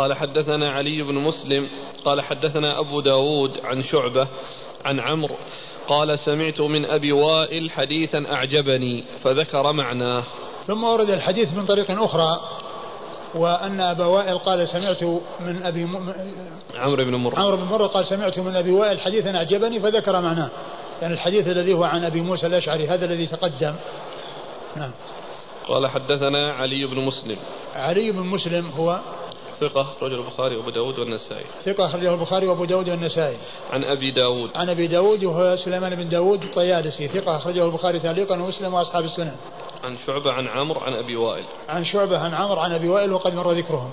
قال 0.00 0.14
حدثنا 0.14 0.70
علي 0.70 1.02
بن 1.02 1.14
مسلم 1.14 1.68
قال 2.04 2.20
حدثنا 2.20 2.80
أبو 2.80 3.00
داود 3.00 3.60
عن 3.64 3.82
شعبة 3.82 4.28
عن 4.84 5.00
عمرو 5.00 5.34
قال 5.88 6.18
سمعت 6.18 6.60
من 6.60 6.84
أبي 6.84 7.12
وائل 7.12 7.70
حديثا 7.70 8.24
أعجبني 8.32 9.04
فذكر 9.24 9.72
معناه. 9.72 10.22
ثم 10.66 10.84
ورد 10.84 11.10
الحديث 11.10 11.54
من 11.54 11.66
طريق 11.66 11.90
أخرى 11.90 12.40
وأن 13.34 13.80
أبا 13.80 14.04
وائل 14.04 14.38
قال 14.38 14.68
سمعت 14.68 15.02
من 15.40 15.62
أبي 15.62 15.84
م... 15.84 16.12
عمرو 16.76 17.04
بن 17.04 17.14
مرة. 17.14 17.38
عمرو 17.38 17.56
بن 17.56 17.64
مرة 17.64 17.86
قال 17.86 18.06
سمعت 18.06 18.38
من 18.38 18.56
أبي 18.56 18.70
وائل 18.70 19.00
حديثا 19.00 19.36
أعجبني 19.36 19.80
فذكر 19.80 20.20
معناه. 20.20 20.50
يعني 21.02 21.14
الحديث 21.14 21.48
الذي 21.48 21.74
هو 21.74 21.84
عن 21.84 22.04
أبي 22.04 22.20
موسى 22.20 22.46
الأشعري 22.46 22.88
هذا 22.88 23.04
الذي 23.04 23.26
تقدم. 23.26 23.74
نعم. 24.76 24.90
قال 25.68 25.86
حدثنا 25.86 26.52
علي 26.52 26.86
بن 26.86 27.00
مسلم. 27.00 27.36
علي 27.74 28.10
بن 28.10 28.20
مسلم 28.20 28.70
هو 28.78 29.00
ثقة 29.60 29.86
رجل 30.02 30.18
البخاري 30.18 30.56
وأبو 30.56 30.70
داود 30.70 30.98
والنسائي. 30.98 31.44
ثقة 31.64 31.86
أخرجه 31.86 32.14
البخاري 32.14 32.46
وأبو 32.46 32.64
داود 32.64 32.88
والنسائي. 32.88 33.36
عن 33.72 33.84
أبي 33.84 34.10
داود. 34.10 34.50
عن 34.54 34.68
أبي 34.68 34.86
داود 34.86 35.24
وهو 35.24 35.56
سليمان 35.56 35.94
بن 35.94 36.08
داود 36.08 36.42
الطيالسي. 36.42 37.08
ثقة 37.08 37.36
أخرجه 37.36 37.66
البخاري 37.66 38.00
تعليقا 38.00 38.34
ومسلم 38.34 38.74
وأصحاب 38.74 39.04
السنن. 39.04 39.36
عن 39.84 39.96
شعبة 40.06 40.32
عن 40.32 40.48
عمرو 40.48 40.80
عن 40.80 40.94
أبي 40.94 41.16
وائل. 41.16 41.44
عن 41.68 41.84
شعبة 41.84 42.18
عن 42.18 42.34
عمرو 42.34 42.60
عن 42.60 42.72
أبي 42.72 42.88
وائل 42.88 43.12
وقد 43.12 43.34
مر 43.34 43.52
ذكرهم. 43.52 43.90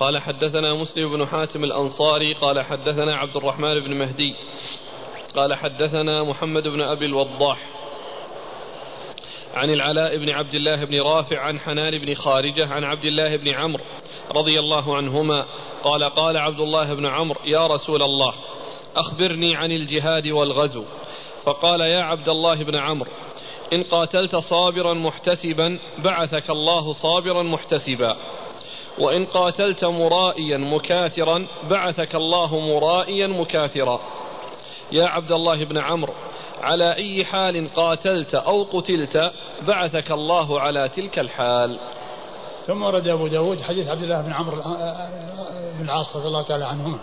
قال 0.00 0.18
حدثنا 0.18 0.74
مسلم 0.74 1.16
بن 1.16 1.26
حاتم 1.26 1.64
الأنصاري 1.64 2.34
قال 2.34 2.60
حدثنا 2.60 3.16
عبد 3.16 3.36
الرحمن 3.36 3.80
بن 3.80 3.94
مهدي. 3.94 4.34
قال 5.36 5.54
حدثنا 5.54 6.22
محمد 6.22 6.68
بن 6.68 6.80
أبي 6.80 7.06
الوضاح. 7.06 7.58
عن 9.54 9.70
العلاء 9.70 10.16
بن 10.18 10.30
عبد 10.30 10.54
الله 10.54 10.84
بن 10.84 11.00
رافع 11.00 11.40
عن 11.40 11.58
حنان 11.58 11.98
بن 11.98 12.14
خارجة 12.14 12.66
عن 12.66 12.84
عبد 12.84 13.04
الله 13.04 13.36
بن 13.36 13.48
عمرو 13.48 13.84
رضي 14.34 14.60
الله 14.60 14.96
عنهما 14.96 15.46
قال 15.82 16.04
قال 16.04 16.36
عبد 16.36 16.60
الله 16.60 16.94
بن 16.94 17.06
عمرو 17.06 17.40
يا 17.44 17.66
رسول 17.66 18.02
الله 18.02 18.34
أخبرني 18.96 19.56
عن 19.56 19.72
الجهاد 19.72 20.28
والغزو. 20.28 20.84
فقال 21.44 21.80
يا 21.80 22.02
عبد 22.02 22.28
الله 22.28 22.64
بن 22.64 22.76
عمرو 22.76 23.10
إن 23.72 23.82
قاتلت 23.82 24.36
صابرا 24.36 24.94
محتسبا 24.94 25.78
بعثك 25.98 26.50
الله 26.50 26.92
صابرا 26.92 27.42
محتسبا. 27.42 28.16
وإن 28.98 29.24
قاتلت 29.24 29.84
مرائيا 29.84 30.58
مكاثرا 30.58 31.46
بعثك 31.70 32.14
الله 32.14 32.60
مرائيا 32.60 33.26
مكاثرا. 33.26 34.00
يا 34.92 35.06
عبد 35.06 35.32
الله 35.32 35.64
بن 35.64 35.78
عمرو 35.78 36.14
على 36.62 36.94
أي 36.96 37.24
حال 37.24 37.74
قاتلت 37.74 38.34
أو 38.34 38.62
قتلت 38.62 39.32
بعثك 39.66 40.12
الله 40.12 40.60
على 40.60 40.88
تلك 40.88 41.18
الحال. 41.18 41.78
ثم 42.66 42.82
ورد 42.82 43.08
أبو 43.08 43.26
داود 43.26 43.62
حديث 43.62 43.88
عبد 43.88 44.02
الله 44.02 44.20
بن 44.20 44.32
عمرو 44.32 44.56
بن 45.78 45.84
العاص 45.84 46.16
رضي 46.16 46.26
الله 46.26 46.42
تعالى 46.42 46.64
عنهما 46.64 46.98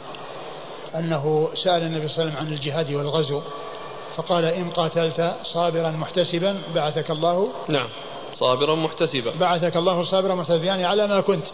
أنه 0.95 1.49
سأل 1.63 1.81
النبي 1.83 2.07
صلى 2.07 2.23
الله 2.23 2.35
عليه 2.35 2.37
وسلم 2.37 2.37
عن 2.37 2.53
الجهاد 2.53 2.93
والغزو 2.93 3.41
فقال 4.15 4.45
إن 4.45 4.69
قاتلت 4.69 5.35
صابرا 5.43 5.91
محتسبا 5.91 6.57
بعثك 6.75 7.11
الله 7.11 7.49
نعم 7.67 7.87
صابرا 8.39 8.75
محتسبا. 8.75 9.31
بعثك 9.39 9.77
الله 9.77 10.03
صابرا 10.03 10.35
محتسبا 10.35 10.65
يعني 10.65 10.85
على 10.85 11.07
ما 11.07 11.21
كنت. 11.21 11.45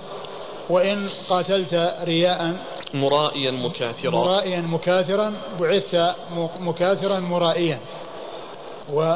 وإن 0.70 1.10
قاتلت 1.30 1.94
رياء 2.04 2.56
مرائيا 2.94 3.52
مكاثرا. 3.52 4.12
مرائيا 4.12 4.62
مكاثرا 4.62 5.34
بعثت 5.60 6.16
مكاثرا 6.60 7.20
مرائيا. 7.20 7.80
و 8.94 9.16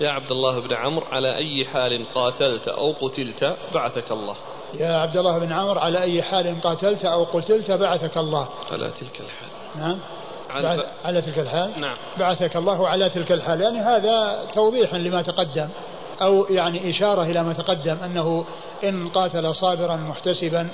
يا 0.00 0.10
عبد 0.10 0.30
الله 0.30 0.60
بن 0.60 0.74
عمرو 0.74 1.06
على 1.12 1.36
أي 1.36 1.64
حال 1.64 2.06
قاتلت 2.14 2.68
أو 2.68 2.92
قتلت 2.92 3.56
بعثك 3.74 4.12
الله؟ 4.12 4.36
يا 4.74 4.96
عبد 4.96 5.16
الله 5.16 5.38
بن 5.38 5.52
عمرو 5.52 5.80
على 5.80 6.02
أي 6.02 6.22
حال 6.22 6.60
قاتلت 6.62 7.04
أو 7.04 7.24
قتلت 7.24 7.70
بعثك 7.70 8.16
الله؟ 8.16 8.48
على 8.72 8.90
تلك 9.00 9.20
الحال. 9.20 9.48
نعم. 9.76 9.98
على, 10.50 10.86
على 11.04 11.22
تلك 11.22 11.38
الحال؟ 11.38 11.80
نعم. 11.80 11.96
بعثك 12.18 12.56
الله 12.56 12.88
على 12.88 13.10
تلك 13.10 13.32
الحال. 13.32 13.60
يعني 13.60 13.78
هذا 13.78 14.44
توضيح 14.54 14.94
لما 14.94 15.22
تقدم 15.22 15.68
أو 16.22 16.46
يعني 16.50 16.90
إشارة 16.90 17.22
إلى 17.22 17.42
ما 17.42 17.52
تقدم 17.52 17.96
أنه 18.04 18.44
إن 18.84 19.08
قاتل 19.08 19.54
صابرا 19.54 19.96
محتسبا 19.96 20.68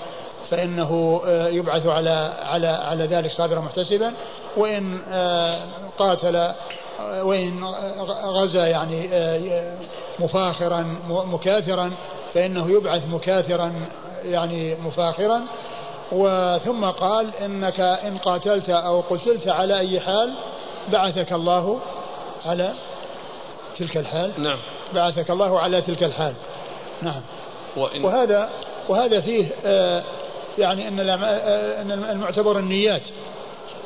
فإنه 0.50 1.22
آه، 1.26 1.48
يبعث 1.48 1.86
على 1.86 2.32
على 2.42 2.66
على 2.66 3.04
ذلك 3.04 3.32
صابرا 3.32 3.60
محتسبا 3.60 4.12
وإن 4.56 4.98
آه، 5.12 5.62
قاتل 5.98 6.36
آه، 6.36 6.54
وإن 7.24 7.64
غزا 8.24 8.66
يعني 8.66 9.10
مفاخرا 10.18 10.96
مكاثرا 11.08 11.92
فإنه 12.34 12.70
يبعث 12.70 13.02
مكاثرا 13.08 13.72
يعني 14.24 14.74
مفاخرا. 14.74 15.40
وثم 16.12 16.84
قال 16.84 17.34
إنك 17.34 17.80
إن 17.80 18.18
قاتلت 18.18 18.70
أو 18.70 19.00
قتلت 19.00 19.48
على 19.48 19.78
أي 19.78 20.00
حال 20.00 20.34
بعثك 20.92 21.32
الله 21.32 21.80
على 22.46 22.72
تلك 23.78 23.96
الحال. 23.96 24.32
نعم. 24.38 24.58
بعثك 24.94 25.30
الله 25.30 25.60
على 25.60 25.82
تلك 25.82 26.02
الحال. 26.02 26.34
نعم. 27.02 27.22
وإن 27.76 28.04
وهذا 28.04 28.48
وهذا 28.88 29.20
فيه 29.20 29.48
آه 29.66 30.04
يعني 30.58 30.88
أن 30.88 31.00
آه، 31.00 31.82
أن 31.82 31.91
المعتبر 31.91 32.58
النيات 32.58 33.03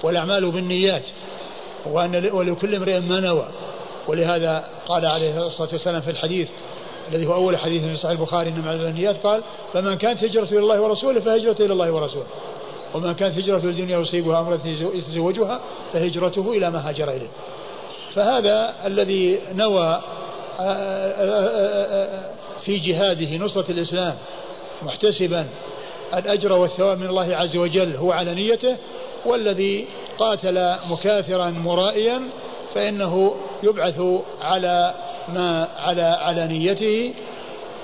والأعمال 0.02 0.50
بالنيات 0.50 1.02
وأن 1.86 2.30
ولكل 2.32 2.74
امرئ 2.74 3.00
ما 3.00 3.20
نوى. 3.20 3.46
ولهذا 4.08 4.64
قال 4.88 5.06
عليه 5.06 5.46
الصلاة 5.46 5.68
والسلام 5.72 6.00
في 6.00 6.10
الحديث 6.10 6.48
الذي 7.12 7.26
هو 7.26 7.34
أول 7.34 7.56
حديث 7.56 7.82
في 7.84 7.96
صحيح 7.96 8.10
البخاري 8.10 8.50
إنما 8.50 8.74
النيات 8.74 9.16
قال 9.26 9.42
فمن 9.72 9.96
كانت 9.96 10.24
هجرته 10.24 10.52
إلى 10.52 10.58
الله 10.58 10.80
ورسوله 10.80 11.20
فهجرته 11.20 11.64
إلى 11.64 11.72
الله 11.72 11.92
ورسوله. 11.92 12.26
ومن 12.94 13.12
كانت 13.12 13.38
هجرته 13.38 13.64
الدنيا 13.64 13.98
يصيبها 13.98 14.40
امرا 14.40 14.60
يتزوجها 14.94 15.60
فهجرته 15.92 16.52
إلى 16.52 16.70
ما 16.70 16.88
هاجر 16.88 17.10
إليه. 17.10 17.30
فهذا 18.14 18.74
الذي 18.86 19.40
نوى 19.54 20.00
آه، 20.60 22.33
في 22.64 22.78
جهاده 22.78 23.36
نصرة 23.36 23.70
الإسلام 23.70 24.16
محتسبا. 24.82 25.46
الأجر 26.14 26.52
والثواب 26.52 26.98
من 26.98 27.06
الله 27.06 27.36
عز 27.36 27.56
وجل 27.56 27.96
هو 27.96 28.12
على 28.12 28.34
نيته 28.34 28.76
والذي 29.26 29.86
قاتل 30.18 30.74
مكاثرا 30.90 31.50
مرائيا 31.50 32.22
فإنه 32.74 33.34
يبعث 33.62 34.02
على 34.42 34.94
ما 35.34 35.68
على 35.78 36.02
على 36.02 36.46
نيته 36.46 37.14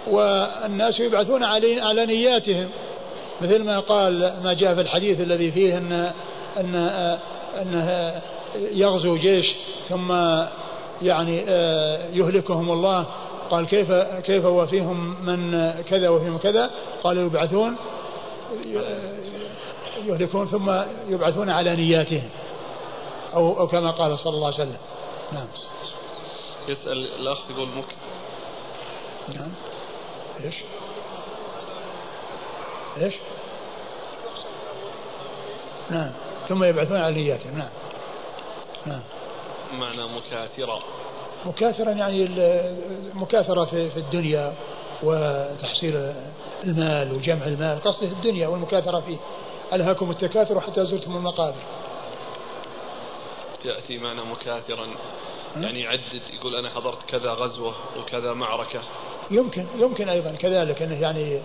والناس 0.06 1.00
يبعثون 1.00 1.44
على 1.44 1.80
على 1.80 2.06
نياتهم. 2.06 2.68
مثل 3.40 3.64
ما 3.64 3.80
قال 3.80 4.32
ما 4.44 4.52
جاء 4.52 4.74
في 4.74 4.80
الحديث 4.80 5.20
الذي 5.20 5.52
فيه 5.52 5.78
أن 5.78 6.12
أن 6.56 6.74
انه 7.62 8.20
يغزو 8.72 9.16
جيش 9.16 9.52
ثم 9.88 10.12
يعني 11.02 11.44
آه، 11.48 11.98
يهلكهم 12.12 12.70
الله. 12.70 13.06
قال 13.50 13.66
كيف 13.66 13.92
كيف 14.24 14.44
وفيهم 14.44 15.26
من 15.26 15.70
كذا 15.82 16.08
وفيهم 16.08 16.38
كذا؟ 16.38 16.70
قال 17.02 17.18
يبعثون 17.18 17.76
يهلكون 20.04 20.46
ثم 20.46 20.70
يبعثون 21.08 21.50
على 21.50 21.76
نياتهم. 21.76 22.30
أو, 23.34 23.58
أو 23.58 23.66
كما 23.66 23.90
قال 23.90 24.18
صلى 24.18 24.34
الله 24.34 24.46
عليه 24.46 24.56
وسلم. 24.56 24.78
نعم. 25.32 25.46
يسأل 26.68 27.14
الأخ 27.20 27.38
يقول 27.50 27.68
مك 27.68 27.84
نعم. 29.36 29.52
إيش؟ 30.44 30.54
إيش؟ 33.02 33.14
نعم. 35.90 36.12
ثم 36.48 36.64
يبعثون 36.64 36.96
على 36.96 37.14
نياتهم. 37.14 37.58
نعم. 37.58 37.70
نعم. 38.86 39.02
معنى 39.72 40.02
مكاثرة. 40.02 40.82
مكاثرا 41.46 41.90
يعني 41.90 42.24
المكاثرة 43.14 43.64
في, 43.64 43.90
في 43.90 43.96
الدنيا 43.96 44.54
وتحصيل 45.02 46.12
المال 46.64 47.12
وجمع 47.12 47.46
المال 47.46 47.80
قصده 47.80 48.08
الدنيا 48.08 48.48
والمكاثرة 48.48 49.00
فيه. 49.00 49.16
ألهاكم 49.72 50.10
التكاثر 50.10 50.60
حتى 50.60 50.86
زرتم 50.86 51.16
المقابر. 51.16 51.62
يأتي 53.64 53.98
معنا 53.98 54.24
مكاثرا 54.24 54.86
يعني 55.56 55.80
يعدد 55.80 56.22
يقول 56.32 56.54
أنا 56.54 56.70
حضرت 56.70 57.02
كذا 57.08 57.30
غزوة 57.30 57.74
وكذا 57.98 58.32
معركة. 58.32 58.80
يمكن 59.30 59.66
يمكن 59.78 60.08
أيضا 60.08 60.30
كذلك 60.30 60.82
أنه 60.82 61.00
يعني 61.00 61.40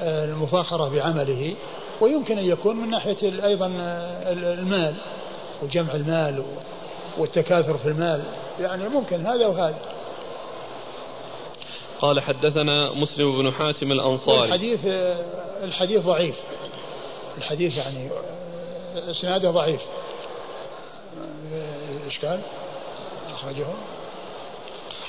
آه، 0.00 0.24
المفاخرة 0.24 0.88
بعمله 0.88 1.54
ويمكن 2.00 2.38
أن 2.38 2.44
يكون 2.44 2.76
من 2.76 2.90
ناحية 2.90 3.46
أيضا 3.46 3.72
آه، 3.80 4.32
المال 4.32 4.94
وجمع 5.62 5.94
المال 5.94 6.42
والتكاثر 7.18 7.78
في 7.78 7.88
المال. 7.88 8.22
يعني 8.60 8.88
ممكن 8.88 9.26
هذا 9.26 9.46
وهذا. 9.46 9.78
قال 12.00 12.20
حدثنا 12.20 12.92
مسلم 12.92 13.42
بن 13.42 13.52
حاتم 13.52 13.92
الأنصاري. 13.92 14.44
الحديث 14.44 14.80
الحديث 15.62 16.00
ضعيف. 16.04 16.36
الحديث 17.38 17.76
يعني 17.76 18.10
إسناده 18.94 19.50
ضعيف. 19.50 19.80
إيش 22.06 22.24
قال؟ 22.24 22.40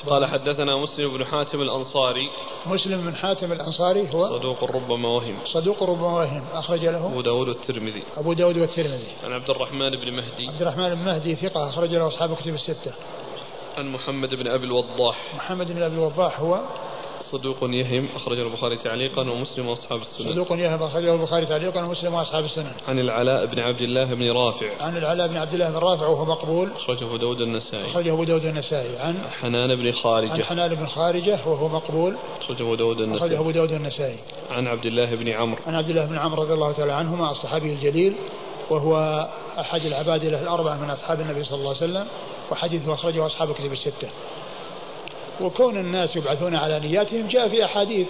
قال 0.08 0.26
حدثنا 0.26 0.78
مسلم 0.78 1.18
بن 1.18 1.26
حاتم 1.26 1.62
الأنصاري. 1.62 2.30
مسلم 2.66 3.02
بن 3.02 3.16
حاتم 3.16 3.52
الأنصاري 3.52 4.14
هو 4.14 4.40
صدوق 4.40 4.64
ربما 4.64 5.10
وهم 5.10 5.36
صدوق 5.46 5.84
ربما 5.84 6.08
وهم 6.08 6.44
أخرج 6.54 6.86
له 6.86 7.06
أبو 7.08 7.22
داود 7.22 7.48
والترمذي. 7.48 8.04
أبو 8.18 8.34
داود 8.34 8.58
والترمذي. 8.58 9.08
عن 9.24 9.34
عبد 9.34 9.50
الرحمن 9.50 9.90
بن 9.90 10.14
مهدي. 10.14 10.48
عبد 10.48 10.62
الرحمن 10.62 10.96
بن 10.96 11.06
مهدي 11.06 11.36
ثقة. 11.36 11.70
أخرج 11.70 11.96
له 11.96 12.08
أصحاب 12.08 12.36
كتب 12.36 12.54
الستة. 12.54 12.94
عن 13.78 13.92
محمد 13.92 14.36
بن 14.36 14.48
أبي 14.48 14.66
الوضاح. 14.66 15.36
محمد 15.36 15.72
بن 15.72 15.82
أبي 15.82 15.96
الوضاح 15.96 16.40
هو 16.40 16.60
صدوق 17.32 17.58
يهم 17.64 18.08
أخرجه 18.16 18.42
البخاري 18.42 18.78
تعليقا 18.78 19.22
ومسلم 19.22 19.68
وأصحاب 19.68 20.02
السنن. 20.02 20.32
صدوق 20.32 20.52
يهم 20.52 20.84
أخرجه 20.84 21.14
البخاري 21.14 21.46
تعليقا 21.46 21.84
ومسلم 21.84 22.14
وأصحاب 22.14 22.46
السنن. 22.46 22.72
عن 22.88 23.00
العلاء 23.00 23.46
بن 23.46 23.60
عبد 23.60 23.82
الله 23.82 24.06
بن 24.06 24.32
رافع. 24.32 24.70
عن 24.80 24.98
العلاء 24.98 25.28
بن 25.28 25.38
عبد 25.38 25.54
الله 25.54 25.70
بن 25.70 25.78
رافع 25.78 26.08
وهو 26.08 26.26
مقبول. 26.26 26.70
أخرجه 26.72 27.06
أبو 27.06 27.18
داود 27.18 27.42
النسائي. 27.42 27.86
أخرجه 27.86 28.14
أبو 28.14 28.24
داود 28.24 28.46
النسائي. 28.46 28.98
عن 28.98 29.16
حنان 29.42 29.76
بن 29.76 29.92
خارجة. 29.92 30.32
عن 30.32 30.44
حنان 30.44 30.76
بن 30.76 30.88
خارجة 30.88 31.40
وهو 31.46 31.68
مقبول. 31.68 32.16
أخرجه 32.42 32.62
أبو 32.62 32.76
داود 32.76 33.02
أخرجه 33.02 33.12
النسائي. 33.12 33.40
أبو 33.40 33.52
داود 33.52 33.72
النسائي. 33.72 34.18
عن 34.52 34.68
عبد 34.68 34.86
الله 34.86 35.16
بن 35.16 35.30
عمرو. 35.30 35.62
عن 35.68 35.76
عبد 35.76 35.90
الله 35.90 36.06
بن 36.06 36.18
عمرو 36.18 36.44
رضي 36.44 36.54
الله 36.54 36.72
تعالى 36.72 36.94
عنهما 36.94 37.32
الصحابي 37.32 37.74
الجليل 37.74 38.16
وهو 38.70 39.28
أحد 39.60 39.82
العبادلة 39.82 40.42
الأربعة 40.42 40.78
من 40.78 40.90
أصحاب 40.90 41.22
النبي 41.22 41.44
صلى 41.44 41.58
الله 41.58 41.76
عليه 41.76 41.92
وسلم 41.92 42.08
وحديثه 42.52 42.94
أخرجه 42.94 43.26
أصحاب 43.26 43.54
كتب 43.54 43.74
الستة. 43.74 44.10
وكون 45.42 45.78
الناس 45.78 46.16
يبعثون 46.16 46.56
على 46.56 46.80
نياتهم 46.80 47.28
جاء 47.28 47.50
في 47.50 47.66
أحاديث. 47.66 48.08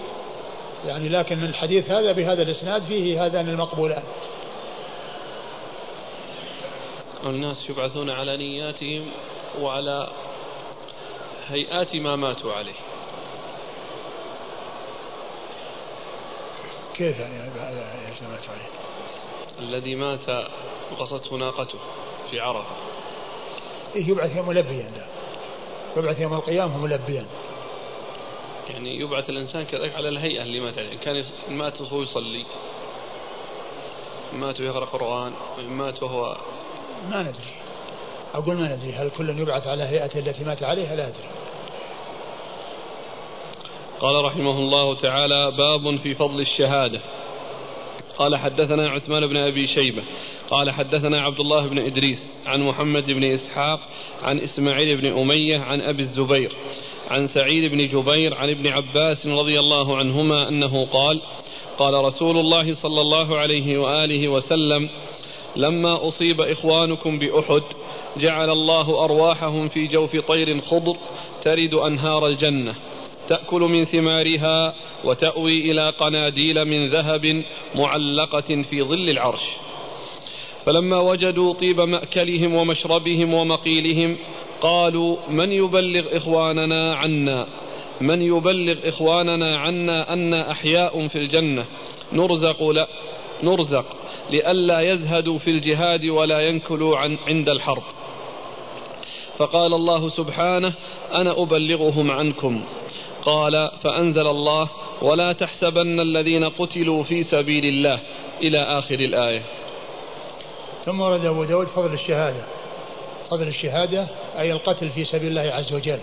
يعني 0.86 1.10
لكن 1.10 1.44
الحديث 1.44 1.92
هذا 1.92 2.12
بهذا 2.12 2.42
الإسناد 2.42 2.84
فيه 2.84 3.26
هذان 3.26 3.50
المقبولان. 3.50 4.04
الناس 7.24 7.70
يبعثون 7.70 8.10
على 8.10 8.38
نياتهم 8.38 9.08
وعلى 9.62 10.10
هيئات 11.48 11.96
ما 11.96 12.16
ماتوا 12.16 12.54
عليه. 12.54 12.80
كيف 16.96 17.20
يعني 17.20 17.44
إيش 18.12 18.22
ما 18.22 18.38
عليه؟ 18.50 18.70
الذي 19.60 19.96
مات 19.96 20.46
وقصته 20.92 21.36
ناقته 21.36 21.80
في 22.32 22.40
عرفة. 22.40 22.76
إيه 23.96 24.10
يبعث 24.10 24.36
يوم 24.36 24.48
ملبيا 24.48 24.92
لا 24.98 25.19
يبعث 25.98 26.20
يوم 26.20 26.34
القيامة 26.34 26.78
ملبيا. 26.78 27.26
يعني 28.70 29.00
يبعث 29.00 29.30
الإنسان 29.30 29.64
كذلك 29.64 29.96
على 29.96 30.10
الهيئة 30.10 30.44
اللي 30.44 30.60
مات 30.60 30.78
عليها 30.78 30.92
إن 30.92 30.98
كان 30.98 31.24
مات 31.50 31.82
وهو 31.82 32.02
يصلي. 32.02 32.46
مات 34.34 34.60
ويقرأ 34.60 34.86
قرآن. 34.86 35.34
مات 35.70 36.04
وهو 36.04 36.38
ما 37.12 37.22
ندري. 37.22 37.54
أقول 38.34 38.56
ما 38.56 38.76
ندري. 38.76 38.94
هل 38.94 39.10
كل 39.18 39.40
يبعث 39.40 39.68
على 39.68 39.84
هيئته 39.84 40.20
التي 40.20 40.44
مات 40.44 40.64
عليها؟ 40.64 40.96
لا 40.96 41.08
أدري. 41.08 41.30
قال 44.00 44.26
رحمه 44.26 44.52
الله 44.52 44.96
تعالى 44.96 45.52
باب 45.52 45.98
في 45.98 46.16
فضل 46.16 46.42
الشهادة. 46.42 47.02
قال 48.20 48.36
حدثنا 48.36 48.90
عثمان 48.90 49.28
بن 49.28 49.38
أبي 49.38 49.68
شيبة 49.68 50.04
قال 50.50 50.72
حدثنا 50.72 51.22
عبد 51.22 51.40
الله 51.40 51.68
بن 51.68 51.80
إدريس 51.80 52.36
عن 52.46 52.62
محمد 52.62 53.12
بن 53.12 53.24
إسحاق 53.24 53.80
عن 54.24 54.40
إسماعيل 54.40 55.02
بن 55.02 55.20
أمية 55.20 55.58
عن 55.60 55.82
أبي 55.82 56.02
الزبير 56.02 56.52
عن 57.10 57.28
سعيد 57.28 57.72
بن 57.72 57.88
جبير 57.88 58.36
عن 58.36 58.50
ابن 58.50 58.68
عباس 58.68 59.28
رضي 59.28 59.60
الله 59.60 59.98
عنهما 59.98 60.50
أنه 60.50 60.86
قال 60.86 61.22
قال 61.78 61.94
رسول 61.94 62.38
الله 62.38 62.74
صلى 62.74 63.02
الله 63.02 63.38
عليه 63.38 63.78
وآله 63.78 64.28
وسلم 64.28 64.90
لما 65.56 66.08
أصيب 66.08 66.42
إخوانكم 66.42 67.20
بأحد 67.20 67.64
جعل 68.18 68.50
الله 68.50 69.04
أرواحهم 69.04 69.70
في 69.70 69.88
جوف 69.88 70.16
طير 70.16 70.62
خضر 70.62 70.96
ترد 71.44 71.74
أنهار 71.74 72.28
الجنة 72.28 72.76
تأكل 73.30 73.62
من 73.62 73.86
ثمارها 73.86 74.74
وتأوي 75.04 75.72
إلى 75.72 75.90
قناديل 75.90 76.66
من 76.66 76.90
ذهب 76.90 77.44
معلقة 77.76 78.62
في 78.70 78.84
ظل 78.84 79.10
العرش. 79.10 79.42
فلما 80.66 81.00
وجدوا 81.00 81.54
طيب 81.54 81.82
مأكلهم 81.82 82.56
ومشربهم 82.56 83.34
ومقيلهم 83.34 84.18
قالوا 84.62 85.18
من 85.30 85.52
يبلغ 85.52 86.18
إخواننا 86.18 86.96
عنا؟ 86.96 87.48
من 88.02 88.22
يبلغ 88.22 88.90
إخواننا 88.90 89.58
عنا 89.58 90.14
أن 90.14 90.34
أحياء 90.34 91.08
في 91.08 91.16
الجنة؟ 91.16 91.66
نرزق 92.14 92.64
لا 92.64 92.88
نرزق 93.44 93.86
لئلا 94.32 94.80
يزهدوا 94.80 95.38
في 95.38 95.50
الجهاد 95.50 96.06
ولا 96.06 96.40
ينكلوا 96.40 96.98
عن 96.98 97.18
عند 97.28 97.50
الحرب. 97.50 97.84
فقال 99.38 99.74
الله 99.74 100.10
سبحانه 100.10 100.74
أنا 101.14 101.42
أبلغهم 101.42 102.12
عنكم. 102.12 102.64
قال 103.26 103.72
فأنزل 103.84 104.28
الله 104.28 104.70
ولا 105.02 105.34
تحسبن 105.34 106.00
الذين 106.00 106.50
قتلوا 106.50 107.04
في 107.04 107.24
سبيل 107.24 107.66
الله 107.66 108.00
إلى 108.42 108.60
آخر 108.80 108.96
الآية. 108.96 109.42
ثم 110.86 111.02
ورد 111.02 111.26
أبو 111.26 111.44
داود 111.44 111.68
فضل 111.68 111.94
الشهادة. 111.94 112.44
فضل 113.30 113.48
الشهادة 113.48 114.08
أي 114.40 114.52
القتل 114.52 114.90
في 114.90 115.06
سبيل 115.06 115.28
الله 115.28 115.52
عز 115.52 115.74
وجل. 115.74 116.00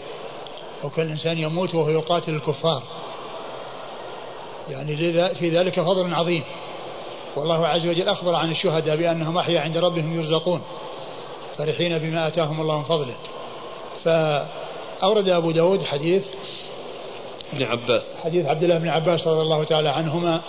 وكل 0.84 1.02
إنسان 1.02 1.38
يموت 1.38 1.74
وهو 1.74 1.88
يقاتل 1.88 2.34
الكفار. 2.34 2.82
يعني 4.70 4.96
في 5.34 5.50
ذلك 5.50 5.80
فضل 5.80 6.14
عظيم. 6.14 6.42
والله 7.36 7.66
عز 7.66 7.86
وجل 7.86 8.08
أخبر 8.08 8.34
عن 8.34 8.50
الشهداء 8.50 8.96
بأنهم 8.96 9.38
أحيا 9.38 9.60
عند 9.60 9.76
ربهم 9.76 10.20
يرزقون. 10.20 10.62
فرحين 11.58 11.98
بما 11.98 12.26
آتاهم 12.26 12.60
الله 12.60 12.78
من 12.78 12.84
فضله. 12.84 13.14
فأورد 14.04 15.28
أبو 15.28 15.50
داود 15.50 15.84
حديث 15.84 16.22
ابن 17.52 17.64
عباس. 17.64 18.02
حديث 18.24 18.46
عبد 18.46 18.62
الله 18.62 18.78
بن 18.78 18.88
عباس 18.88 19.26
رضي 19.26 19.40
الله 19.40 19.64
تعالى 19.64 19.88
عنهما 19.88 20.40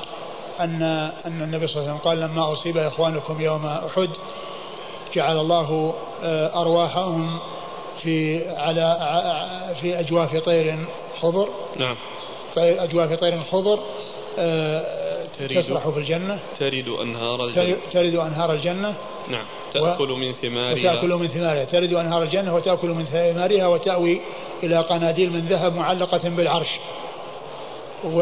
أن 0.59 0.81
أن 1.25 1.41
النبي 1.41 1.67
صلى 1.67 1.81
الله 1.81 1.91
عليه 1.91 1.99
وسلم 1.99 2.09
قال 2.09 2.19
لما 2.19 2.53
أصيب 2.53 2.77
إخوانكم 2.77 3.41
يوم 3.41 3.65
أحد 3.65 4.09
جعل 5.13 5.37
الله 5.37 5.93
آه، 6.23 6.61
أرواحهم 6.61 7.39
في 8.01 8.49
على 8.49 8.97
في 9.81 9.99
أجواف 9.99 10.35
طير 10.35 10.85
خضر 11.21 11.49
نعم. 11.77 11.95
طير 12.55 12.83
أجواف 12.83 13.13
طير 13.13 13.39
خضر 13.51 13.79
آه، 14.37 15.25
تسرح 15.49 15.89
في 15.89 15.99
الجنة. 15.99 16.39
ترد 16.59 16.87
أنهار 16.87 17.45
الجنة. 17.45 17.77
ترد 17.93 18.15
أنهار 18.15 18.53
الجنة. 18.53 18.93
نعم. 19.29 19.45
تأكل 19.73 20.07
من 20.07 20.31
ثمارها. 20.31 20.91
وتأكل 20.91 21.13
من 21.13 21.27
ثمارها. 21.27 21.63
ترد 21.63 21.93
أنهار 21.93 22.23
الجنة 22.23 22.55
وتأكل 22.55 22.87
من 22.87 23.05
ثمارها 23.05 23.67
وتأوي 23.67 24.21
إلى 24.63 24.77
قناديل 24.77 25.33
من 25.33 25.39
ذهب 25.39 25.75
معلقة 25.75 26.29
بالعرش. 26.29 26.69
و 28.03 28.19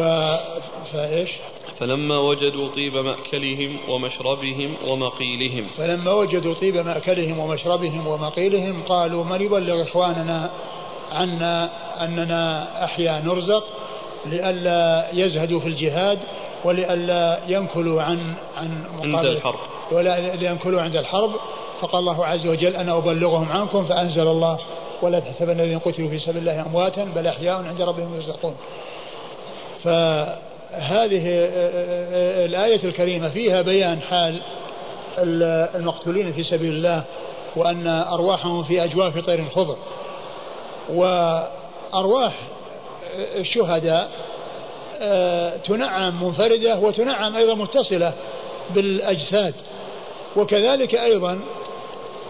فإيش؟ 0.92 1.30
فلما 1.78 2.18
وجدوا 2.18 2.68
طيب 2.68 2.96
مأكلهم 2.96 3.78
ومشربهم 3.88 4.74
ومقيلهم. 4.86 5.66
فلما 5.76 6.12
وجدوا 6.12 6.54
طيب 6.54 6.76
مأكلهم 6.76 7.38
ومشربهم 7.38 8.06
ومقيلهم 8.06 8.82
قالوا 8.82 9.24
من 9.24 9.40
يبلغ 9.40 9.82
إخواننا 9.82 10.50
عنا 11.12 11.70
أننا 12.04 12.66
أحيا 12.84 13.22
نرزق؟ 13.24 13.64
لئلا 14.30 15.06
يزهدوا 15.12 15.60
في 15.60 15.66
الجهاد 15.66 16.18
ولئلا 16.64 17.38
ينكلوا 17.48 18.02
عن 18.02 18.34
عن 18.56 18.84
عند 19.02 19.24
الحرب. 19.24 19.58
ولا 19.92 20.34
ينكلوا 20.50 20.82
عند 20.82 20.96
الحرب. 20.96 21.30
فقال 21.80 22.00
الله 22.00 22.26
عز 22.26 22.46
وجل 22.46 22.76
أنا 22.76 22.98
أبلغهم 22.98 23.52
عنكم 23.52 23.86
فأنزل 23.88 24.28
الله 24.28 24.58
ولا 25.02 25.20
تحسبن 25.20 25.50
الذين 25.50 25.78
قتلوا 25.78 26.08
في 26.08 26.18
سبيل 26.18 26.36
الله 26.36 26.66
أمواتا 26.66 27.04
بل 27.04 27.26
أحياء 27.26 27.64
عند 27.64 27.82
ربهم 27.82 28.14
يرزقون. 28.14 28.54
فهذه 29.84 31.22
الآية 32.44 32.84
الكريمة 32.84 33.28
فيها 33.28 33.62
بيان 33.62 34.00
حال 34.00 34.40
المقتولين 35.18 36.32
في 36.32 36.44
سبيل 36.44 36.70
الله 36.70 37.02
وأن 37.56 37.86
أرواحهم 37.86 38.64
في 38.64 38.84
أجواف 38.84 39.18
طير 39.18 39.44
خضر. 39.54 39.76
وأرواح 40.90 42.32
الشهداء 43.36 44.10
تنعم 45.66 46.24
منفردة 46.24 46.78
وتنعم 46.78 47.36
أيضا 47.36 47.54
متصلة 47.54 48.12
بالأجساد. 48.74 49.54
وكذلك 50.36 50.94
أيضا 50.94 51.40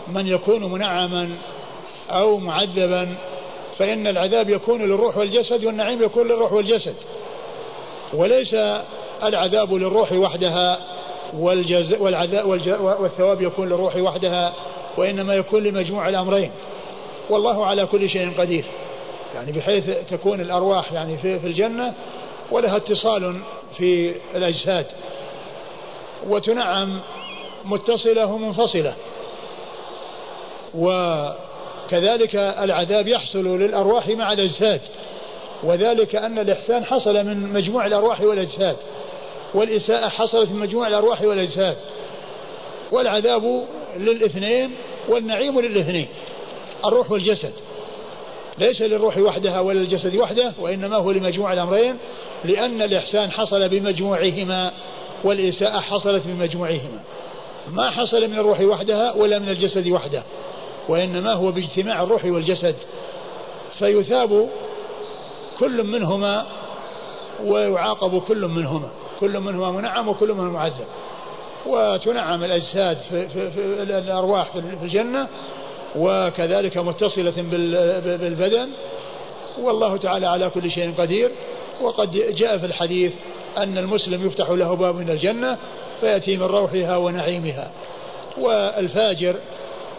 من 0.08 0.26
يكون 0.26 0.72
منعما 0.72 1.30
أو 2.10 2.38
معذبا 2.38 3.14
فإن 3.78 4.06
العذاب 4.06 4.50
يكون 4.50 4.82
للروح 4.82 5.16
والجسد 5.16 5.64
والنعيم 5.64 6.02
يكون 6.02 6.28
للروح 6.28 6.52
والجسد. 6.52 6.94
وليس 8.14 8.56
العذاب 9.22 9.74
للروح 9.74 10.12
وحدها 10.12 10.78
والجزاء 11.38 12.02
والعذاب 12.02 12.46
والثواب 12.80 13.42
يكون 13.42 13.68
للروح 13.68 13.96
وحدها 13.96 14.52
وإنما 14.96 15.34
يكون 15.34 15.62
لمجموع 15.62 16.08
الأمرين. 16.08 16.50
والله 17.30 17.66
على 17.66 17.86
كل 17.86 18.10
شيء 18.10 18.32
قدير. 18.38 18.64
يعني 19.36 19.52
بحيث 19.52 19.84
تكون 20.10 20.40
الأرواح 20.40 20.92
يعني 20.92 21.18
في, 21.18 21.40
في 21.40 21.46
الجنة 21.46 21.94
ولها 22.50 22.76
اتصال 22.76 23.40
في 23.78 24.14
الأجساد. 24.34 24.86
وتنعم 26.28 27.00
متصلة 27.64 28.26
ومنفصلة. 28.26 28.94
و 30.74 30.88
كذلك 31.90 32.36
العذاب 32.36 33.08
يحصل 33.08 33.58
للأرواح 33.58 34.08
مع 34.08 34.32
الأجساد. 34.32 34.80
وذلك 35.62 36.16
أن 36.16 36.38
الإحسان 36.38 36.84
حصل 36.84 37.14
من 37.14 37.52
مجموع 37.52 37.86
الأرواح 37.86 38.20
والأجساد. 38.20 38.76
والإساءة 39.54 40.08
حصلت 40.08 40.50
من 40.50 40.60
مجموع 40.60 40.88
الأرواح 40.88 41.22
والأجساد. 41.22 41.76
والعذاب 42.92 43.66
للإثنين 43.96 44.70
والنعيم 45.08 45.60
للإثنين. 45.60 46.08
الروح 46.84 47.10
والجسد. 47.10 47.52
ليس 48.58 48.82
للروح 48.82 49.18
وحدها 49.18 49.60
ولا 49.60 49.78
للجسد 49.78 50.16
وحده 50.16 50.52
وإنما 50.58 50.96
هو 50.96 51.10
لمجموع 51.10 51.52
الأمرين 51.52 51.96
لأن 52.44 52.82
الإحسان 52.82 53.30
حصل 53.30 53.68
بمجموعهما 53.68 54.72
والإساءة 55.24 55.80
حصلت 55.80 56.22
بمجموعهما. 56.26 57.00
ما 57.72 57.90
حصل 57.90 58.28
من 58.28 58.38
الروح 58.38 58.60
وحدها 58.60 59.12
ولا 59.12 59.38
من 59.38 59.48
الجسد 59.48 59.88
وحده 59.88 60.22
وإنما 60.88 61.32
هو 61.32 61.52
باجتماع 61.52 62.02
الروح 62.02 62.24
والجسد. 62.24 62.76
فيثاب 63.78 64.48
كل 65.60 65.84
منهما 65.84 66.46
ويعاقب 67.44 68.20
كل 68.20 68.46
منهما 68.46 68.90
كل 69.20 69.40
منهما 69.40 69.70
منعم 69.70 70.08
وكل 70.08 70.32
منهما 70.32 70.50
معذب. 70.50 70.86
وتنعم 71.66 72.44
الأجساد 72.44 72.98
في, 73.10 73.28
في, 73.28 73.50
في 73.50 73.82
الأرواح 73.82 74.52
في 74.52 74.84
الجنة 74.84 75.28
وكذلك 75.96 76.78
متصلة 76.78 77.32
بالبدن. 78.20 78.68
والله 79.58 79.96
تعالى 79.96 80.26
على 80.26 80.50
كل 80.50 80.70
شيء 80.70 80.94
قدير. 80.98 81.30
وقد 81.82 82.10
جاء 82.12 82.58
في 82.58 82.66
الحديث 82.66 83.12
أن 83.58 83.78
المسلم 83.78 84.26
يفتح 84.26 84.50
له 84.50 84.74
باب 84.74 84.94
من 84.94 85.10
الجنة 85.10 85.58
فيأتي 86.00 86.36
من 86.36 86.42
روحها 86.42 86.96
ونعيمها. 86.96 87.70
والفاجر 88.38 89.36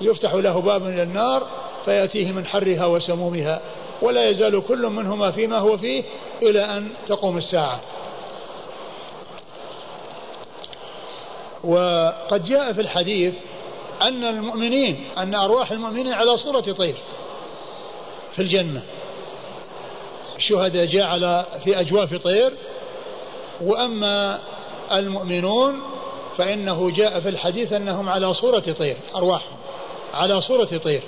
يفتح 0.01 0.33
له 0.33 0.61
باب 0.61 0.81
من 0.81 0.99
النار 0.99 1.47
فيأتيه 1.85 2.31
من 2.31 2.45
حرها 2.45 2.85
وسمومها. 2.85 3.61
ولا 4.01 4.29
يزال 4.29 4.63
كل 4.67 4.87
منهما 4.89 5.31
فيما 5.31 5.57
هو 5.57 5.77
فيه 5.77 6.03
إلى 6.41 6.61
أن 6.61 6.89
تقوم 7.07 7.37
الساعة. 7.37 7.81
وقد 11.63 12.45
جاء 12.45 12.73
في 12.73 12.81
الحديث 12.81 13.33
أن 14.01 14.23
المؤمنين 14.23 15.07
أن 15.17 15.35
أرواح 15.35 15.71
المؤمنين 15.71 16.13
على 16.13 16.37
صورة 16.37 16.61
طير 16.61 16.95
في 18.35 18.41
الجنة. 18.41 18.81
الشهداء 20.37 20.85
جاء 20.85 21.07
على 21.07 21.45
في 21.63 21.79
أجواف 21.79 22.15
طير. 22.15 22.53
وأما 23.61 24.39
المؤمنون 24.91 25.81
فإنه 26.37 26.91
جاء 26.91 27.19
في 27.19 27.29
الحديث 27.29 27.73
أنهم 27.73 28.09
على 28.09 28.33
صورة 28.33 28.75
طير 28.79 28.97
أرواحهم 29.15 29.57
على 30.13 30.41
صورة 30.41 30.77
طير. 30.83 31.03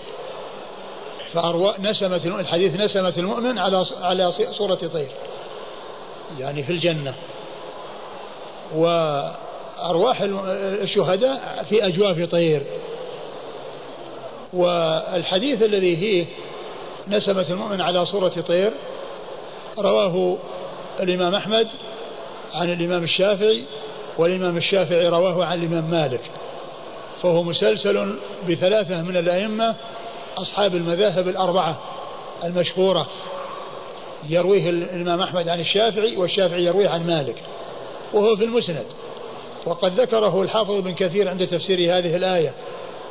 فأرواح 1.34 1.80
نسمة 1.80 2.40
الحديث 2.40 2.76
نسمة 2.76 3.14
المؤمن 3.18 3.58
على 3.58 3.86
على 4.02 4.32
صورة 4.32 4.76
طير 4.76 5.10
يعني 6.40 6.64
في 6.64 6.72
الجنة. 6.72 7.14
وأرواح 9.80 10.22
الشهداء 10.22 11.66
في 11.70 11.88
أجواف 11.88 12.30
طير. 12.32 12.62
والحديث 14.54 15.64
الذي 15.64 15.96
فيه 15.96 16.26
نسمة 17.08 17.46
المؤمن 17.50 17.82
على 17.82 18.06
صورة 18.06 18.42
طير 18.48 18.72
رواه 19.78 20.38
الإمام 21.00 21.36
أحمد 21.36 21.68
عن 22.54 22.74
الإمام 22.74 23.04
الشافعي 23.04 23.64
والإمام 24.18 24.58
الشافعي 24.58 25.08
رواه 25.08 25.46
عن 25.46 25.64
الإمام 25.64 25.92
مالك. 25.92 26.22
فهو 27.24 27.44
مسلسل 27.44 28.16
بثلاثة 28.50 29.02
من 29.02 29.18
الأئمة 29.18 29.76
أصحاب 30.38 30.76
المذاهب 30.76 31.28
الأربعة 31.28 31.80
المشهورة. 32.44 33.08
يرويه 34.30 34.70
الإمام 34.70 35.22
أحمد 35.22 35.48
عن 35.48 35.60
الشافعي 35.60 36.18
والشافعي 36.18 36.66
يرويه 36.66 36.90
عن 36.90 37.08
مالك. 37.08 37.44
وهو 38.14 38.36
في 38.36 38.44
المسند. 38.44 38.86
وقد 39.66 40.00
ذكره 40.00 40.42
الحافظ 40.42 40.72
بن 40.72 40.94
كثير 40.94 41.30
عند 41.30 41.48
تفسير 41.48 41.98
هذه 41.98 42.16
الآية. 42.16 42.54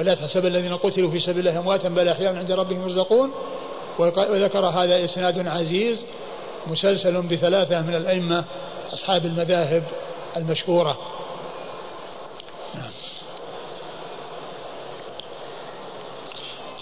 ولا 0.01 0.15
تحسب 0.15 0.47
الذين 0.47 0.77
قتلوا 0.77 1.11
في 1.11 1.19
سبيل 1.19 1.49
الله 1.49 1.61
أمواتا 1.61 1.89
بل 1.89 2.09
أحياء 2.09 2.37
عند 2.37 2.53
ربهم 2.53 2.83
يرزقون. 2.83 3.31
وذكر 3.99 4.67
هذا 4.67 5.05
إسناد 5.05 5.47
عزيز 5.47 6.05
مسلسل 6.67 7.23
بثلاثة 7.23 7.83
من 7.83 7.95
الأئمة 7.95 8.45
أصحاب 8.93 9.27
المذاهب 9.27 9.83
المشهورة. 10.37 10.99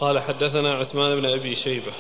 قال 0.01 0.19
حدثنا 0.19 0.75
عثمان 0.75 1.21
بن 1.21 1.27
أبي 1.27 1.55
شيبة. 1.55 1.93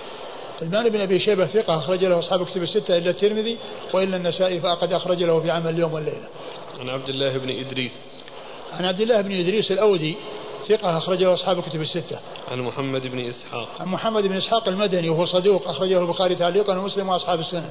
عثمان 0.63 0.89
بن 0.89 1.01
أبي 1.01 1.21
شيبة 1.21 1.47
ثقة 1.47 1.79
أخرج 1.79 2.05
له 2.05 2.19
أصحاب 2.19 2.47
كتب 2.47 2.63
الستة 2.63 2.97
إلا 2.97 3.11
الترمذي 3.11 3.57
وإلا 3.95 4.17
النسائي 4.17 4.61
فقد 4.61 4.93
أخرج 4.93 5.23
له 5.23 5.41
في 5.41 5.51
عمل 5.51 5.71
اليوم 5.71 5.93
والليلة 5.93 6.29
عن 6.81 6.89
عبد 6.89 7.09
الله 7.09 7.39
بن 7.39 7.51
إدريس 7.51 8.01
عن 8.73 8.85
عبد 8.85 9.01
الله 9.01 9.21
بن 9.21 9.33
إدريس 9.33 9.73
الأودي 9.73 10.17
ثقة 10.69 10.99
أخرجه 10.99 11.35
أصحاب 11.35 11.63
كتب 11.63 11.81
الستة. 11.81 12.19
عن 12.49 12.61
محمد 12.61 13.07
بن 13.07 13.29
إسحاق. 13.29 13.69
عن 13.81 13.89
محمد 13.89 14.27
بن 14.27 14.37
إسحاق 14.37 14.69
المدني 14.69 15.09
وهو 15.09 15.25
صدوق 15.25 15.69
أخرجه 15.69 16.01
البخاري 16.01 16.35
تعليقا 16.35 16.79
ومسلم 16.79 17.09
وأصحاب 17.09 17.41
السنن. 17.41 17.71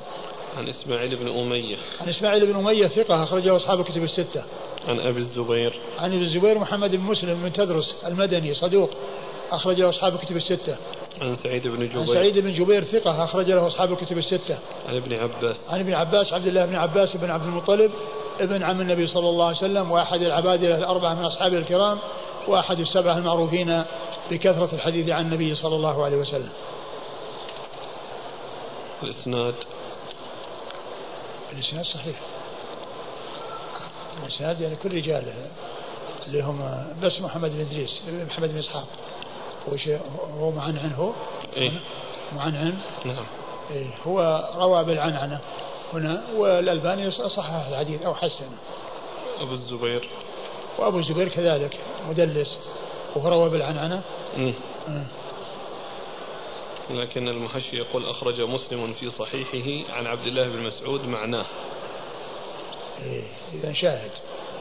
عن 0.58 0.70
إسماعيل 0.70 1.16
بن 1.16 1.28
أمية. 1.28 1.78
عن 2.02 2.10
إسماعيل 2.10 2.46
بن 2.46 2.56
أمية 2.56 2.88
ثقة 2.88 3.24
أخرجه 3.24 3.56
أصحاب 3.56 3.84
كتب 3.84 4.04
الستة. 4.04 4.44
عن 4.88 5.00
أبي 5.00 5.20
الزبير. 5.20 5.74
عن 6.00 6.14
أبي 6.14 6.24
الزبير 6.24 6.60
محمد 6.60 6.96
بن 6.96 7.04
مسلم 7.04 7.44
بن 7.44 7.54
تدرس 7.54 7.96
المدني 8.06 8.54
صدوق 8.54 8.90
أخرج 9.52 9.82
له 9.82 9.90
أصحاب 9.90 10.16
الكتب 10.16 10.36
الستة. 10.36 10.78
عن 11.22 11.36
سعيد 11.36 11.68
بن 11.68 11.88
جبير. 11.88 12.00
عن 12.00 12.08
سعيد 12.08 12.40
بن 12.40 12.54
جبير 12.54 12.84
ثقة 12.84 13.24
أخرج 13.24 13.52
له 13.52 13.68
أصحاب 13.68 13.92
الكتب 13.94 14.18
الستة. 14.18 14.58
عن 14.88 14.96
ابن 14.96 15.14
عباس. 15.14 15.58
عن 15.70 15.80
ابن 15.80 15.94
عباس 15.94 16.34
عبد 16.34 16.48
الله 16.48 16.66
بن 16.66 16.76
عباس 16.76 17.18
بن 17.18 17.30
عبد 17.30 17.46
المطلب 17.46 17.92
ابن 18.40 18.64
عم 18.64 18.82
النبي 18.82 19.08
صلى 19.08 19.30
الله 19.30 19.46
عليه 19.46 19.58
وسلم 19.58 19.92
وأحد 19.92 20.22
العبادلة 20.22 20.78
الأربعة 20.78 21.14
من 21.14 21.26
أصحابه 21.26 21.58
الكرام 21.58 21.98
وأحد 22.48 22.80
السبعة 22.80 23.18
المعروفين 23.18 23.84
بكثرة 24.32 24.70
الحديث 24.74 25.10
عن 25.10 25.26
النبي 25.26 25.56
صلى 25.56 25.76
الله 25.76 26.06
عليه 26.06 26.18
وسلم 26.18 26.50
الإسناد 29.04 29.56
الإسناد 31.54 31.86
صحيح 31.86 32.16
الإسناد 34.24 34.62
يعني 34.62 34.76
كل 34.76 34.96
رجاله 34.96 35.34
اللي 36.28 36.42
هم 36.42 36.86
بس 37.02 37.22
محمد 37.22 37.52
بن 37.52 37.60
إدريس 37.60 38.02
محمد 38.30 38.50
بن 38.52 38.58
إسحاق 38.58 38.88
هو 39.70 39.78
شيء 39.78 40.00
هو 40.40 40.52
معنعن 40.52 40.94
هو؟ 40.94 41.12
إيه؟ 41.58 41.72
معنعن 42.36 42.78
نعم. 43.06 43.26
إيه. 43.72 43.88
هو 44.08 44.50
روى 44.58 44.84
بالعنعنة 44.84 45.40
هنا 45.94 46.24
والألباني 46.36 47.12
صحح 47.12 47.68
الحديث 47.68 48.02
أو 48.02 48.16
حسنه 48.16 48.58
أبو 49.40 49.54
الزبير. 49.54 50.10
وأبو 50.78 50.98
الزبير 50.98 51.30
كذلك 51.30 51.78
مدلس 52.10 52.60
وروى 53.16 53.50
بالعنعنة. 53.50 54.02
لكن 56.90 57.28
المحشي 57.28 57.78
يقول 57.78 58.10
أخرج 58.10 58.42
مسلم 58.42 58.94
في 58.94 59.10
صحيحه 59.10 59.94
عن 59.94 60.08
عبد 60.08 60.28
الله 60.28 60.44
بن 60.44 60.62
مسعود 60.64 61.06
معناه. 61.06 61.46
إيه. 63.04 63.24
إذا 63.54 63.74
شاهد. 63.74 64.12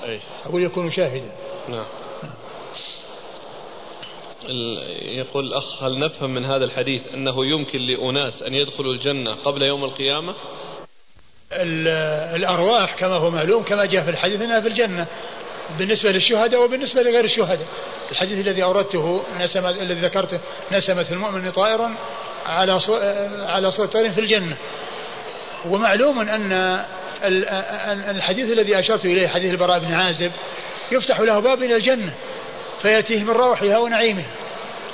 أي 0.04 0.20
أقول 0.44 0.62
يكون 0.62 0.90
شاهدا. 0.90 1.32
نعم. 1.68 1.87
يقول 5.18 5.46
الأخ 5.46 5.82
هل 5.82 5.98
نفهم 5.98 6.34
من 6.34 6.44
هذا 6.44 6.64
الحديث 6.64 7.02
أنه 7.14 7.46
يمكن 7.46 7.78
لأناس 7.78 8.42
أن 8.42 8.54
يدخلوا 8.54 8.92
الجنة 8.92 9.34
قبل 9.34 9.62
يوم 9.62 9.84
القيامة؟ 9.84 10.34
الأرواح 12.36 12.94
كما 12.94 13.14
هو 13.14 13.30
معلوم 13.30 13.62
كما 13.62 13.84
جاء 13.84 14.04
في 14.04 14.10
الحديث 14.10 14.42
أنها 14.42 14.60
في 14.60 14.68
الجنة 14.68 15.06
بالنسبة 15.78 16.10
للشهداء 16.10 16.64
وبالنسبة 16.64 17.02
لغير 17.02 17.24
الشهداء. 17.24 17.66
الحديث 18.10 18.46
الذي 18.46 18.62
أوردته 18.62 19.22
نسم 19.40 19.66
الذي 19.66 20.00
ذكرته 20.00 20.40
نسمت 20.72 21.12
المؤمن 21.12 21.50
طائرا 21.50 21.94
على 22.46 22.78
على 23.46 23.70
صوت 23.70 23.92
طير 23.92 24.10
في 24.10 24.20
الجنة. 24.20 24.56
ومعلوم 25.66 26.18
أن 26.18 26.84
الحديث 28.10 28.52
الذي 28.52 28.78
أشرت 28.78 29.04
إليه 29.04 29.28
حديث 29.28 29.50
البراء 29.50 29.78
بن 29.78 29.92
عازب 29.92 30.32
يفتح 30.92 31.20
له 31.20 31.38
باب 31.38 31.62
إلى 31.62 31.76
الجنة. 31.76 32.14
فيأتيه 32.85 33.25
من 33.25 33.31
روحها 33.31 33.79
ونعيمها 33.79 34.31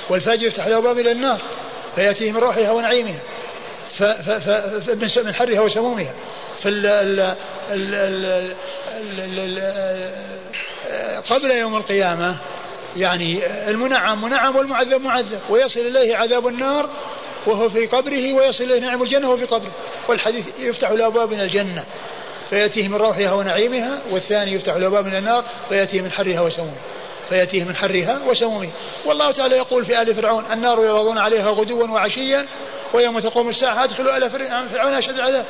والفاجر 0.09 0.47
يفتح 0.47 0.67
له 0.67 0.79
باب 0.79 0.99
إلى 0.99 1.11
النار 1.11 1.39
فيأتيه 1.95 2.31
من 2.31 2.37
روحها 2.37 2.71
ونعيمها 2.71 3.19
من 5.25 5.33
حرها 5.33 5.61
وسمومها. 5.61 6.13
قبل 11.29 11.51
يوم 11.51 11.75
القيامة 11.75 12.35
يعني 12.97 13.41
المنعم 13.69 14.21
منعم 14.21 14.55
والمعذب 14.55 15.01
معذب 15.01 15.39
ويصل 15.49 15.79
إليه 15.79 16.15
عذاب 16.15 16.47
النار 16.47 16.89
وهو 17.47 17.69
في 17.69 17.85
قبره 17.85 18.33
ويصل 18.33 18.63
إليه 18.63 18.79
نعم 18.79 19.03
الجنة 19.03 19.27
وهو 19.27 19.37
في 19.37 19.45
قبره. 19.45 19.71
والحديث 20.07 20.59
يفتح 20.59 20.91
له 20.91 21.07
أبواب 21.07 21.33
من 21.33 21.39
الجنة. 21.39 21.83
فيأتيه 22.49 22.87
من 22.87 22.95
روحها 22.95 23.33
ونعيمها 23.33 23.99
والثاني 24.11 24.51
يفتح 24.53 24.73
له 24.73 24.89
باب 24.89 25.05
من 25.05 25.15
النار 25.15 25.43
ويأتيه 25.71 26.01
من 26.01 26.11
حرها 26.11 26.41
وسمومها. 26.41 26.81
فيأتيه 27.31 27.63
من 27.63 27.75
حرها 27.75 28.21
وسمومها 28.27 28.71
والله 29.05 29.31
تعالى 29.31 29.55
يقول 29.55 29.85
في 29.85 30.01
آل 30.01 30.15
فرعون 30.15 30.45
النار 30.51 30.79
يعرضون 30.79 31.17
عليها 31.17 31.49
غدوا 31.51 31.87
وعشيا 31.87 32.45
ويوم 32.93 33.19
تقوم 33.19 33.49
الساعة 33.49 33.83
أدخلوا 33.83 34.17
آل 34.17 34.29
فرعون 34.69 34.93
أشد 34.93 35.15
العذاب. 35.15 35.45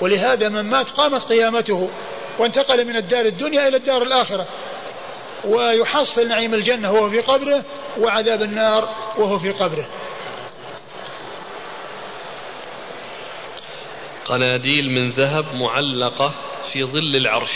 ولهذا 0.00 0.48
من 0.48 0.60
مات 0.60 0.90
قامت 0.90 1.22
قيامته 1.22 1.90
وانتقل 2.38 2.84
من 2.84 2.96
الدار 2.96 3.24
الدنيا 3.26 3.68
إلى 3.68 3.76
الدار 3.76 4.02
الآخرة. 4.02 4.46
ويحصل 5.44 6.28
نعيم 6.28 6.54
الجنة 6.54 6.92
وهو 6.92 7.10
في 7.10 7.20
قبره 7.20 7.62
وعذاب 7.98 8.42
النار 8.42 8.94
وهو 9.18 9.38
في 9.38 9.50
قبره. 9.50 9.86
قناديل 14.24 14.90
من 14.90 15.10
ذهب 15.10 15.44
معلقة 15.54 16.34
في 16.72 16.84
ظل 16.84 17.16
العرش. 17.16 17.52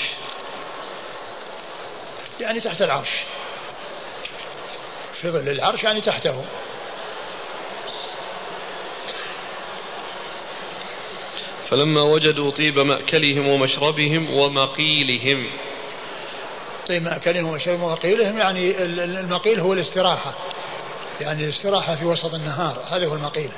يعني 2.41 2.61
تحت 2.61 2.83
العرش. 2.83 3.11
في 5.21 5.29
ظل 5.29 5.49
العرش 5.49 5.85
يعني 5.85 6.01
تحته. 6.01 6.45
فلما 11.69 12.03
وجدوا 12.03 12.51
طيب 12.51 12.79
مأكلهم 12.79 13.49
ومشربهم 13.49 14.31
ومقيلهم. 14.31 15.51
طيب 16.89 17.03
مأكلهم 17.03 17.47
ومشربهم 17.47 17.83
ومقيلهم 17.83 18.39
يعني 18.39 18.85
المقيل 18.85 19.61
هو 19.61 19.73
الاستراحة. 19.73 20.35
يعني 21.21 21.45
الاستراحة 21.45 21.95
في 21.95 22.05
وسط 22.05 22.35
النهار 22.35 22.85
هذا 22.91 23.07
هو 23.07 23.15
المقيل. 23.15 23.51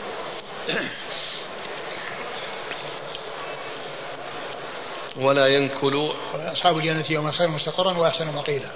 ولا 5.16 5.47
ينكل 5.47 6.12
أصحاب 6.35 6.76
الجنة 6.76 7.04
يوم 7.11 7.31
خير 7.31 7.49
مستقرا 7.49 7.99
وأحسن 7.99 8.35
مقيلا. 8.35 8.71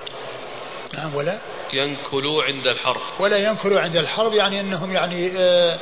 نعم 0.95 1.15
ولا؟ 1.15 1.39
ينكلوا 1.73 2.45
عند 2.45 2.67
الحرب. 2.67 3.01
ولا 3.21 3.37
ينكلوا 3.37 3.81
عند 3.81 3.97
الحرب 3.97 4.33
يعني 4.33 4.61
أنهم 4.61 4.93
يعني 4.93 5.33
آه، 5.39 5.79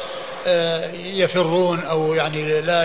آه، 0.47 0.93
يفرون 0.95 1.81
أو 1.81 2.15
يعني 2.15 2.61
لا 2.61 2.85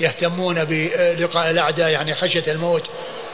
يهتمون 0.00 0.64
بلقاء 0.64 1.50
الأعداء 1.50 1.90
يعني 1.90 2.14
خشية 2.14 2.52
الموت. 2.52 2.90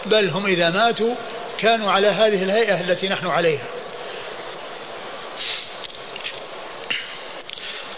بل 0.06 0.28
هم 0.28 0.46
إذا 0.46 0.70
ماتوا 0.70 1.14
كانوا 1.58 1.90
على 1.90 2.06
هذه 2.06 2.42
الهيئة 2.42 2.80
التي 2.80 3.08
نحن 3.08 3.26
عليها. 3.26 3.66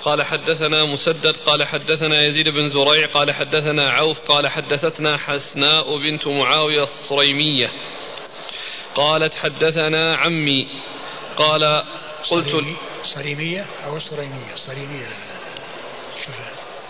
قال 0.06 0.22
حدثنا 0.22 0.84
مسدد 0.84 1.36
قال 1.46 1.66
حدثنا 1.66 2.26
يزيد 2.26 2.48
بن 2.48 2.66
زريع 2.66 3.06
قال 3.06 3.32
حدثنا 3.32 3.90
عوف 3.90 4.20
قال 4.20 4.48
حدثتنا 4.48 5.16
حسناء 5.16 5.98
بنت 5.98 6.26
معاوية 6.26 6.82
الصريمية. 6.82 7.70
قالت 8.96 9.34
حدثنا 9.34 10.16
عمي. 10.16 10.68
قال 11.36 11.84
قلت 12.30 12.76
صريمية 13.04 13.66
أو 13.84 13.96
الصريمية 13.96 14.52
الصريمية 14.54 15.16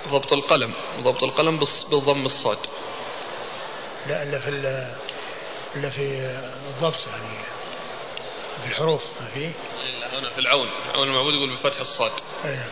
ضبط 0.08 0.32
القلم. 0.32 0.74
ضبط 1.00 1.24
القلم 1.24 1.58
بضم 1.90 2.26
الصاد. 2.26 2.58
لا 4.06 4.22
إلا 4.22 4.38
في 4.38 4.48
إلا 5.76 5.90
في 5.90 6.36
الضبط 6.70 7.06
يعني 7.06 7.38
في 8.64 8.70
الحروف 8.70 9.04
ما 9.20 9.26
في؟ 9.26 9.50
هنا 10.12 10.30
في 10.30 10.38
العون. 10.38 10.68
عون 10.94 11.08
المعبود 11.08 11.34
يقول 11.34 11.52
بفتح 11.52 11.80
الصاد. 11.80 12.12
أيه. 12.44 12.64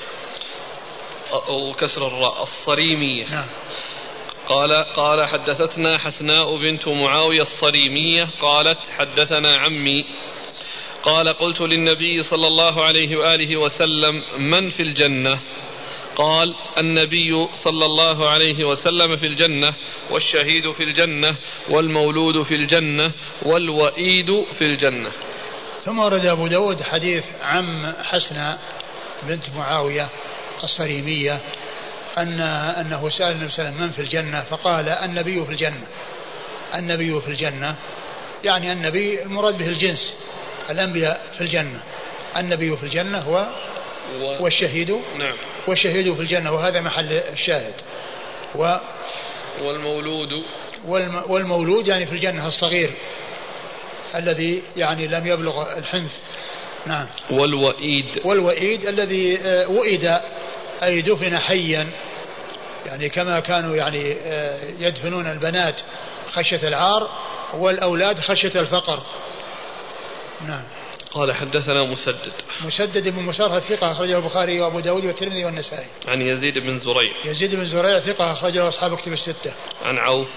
وكسر 1.48 2.06
الراء. 2.06 2.42
الصريمية. 2.42 3.30
نعم. 3.30 3.48
قال 4.48 4.72
قال 4.72 5.26
حدثتنا 5.26 5.98
حسناء 5.98 6.56
بنت 6.56 6.88
معاوية 6.88 7.42
الصريمية 7.42 8.28
قالت 8.40 8.78
حدثنا 8.98 9.56
عمي. 9.58 10.04
قال 11.02 11.28
قلت 11.28 11.60
للنبي 11.60 12.22
صلى 12.22 12.46
الله 12.46 12.84
عليه 12.84 13.16
وآله 13.16 13.56
وسلم 13.56 14.22
من 14.38 14.68
في 14.68 14.82
الجنة؟ 14.82 15.38
قال 16.16 16.54
النبي 16.78 17.48
صلى 17.54 17.84
الله 17.84 18.28
عليه 18.28 18.64
وسلم 18.64 19.16
في 19.16 19.26
الجنة 19.26 19.74
والشهيد 20.10 20.70
في 20.70 20.82
الجنة 20.82 21.34
والمولود 21.68 22.42
في 22.42 22.54
الجنة 22.54 23.10
والوئيد 23.42 24.44
في 24.52 24.62
الجنة. 24.62 25.10
ثم 25.84 25.98
ورد 25.98 26.24
أبو 26.24 26.46
داود 26.46 26.82
حديث 26.82 27.24
عم 27.42 27.86
حسنة 27.86 28.58
بنت 29.22 29.44
معاوية 29.56 30.08
الصريمية 30.64 31.40
أن 32.18 32.40
أنه 32.40 33.08
سأل 33.08 33.32
النبي 33.32 33.48
صلى 33.48 33.68
الله 33.68 33.74
عليه 33.74 33.76
وسلم 33.76 33.82
من 33.82 33.92
في 33.92 34.02
الجنة 34.02 34.42
فقال 34.42 34.88
النبي 34.88 35.44
في 35.44 35.52
الجنة. 35.52 35.86
النبي 36.74 37.20
في 37.20 37.28
الجنة. 37.28 37.76
يعني 38.44 38.72
النبي 38.72 39.22
المراد 39.22 39.58
به 39.58 39.68
الجنس 39.68 40.16
الأنبياء 40.70 41.26
في 41.32 41.40
الجنة. 41.40 41.82
النبي 42.36 42.76
في 42.76 42.84
الجنة 42.84 43.18
هو 43.18 43.48
والشهيد. 44.40 44.90
نعم. 44.90 45.36
والشهيد 45.68 46.14
في 46.14 46.20
الجنة 46.20 46.52
وهذا 46.52 46.80
محل 46.80 47.12
الشاهد. 47.12 47.74
و 48.54 48.76
والمولود. 49.62 50.44
والم 50.84 51.22
والمولود 51.28 51.88
يعني 51.88 52.06
في 52.06 52.12
الجنة 52.12 52.46
الصغير 52.46 52.90
الذي 54.14 54.62
يعني 54.76 55.06
لم 55.06 55.26
يبلغ 55.26 55.78
الحنث. 55.78 56.18
نعم. 56.86 57.06
والوئيد. 57.30 58.20
والوئيد 58.24 58.86
الذي 58.86 59.38
آه، 59.38 59.68
وئد 59.68 60.20
أي 60.82 61.02
دفن 61.02 61.38
حيا. 61.38 61.86
يعني 62.86 63.08
كما 63.08 63.40
كانوا 63.40 63.76
يعني 63.76 64.16
آه، 64.24 64.58
يدفنون 64.78 65.26
البنات 65.26 65.80
خشية 66.32 66.68
العار 66.68 67.08
والأولاد 67.54 68.18
خشية 68.20 68.60
الفقر. 68.60 69.02
نعم. 70.46 70.64
قال 71.12 71.32
حدثنا 71.32 71.90
مسدد. 71.90 72.32
مسدد 72.64 73.08
بن 73.08 73.22
مسرهد 73.22 73.62
ثقة 73.62 73.92
أخرجه 73.92 74.18
البخاري 74.18 74.60
وأبو 74.60 74.80
داود 74.80 75.04
والترمذي 75.04 75.44
والنسائي. 75.44 75.86
عن 76.08 76.22
يزيد 76.22 76.58
بن 76.58 76.78
زريع. 76.78 77.12
يزيد 77.24 77.54
بن 77.54 77.66
زريع 77.66 78.00
ثقة 78.00 78.32
أخرجه 78.32 78.68
أصحاب 78.68 78.96
كتب 78.96 79.12
الستة. 79.12 79.52
عن 79.82 79.98
عوف 79.98 80.30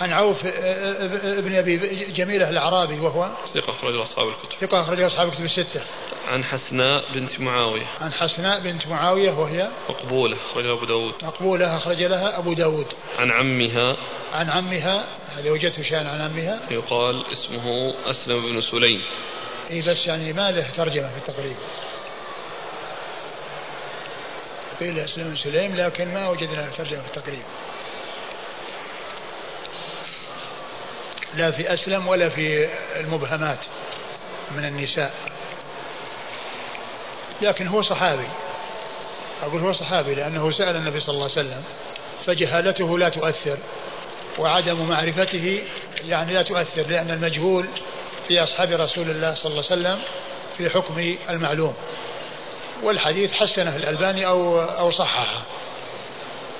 عن 0.00 0.12
عوف 0.12 0.46
آه، 0.46 0.50
آه، 0.50 1.38
ابن 1.38 1.54
أبي 1.54 1.78
جميلة 2.04 2.48
الأعرابي 2.48 3.00
وهو 3.00 3.30
ثقة 3.46 3.70
اخرجه 3.70 4.02
أصحاب 4.02 4.28
الكتب. 4.28 4.58
ثقة 4.60 4.80
اخرجه 4.80 5.06
أصحاب 5.06 5.28
الكتب 5.28 5.44
الستة. 5.44 5.80
عن 6.26 6.44
حسناء 6.44 7.12
بنت 7.12 7.40
معاوية. 7.40 7.86
عن 8.00 8.12
حسناء 8.12 8.60
بنت 8.60 8.86
معاوية 8.86 9.30
وهي؟ 9.30 9.68
مقبولة 9.88 10.36
أخرجها 10.36 10.72
أبو 10.72 10.84
داود. 10.84 11.14
مقبولة 11.22 11.76
أخرج 11.76 12.02
لها 12.02 12.38
أبو 12.38 12.52
داود. 12.52 12.86
عن 13.18 13.30
عمها. 13.30 13.96
عن 14.32 14.50
عمها 14.50 15.04
هذا 15.36 15.50
وجدته 15.50 15.82
شان 15.82 16.06
عن 16.06 16.20
عمها. 16.20 16.60
يقال 16.70 17.32
اسمه 17.32 17.94
أسلم 18.10 18.42
بن 18.42 18.60
سليم. 18.60 19.02
إي 19.70 19.82
بس 19.82 20.06
يعني 20.06 20.32
ما 20.32 20.50
له 20.50 20.70
ترجمة 20.70 21.08
في 21.08 21.18
التقريب؟ 21.18 21.56
قيل 24.80 24.98
أسلم 24.98 25.28
بن 25.28 25.36
سليم 25.36 25.76
لكن 25.76 26.14
ما 26.14 26.28
وجدنا 26.28 26.70
ترجمة 26.76 27.00
في 27.00 27.16
التقريب. 27.16 27.42
لا 31.38 31.50
في 31.50 31.74
أسلم 31.74 32.08
ولا 32.08 32.28
في 32.28 32.68
المبهمات 32.96 33.58
من 34.50 34.64
النساء. 34.64 35.14
لكن 37.42 37.66
هو 37.66 37.82
صحابي. 37.82 38.28
أقول 39.42 39.60
هو 39.60 39.72
صحابي 39.72 40.14
لأنه 40.14 40.50
سأل 40.50 40.76
النبي 40.76 41.00
صلى 41.00 41.14
الله 41.14 41.30
عليه 41.36 41.48
وسلم 41.48 41.62
فجهالته 42.26 42.98
لا 42.98 43.08
تؤثر 43.08 43.58
وعدم 44.38 44.88
معرفته 44.88 45.62
يعني 46.04 46.34
لا 46.34 46.42
تؤثر 46.42 46.86
لأن 46.86 47.10
المجهول 47.10 47.68
في 48.28 48.42
أصحاب 48.42 48.72
رسول 48.72 49.10
الله 49.10 49.34
صلى 49.34 49.52
الله 49.52 49.64
عليه 49.70 49.80
وسلم 49.80 49.98
في 50.58 50.70
حكم 50.70 51.16
المعلوم. 51.30 51.74
والحديث 52.82 53.32
حسنه 53.32 53.76
الألباني 53.76 54.26
أو 54.26 54.60
أو 54.60 54.90
صححه. 54.90 55.42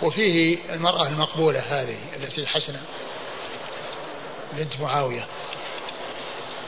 وفيه 0.03 0.59
المرأة 0.73 1.09
المقبولة 1.09 1.61
هذه 1.61 1.97
التي 2.17 2.47
حسنه. 2.47 2.81
بنت 4.53 4.81
معاوية. 4.81 5.27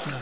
نعم. 0.07 0.21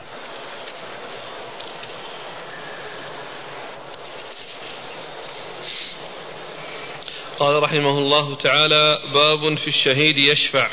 قال 7.39 7.63
رحمه 7.63 7.99
الله 7.99 8.35
تعالى 8.35 8.99
باب 9.15 9.55
في 9.55 9.69
الشهيد 9.69 10.19
يشفع. 10.19 10.69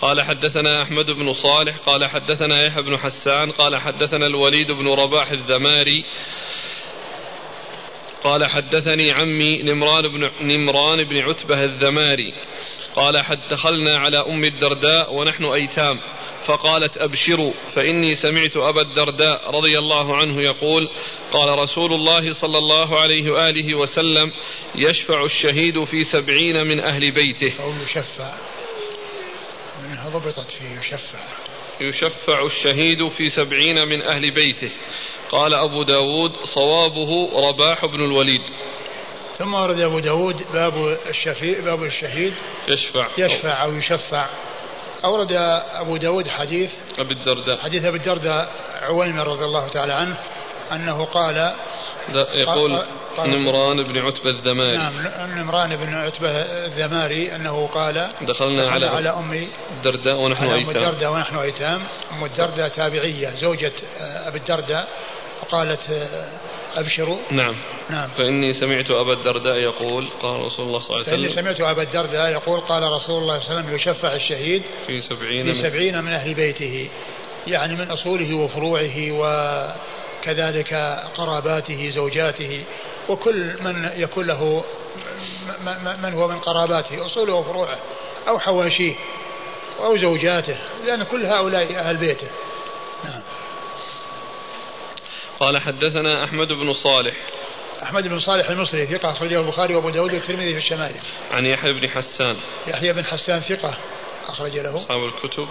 قال 0.00 0.22
حدثنا 0.22 0.82
أحمد 0.82 1.10
بن 1.10 1.32
صالح 1.32 1.76
قال 1.76 2.06
حدثنا 2.06 2.66
يحيى 2.66 2.82
بن 2.82 2.98
حسان 2.98 3.50
قال 3.50 3.80
حدثنا 3.80 4.26
الوليد 4.26 4.72
بن 4.72 4.88
رباح 4.88 5.30
الذماري. 5.30 6.04
قال 8.24 8.46
حدثني 8.46 9.12
عمي 9.12 9.62
نمران 9.62 10.08
بن 10.08 10.30
نمران 10.40 11.04
بن 11.04 11.18
عتبة 11.18 11.64
الذماري. 11.64 12.34
قال 12.96 13.20
حد 13.20 13.38
دخلنا 13.50 13.98
على 13.98 14.18
أم 14.18 14.44
الدرداء 14.44 15.14
ونحن 15.14 15.44
أيتام. 15.44 16.00
فقالت 16.46 16.98
أبشروا 16.98 17.52
فإني 17.72 18.14
سمعت 18.14 18.56
أبا 18.56 18.82
الدرداء 18.82 19.50
رضي 19.50 19.78
الله 19.78 20.16
عنه 20.16 20.42
يقول 20.42 20.88
قال 21.32 21.58
رسول 21.58 21.94
الله 21.94 22.32
صلى 22.32 22.58
الله 22.58 23.00
عليه 23.00 23.30
وآله 23.30 23.74
وسلم 23.74 24.32
يشفع 24.74 25.24
الشهيد 25.24 25.84
في 25.84 26.04
سبعين 26.04 26.66
من 26.66 26.80
أهل 26.80 27.12
بيته. 27.12 27.52
أو 27.60 27.72
يشفع. 27.84 28.34
منها 29.82 30.08
ضبطت 30.08 30.50
في 30.50 30.78
يشفع. 30.78 31.24
يشفع 31.80 32.44
الشهيد 32.44 33.08
في 33.08 33.28
سبعين 33.28 33.88
من 33.88 34.02
أهل 34.02 34.34
بيته. 34.34 34.70
قال 35.30 35.54
أبو 35.54 35.82
داود 35.82 36.36
صوابه 36.44 37.30
رباح 37.48 37.86
بن 37.86 38.00
الوليد. 38.00 38.42
ثم 39.38 39.54
ورد 39.54 39.78
أبو 39.78 39.98
داود 39.98 40.36
باب 40.52 40.98
الشفيع 41.10 41.60
باب 41.60 41.82
الشهيد 41.82 42.34
يشفع. 42.68 43.08
يشفع 43.18 43.64
أو 43.64 43.72
يشفع. 43.72 44.28
أورد 45.04 45.32
أبو 45.72 45.96
داود 45.96 46.28
حديث 46.28 46.74
أبي 46.98 47.14
الدرداء. 47.14 47.56
حديث 47.58 47.84
أبي 47.84 47.96
الدرداء 47.96 48.48
عويمر 48.82 49.26
رضي 49.26 49.44
الله 49.44 49.68
تعالى 49.68 49.92
عنه 49.92 50.16
أنه 50.72 51.04
قال 51.04 51.54
يقول 52.34 52.82
قال 53.16 53.30
نمران 53.30 53.82
بن 53.82 53.98
عتبة 53.98 54.30
الذماري. 54.30 54.76
نعم 54.76 55.38
نمران 55.38 55.76
بن 55.76 55.94
عتبة 55.94 56.30
الذماري 56.66 57.36
أنه 57.36 57.66
قال 57.66 58.10
دخلنا 58.22 58.70
على 58.70 58.86
على 58.86 59.08
أمي 59.08 59.48
الدرداء 59.76 60.16
ونحن 60.16 60.44
أيتام 60.44 60.70
أم 60.70 60.76
الدرداء 60.76 61.12
ونحن 61.12 61.36
أيتام 61.36 61.82
أم 62.12 62.24
الدرداء 62.24 62.68
تابعية 62.68 63.30
زوجة 63.40 63.72
أبي 64.00 64.38
الدرداء 64.38 64.88
فقالت 65.40 66.08
أبشروا. 66.74 67.18
نعم. 67.30 67.56
نعم. 67.90 68.08
فإني 68.08 68.52
سمعت 68.52 68.90
أبا 68.90 69.12
الدرداء 69.12 69.56
يقول 69.56 70.06
قال 70.20 70.40
رسول 70.40 70.66
الله 70.66 70.78
صلى 70.78 70.96
الله 70.96 71.08
عليه 71.08 71.18
وسلم 71.18 71.32
فإني 71.32 71.42
سمعت 71.42 71.60
أبا 71.60 71.82
الدرداء 71.82 72.30
يقول 72.30 72.60
قال 72.60 72.82
رسول 72.82 73.22
الله 73.22 73.38
صلى 73.38 73.50
الله 73.50 73.60
عليه 73.60 73.60
وسلم 73.60 73.74
يشفع 73.74 74.14
الشهيد 74.14 74.62
في 74.86 75.00
سبعين 75.00 75.54
في 75.54 75.62
سبعين 75.62 76.04
من 76.04 76.12
أهل 76.12 76.34
بيته 76.34 76.90
يعني 77.46 77.76
من 77.76 77.90
أصوله 77.90 78.34
وفروعه 78.34 79.10
وكذلك 79.10 80.74
قراباته 81.14 81.92
زوجاته 81.94 82.64
وكل 83.08 83.62
من 83.62 83.90
يكون 83.96 84.26
له 84.26 84.64
من 86.02 86.12
هو 86.14 86.28
من 86.28 86.38
قراباته 86.38 87.06
أصوله 87.06 87.34
وفروعه 87.34 87.78
أو 88.28 88.38
حواشيه 88.38 88.94
أو 89.80 89.96
زوجاته 89.96 90.56
لأن 90.86 91.02
كل 91.02 91.26
هؤلاء 91.26 91.74
أهل 91.76 91.96
بيته. 91.96 92.28
نعم. 93.04 93.20
قال 95.40 95.58
حدثنا 95.58 96.24
أحمد 96.24 96.48
بن 96.48 96.72
صالح. 96.72 97.14
أحمد 97.82 98.08
بن 98.08 98.18
صالح 98.18 98.50
المصري 98.50 98.86
ثقة 98.86 99.10
أخرجه 99.10 99.40
البخاري 99.40 99.74
وأبو 99.74 99.90
داود 99.90 100.14
والترمذي 100.14 100.52
في 100.52 100.58
الشمائل. 100.58 101.00
عن 101.30 101.46
يحيى 101.46 101.72
بن 101.72 101.88
حسان. 101.88 102.36
يحيى 102.66 102.92
بن 102.92 103.04
حسان 103.04 103.40
ثقة 103.40 103.78
أخرج 104.26 104.58
له. 104.58 104.76
أصحاب 104.76 105.04
الكتب 105.04 105.48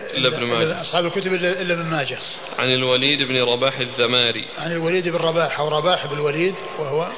إلا 0.00 0.28
ابن 0.28 0.46
ماجه. 0.46 0.80
أصحاب 0.80 1.06
الكتب 1.06 1.32
إلا 1.32 1.74
ابن 1.74 1.84
ماجه. 1.84 2.18
عن 2.58 2.68
الوليد 2.68 3.22
بن 3.22 3.42
رباح 3.52 3.78
الذماري. 3.78 4.48
عن 4.58 4.72
الوليد 4.72 5.08
بن 5.08 5.16
رباح 5.16 5.60
أو 5.60 5.68
رباح 5.68 6.06
بن 6.06 6.12
الوليد 6.12 6.54
وهو 6.78 7.10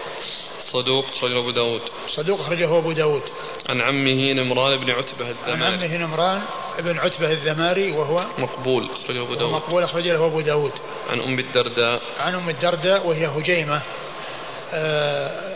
صدوق 0.73 1.05
أخرجه 1.17 1.39
أبو 1.39 1.51
داود 1.51 1.81
صدوق 2.09 2.41
أخرجه 2.41 2.79
أبو 2.79 2.93
داود 2.93 3.23
عن 3.69 3.81
عمه 3.81 4.33
نمران 4.33 4.81
بن 4.81 4.91
عتبة 4.91 5.31
الذماري 5.31 5.65
عن 5.65 5.73
عمه 5.73 5.97
نمران 5.97 6.43
بن 6.79 6.99
عتبة 6.99 7.33
الذماري 7.33 7.93
وهو 7.93 8.27
مقبول 8.39 8.91
أخرجه 8.91 9.23
أبو 9.23 9.35
داود 9.35 9.53
مقبول 9.53 9.83
أخرجه 9.83 10.27
أبو 10.27 10.41
داود 10.41 10.73
عن 11.09 11.21
أم 11.21 11.39
الدرداء 11.39 12.03
عن 12.19 12.35
أم 12.35 12.49
الدرداء 12.49 13.07
وهي 13.07 13.27
هجيمة 13.27 13.83
آه 14.73 15.53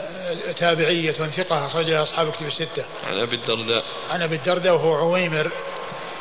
تابعية 0.57 1.13
ثقة 1.13 1.67
أخرج 1.67 1.91
لها 1.91 2.03
أصحاب 2.03 2.33
كتب 2.33 2.47
الستة. 2.47 2.85
عن 3.05 3.19
أبي 3.19 3.37
الدرداء. 3.37 3.85
عن 4.11 4.23
أبي 4.23 4.37
الدرداء 4.37 4.75
وهو 4.75 4.95
عويمر 4.95 5.51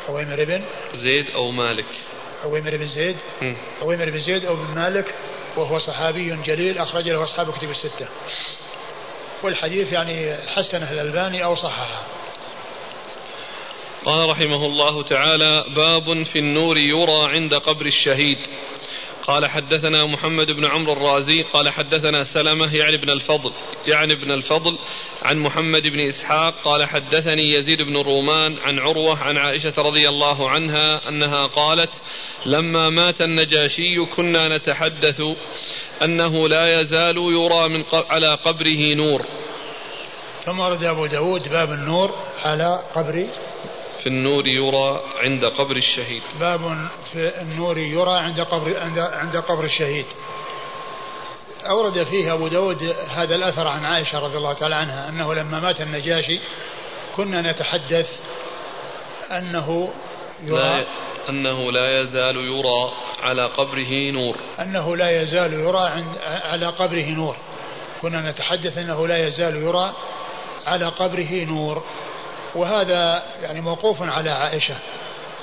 عويمر 0.08 0.44
بن 0.44 0.62
زيد 0.94 1.30
أو 1.34 1.50
مالك. 1.50 1.86
عويمر 2.44 2.76
بن 2.76 2.86
زيد. 2.86 3.16
م. 3.42 3.54
عويمر 3.82 4.10
بن 4.10 4.20
زيد 4.20 4.44
أو 4.44 4.56
بن 4.56 4.74
مالك 4.74 5.14
وهو 5.56 5.78
صحابي 5.78 6.36
جليل 6.36 6.78
أخرج 6.78 7.08
له 7.08 7.24
أصحاب 7.24 7.52
كتب 7.52 7.70
الستة. 7.70 8.08
والحديث 9.42 9.92
يعني 9.92 10.36
حسنه 10.36 10.92
الألباني 10.92 11.44
أو 11.44 11.54
صححه. 11.54 12.06
قال 14.04 14.28
رحمه 14.28 14.66
الله 14.66 15.02
تعالى 15.02 15.64
باب 15.76 16.22
في 16.22 16.38
النور 16.38 16.78
يرى 16.78 17.32
عند 17.32 17.54
قبر 17.54 17.86
الشهيد 17.86 18.38
قال 19.26 19.46
حدثنا 19.46 20.06
محمد 20.06 20.46
بن 20.46 20.64
عمرو 20.64 20.92
الرازي 20.92 21.42
قال 21.42 21.68
حدثنا 21.68 22.22
سلمة 22.22 22.76
يعني 22.76 22.96
ابن 22.96 23.10
الفضل 23.10 23.52
يعني 23.86 24.12
ابن 24.12 24.32
الفضل 24.32 24.78
عن 25.22 25.38
محمد 25.38 25.82
بن 25.82 26.00
إسحاق 26.00 26.54
قال 26.64 26.84
حدثني 26.84 27.52
يزيد 27.52 27.82
بن 27.82 27.96
رومان 27.96 28.58
عن 28.58 28.78
عروة 28.78 29.22
عن 29.22 29.36
عائشة 29.36 29.72
رضي 29.78 30.08
الله 30.08 30.50
عنها 30.50 31.08
أنها 31.08 31.46
قالت 31.46 32.02
لما 32.46 32.90
مات 32.90 33.22
النجاشي 33.22 34.04
كنا 34.04 34.56
نتحدث 34.56 35.22
أنه 36.02 36.48
لا 36.48 36.80
يزال 36.80 37.16
يرى 37.16 37.68
من 37.68 37.84
على 38.10 38.34
قبره 38.44 38.94
نور. 38.96 39.26
ثم 40.44 40.60
ورد 40.60 40.84
أبو 40.84 41.06
داود 41.06 41.48
باب 41.48 41.72
النور 41.72 42.10
على 42.44 42.80
قبر. 42.94 43.26
في 44.00 44.06
النور 44.06 44.48
يرى 44.48 45.00
عند 45.18 45.44
قبر 45.44 45.76
الشهيد. 45.76 46.22
باب 46.40 46.88
في 47.12 47.40
النور 47.40 47.78
يرى 47.78 48.18
عند 48.18 48.40
قبر 48.40 48.80
عند 48.80 48.98
عند 48.98 49.36
قبر 49.36 49.64
الشهيد. 49.64 50.06
أورد 51.68 52.02
فيه 52.02 52.34
أبو 52.34 52.48
داود 52.48 52.82
هذا 53.16 53.34
الأثر 53.34 53.68
عن 53.68 53.84
عائشة 53.84 54.18
رضي 54.18 54.36
الله 54.36 54.52
تعالى 54.52 54.74
عنها 54.74 55.08
أنه 55.08 55.34
لما 55.34 55.60
مات 55.60 55.80
النجاشي 55.80 56.40
كنا 57.16 57.50
نتحدث 57.50 58.20
أنه 59.30 59.92
يرى 60.44 60.86
أنه 61.28 61.72
لا 61.72 62.00
يزال 62.00 62.36
يرى 62.36 62.92
على 63.22 63.46
قبره 63.46 64.10
نور. 64.10 64.36
أنه 64.60 64.96
لا 64.96 65.22
يزال 65.22 65.52
يرى 65.52 65.88
عند 65.88 66.18
على 66.22 66.66
قبره 66.66 67.10
نور. 67.10 67.36
كنا 68.02 68.30
نتحدث 68.30 68.78
أنه 68.78 69.06
لا 69.06 69.26
يزال 69.26 69.56
يرى 69.56 69.92
على 70.66 70.86
قبره 70.86 71.44
نور. 71.44 71.82
وهذا 72.54 73.22
يعني 73.42 73.60
موقوف 73.60 74.02
على 74.02 74.30
عائشة 74.30 74.74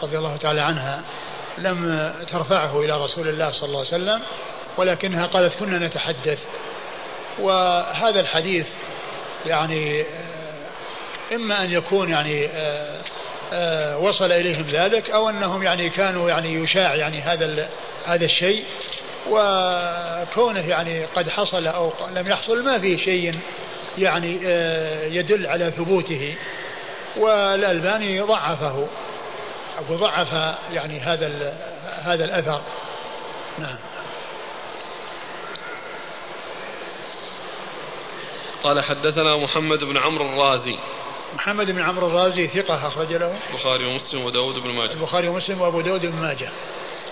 رضي 0.04 0.18
الله 0.18 0.38
تعالى 0.38 0.62
عنها 0.62 1.04
لم 1.58 2.12
ترفعه 2.28 2.80
إلى 2.80 3.04
رسول 3.04 3.28
الله 3.28 3.52
صلى 3.52 3.68
الله 3.68 3.80
عليه 3.80 3.88
وسلم 3.88 4.22
ولكنها 4.78 5.26
قالت 5.26 5.54
كنا 5.54 5.88
نتحدث. 5.88 6.44
وهذا 7.40 8.20
الحديث 8.20 8.70
يعني 9.46 10.06
إما 11.32 11.64
أن 11.64 11.72
يكون 11.72 12.10
يعني 12.10 12.48
آه، 12.48 13.02
وصل 14.00 14.32
إليهم 14.32 14.66
ذلك 14.72 15.10
أو 15.10 15.30
أنهم 15.30 15.64
يعني 15.64 15.90
كانوا 15.90 16.30
يعني 16.30 16.54
يشاع 16.54 16.96
يعني 16.96 17.22
هذا 17.22 17.70
هذا 18.06 18.26
الشيء 18.26 18.64
وكونه 19.30 20.68
يعني 20.70 21.06
قد 21.06 21.30
حصل 21.30 21.68
أو 21.68 21.94
لم 22.16 22.28
يحصل 22.28 22.64
ما 22.64 22.80
في 22.80 22.98
شيء 22.98 23.40
يعني 23.98 24.36
يدل 25.16 25.48
على 25.48 25.72
ثبوته. 25.72 26.36
والألباني 27.18 28.22
ضعفه 28.22 28.88
أقول 29.78 29.98
ضعف 29.98 30.58
يعني 30.72 31.00
هذا 31.00 31.54
هذا 32.04 32.26
الأثر. 32.26 32.62
نعم. 33.60 33.78
قال 38.64 38.84
حدثنا 38.84 39.38
محمد 39.38 39.80
بن 39.84 39.98
عمرو 39.98 40.26
الرازي. 40.26 40.78
محمد 41.36 41.72
بن 41.72 41.82
عمرو 41.82 42.08
الرازي 42.08 42.48
ثقة 42.48 42.88
أخرج 42.88 43.14
له. 43.14 43.38
البخاري 43.50 43.86
ومسلم 43.86 44.26
وداود 44.26 44.64
بن 44.64 44.70
ماجه. 44.70 44.94
البخاري 44.94 45.28
ومسلم 45.28 45.62
وأبو 45.62 45.82
داود 45.82 46.06
بن 46.06 46.16
ماجه. 46.16 46.52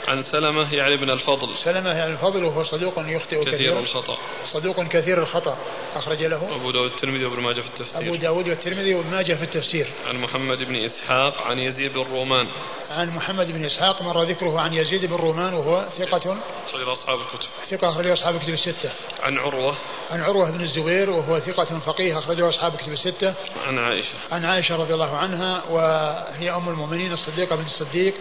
عن 0.08 0.22
سلمة 0.22 0.74
يعني 0.74 0.98
بن 0.98 1.10
الفضل. 1.10 1.58
سلمة 1.58 1.90
يعني 1.90 2.14
الفضل 2.14 2.44
وهو 2.44 2.64
صدوق 2.64 2.94
يخطئ 2.98 3.42
كثير, 3.42 3.54
كثير. 3.54 3.80
الخطأ. 3.80 4.18
صدوق 4.54 4.84
كثير 4.84 5.22
الخطأ 5.22 5.58
أخرج 5.96 6.24
له. 6.24 6.56
أبو 6.56 6.72
داود 6.72 6.92
الترمذي 6.92 7.26
وابن 7.26 7.44
ماجه 7.44 7.62
في 7.62 7.68
التفسير. 7.68 8.08
أبو 8.08 8.16
داود 8.16 8.48
والترمذي 8.48 8.96
وابن 8.96 9.10
ماجه 9.10 9.34
في 9.34 9.44
التفسير. 9.44 9.88
عن 10.06 10.18
محمد 10.18 10.64
بن 10.64 10.76
إسحاق 10.76 11.42
عن 11.42 11.58
يزيد 11.58 11.94
بن 11.94 12.04
رومان. 12.04 12.48
عن 12.90 13.10
محمد 13.16 13.52
بن 13.52 13.66
إسحاق 13.66 14.02
مر 14.02 14.22
ذكره 14.22 14.60
عن 14.60 14.74
يزيد 14.74 15.06
بن 15.06 15.16
رومان 15.16 15.54
وهو 15.54 15.86
ثقة. 15.98 16.38
أخرج 16.70 16.90
أصحاب 16.90 17.20
الكتب. 17.20 17.50
ثقة 17.70 17.90
أخرج 17.90 18.08
أصحاب 18.08 18.36
الكتب 18.36 18.54
الستة. 18.54 18.92
عن 19.22 19.38
عروة. 19.38 19.78
عن 20.10 20.22
عروة 20.22 20.52
بن 20.52 20.62
الزبير 20.62 21.10
وهو 21.10 21.40
ثقة 21.40 21.80
فقيه 21.80 22.18
أخرجه 22.18 22.50
أصحاب 22.50 22.74
الكتب 22.74 22.92
الستة. 22.92 23.34
عن 23.66 23.78
عائشة. 23.80 24.14
عن 24.32 24.46
عائشة 24.46 24.76
رضي 24.76 24.94
الله 24.94 25.18
عنها 25.18 25.64
وهي 25.70 26.52
أم 26.52 26.70
المؤمنين 26.70 27.14
الصديقة 27.14 27.56
بنت 27.56 27.66
الصديق. 27.66 28.14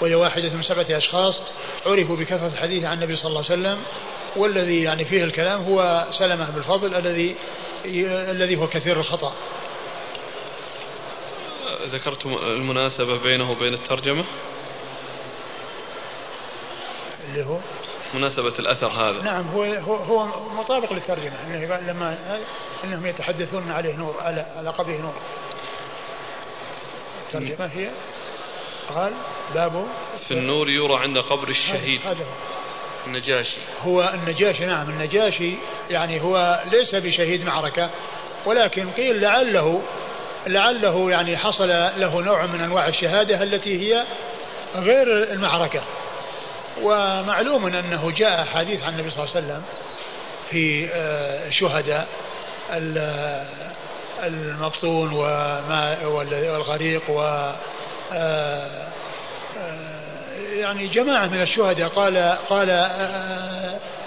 وهي 0.00 0.14
واحدة 0.14 0.50
من 0.54 0.62
سبعة 0.62 0.86
أشخاص 0.90 1.40
عرفوا 1.86 2.16
بكثرة 2.16 2.52
الحديث 2.52 2.84
عن 2.84 2.96
النبي 2.96 3.16
صلى 3.16 3.28
الله 3.28 3.44
عليه 3.50 3.60
وسلم 3.60 3.82
والذي 4.36 4.82
يعني 4.82 5.04
فيه 5.04 5.24
الكلام 5.24 5.62
هو 5.62 6.06
سلمة 6.10 6.50
بالفضل 6.50 6.94
الذي 6.94 7.36
الذي 8.30 8.56
هو 8.56 8.66
كثير 8.66 9.00
الخطأ. 9.00 9.34
ذكرت 11.86 12.26
المناسبة 12.26 13.18
بينه 13.18 13.50
وبين 13.50 13.74
الترجمة؟ 13.74 14.24
اللي 17.28 17.44
هو؟ 17.46 17.58
مناسبة 18.14 18.52
الأثر 18.58 18.88
هذا. 18.88 19.22
نعم 19.22 19.48
هو 19.48 19.64
هو, 19.64 19.96
هو 19.96 20.26
مطابق 20.54 20.92
للترجمة 20.92 21.34
إنه 21.46 21.80
لما 21.80 22.18
إنهم 22.84 23.06
يتحدثون 23.06 23.70
عليه 23.70 23.96
نور 23.96 24.16
على 24.20 24.46
على 24.56 24.70
قبره 24.70 24.96
نور. 24.96 25.14
الترجمة 27.26 27.66
هي؟ 27.66 27.90
قال 28.88 29.12
باب 29.54 29.86
في 30.28 30.34
النور 30.34 30.70
يرى 30.70 31.02
عند 31.02 31.18
قبر 31.18 31.48
الشهيد. 31.48 32.00
هذا 32.06 32.24
هو 32.24 33.06
النجاشي. 33.06 33.56
هو 33.84 34.14
النجاشي 34.14 34.64
نعم 34.64 34.90
النجاشي 34.90 35.54
يعني 35.90 36.20
هو 36.20 36.62
ليس 36.72 36.94
بشهيد 36.94 37.44
معركة 37.44 37.90
ولكن 38.46 38.90
قيل 38.90 39.20
لعله 39.20 39.82
لعله 40.46 41.10
يعني 41.10 41.36
حصل 41.36 41.68
له 41.96 42.20
نوع 42.20 42.46
من 42.46 42.60
أنواع 42.60 42.88
الشهادة 42.88 43.42
التي 43.42 43.80
هي 43.80 44.04
غير 44.74 45.32
المعركة. 45.32 45.82
ومعلوم 46.82 47.66
أنه 47.66 48.10
جاء 48.10 48.44
حديث 48.44 48.82
عن 48.82 48.92
النبي 48.92 49.10
صلى 49.10 49.24
الله 49.24 49.36
عليه 49.36 49.46
وسلم 49.46 49.62
في 50.50 50.88
آه، 50.92 51.50
شهداء 51.50 52.08
المبطون 54.22 55.12
وما 55.12 56.06
والغريق 56.06 57.10
و 57.10 57.50
يعني 60.54 60.86
جماعة 60.86 61.26
من 61.26 61.42
الشهداء 61.42 61.88
قال 61.88 62.38
قال 62.48 62.70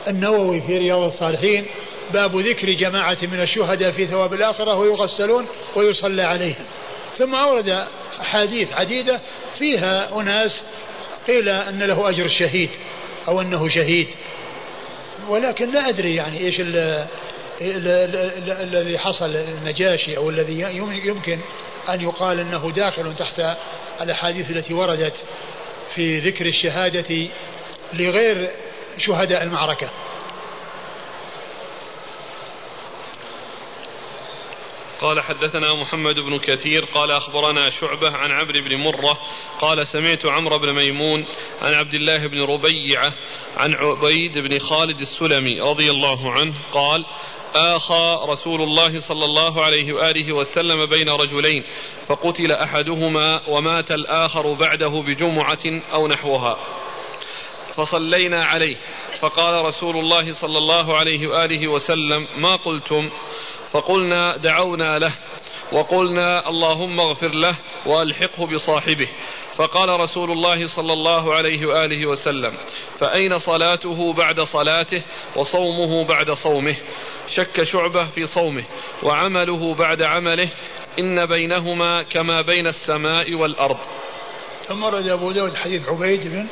النووي 0.07 0.61
في 0.61 0.77
رياض 0.77 1.03
الصالحين 1.03 1.65
باب 2.13 2.35
ذكر 2.35 2.71
جماعة 2.71 3.17
من 3.21 3.41
الشهداء 3.41 3.91
في 3.91 4.07
ثواب 4.07 4.33
الآخرة 4.33 4.75
ويغسلون 4.75 5.45
ويصلى 5.75 6.21
عليهم. 6.21 6.65
ثم 7.17 7.35
أورد 7.35 7.85
أحاديث 8.21 8.73
عديدة 8.73 9.19
فيها 9.55 10.21
أناس 10.21 10.63
قيل 11.27 11.49
أن 11.49 11.83
له 11.83 12.09
أجر 12.09 12.25
الشهيد 12.25 12.69
أو 13.27 13.41
أنه 13.41 13.67
شهيد. 13.67 14.07
ولكن 15.29 15.71
لا 15.71 15.89
أدري 15.89 16.15
يعني 16.15 16.39
إيش 16.39 16.55
الذي 17.61 18.99
حصل 18.99 19.35
النجاشي 19.35 20.17
أو 20.17 20.29
الذي 20.29 20.61
يمكن 21.05 21.39
أن 21.89 22.01
يقال 22.01 22.39
أنه 22.39 22.71
داخل 22.71 23.15
تحت 23.15 23.41
الأحاديث 24.01 24.51
التي 24.51 24.73
وردت 24.73 25.25
في 25.95 26.19
ذكر 26.19 26.45
الشهادة 26.45 27.29
لغير 27.93 28.49
شهداء 28.97 29.43
المعركة. 29.43 29.89
قال 34.99 35.21
حدثنا 35.21 35.73
محمد 35.73 36.15
بن 36.15 36.37
كثير 36.37 36.85
قال 36.85 37.11
أخبرنا 37.11 37.69
شعبة 37.69 38.09
عن 38.09 38.31
عمرو 38.31 38.61
بن 38.61 38.75
مرة 38.75 39.17
قال 39.59 39.87
سمعت 39.87 40.25
عمرو 40.25 40.59
بن 40.59 40.73
ميمون 40.73 41.25
عن 41.61 41.73
عبد 41.73 41.93
الله 41.93 42.27
بن 42.27 42.41
ربيعة 42.41 43.13
عن 43.57 43.73
عبيد 43.73 44.39
بن 44.39 44.59
خالد 44.59 44.99
السلمي 44.99 45.61
رضي 45.61 45.91
الله 45.91 46.31
عنه 46.31 46.53
قال 46.71 47.05
آخى 47.55 48.19
رسول 48.29 48.61
الله 48.61 48.99
صلى 48.99 49.25
الله 49.25 49.63
عليه 49.65 49.93
وآله 49.93 50.33
وسلم 50.33 50.85
بين 50.85 51.09
رجلين 51.09 51.63
فقتل 52.07 52.51
أحدهما 52.51 53.49
ومات 53.49 53.91
الآخر 53.91 54.53
بعده 54.53 55.03
بجمعة 55.07 55.81
أو 55.93 56.07
نحوها. 56.07 56.57
فصلينا 57.75 58.45
عليه 58.45 58.75
فقال 59.19 59.65
رسول 59.65 59.97
الله 59.97 60.33
صلى 60.33 60.57
الله 60.57 60.97
عليه 60.97 61.27
وآله 61.27 61.67
وسلم 61.67 62.27
ما 62.37 62.55
قلتم؟ 62.55 63.09
فقلنا 63.71 64.37
دعونا 64.37 64.99
له. 64.99 65.11
وقلنا 65.71 66.49
اللهم 66.49 66.99
اغفر 66.99 67.35
له 67.35 67.55
وألحقه 67.85 68.45
بصاحبه. 68.45 69.07
فقال 69.57 69.89
رسول 69.89 70.31
الله 70.31 70.67
صلى 70.67 70.93
الله 70.93 71.35
عليه 71.35 71.65
وآله 71.65 72.05
وسلم 72.05 72.57
فأين 72.99 73.37
صلاته 73.37 74.13
بعد 74.13 74.41
صلاته 74.41 75.01
وصومه 75.35 76.05
بعد 76.05 76.31
صومه؟ 76.31 76.75
شك 77.27 77.63
شعبة 77.63 78.05
في 78.05 78.25
صومه 78.25 78.63
وعمله 79.03 79.73
بعد 79.73 80.01
عمله 80.01 80.49
إن 80.99 81.25
بينهما 81.25 82.03
كما 82.03 82.41
بين 82.41 82.67
السماء 82.67 83.33
والأرض. 83.33 83.77
ثم 84.67 84.83
رد 84.83 85.07
أبو 85.07 85.31
داود 85.31 85.55
حديث 85.55 85.89
عبيد 85.89 86.27
بن 86.27 86.47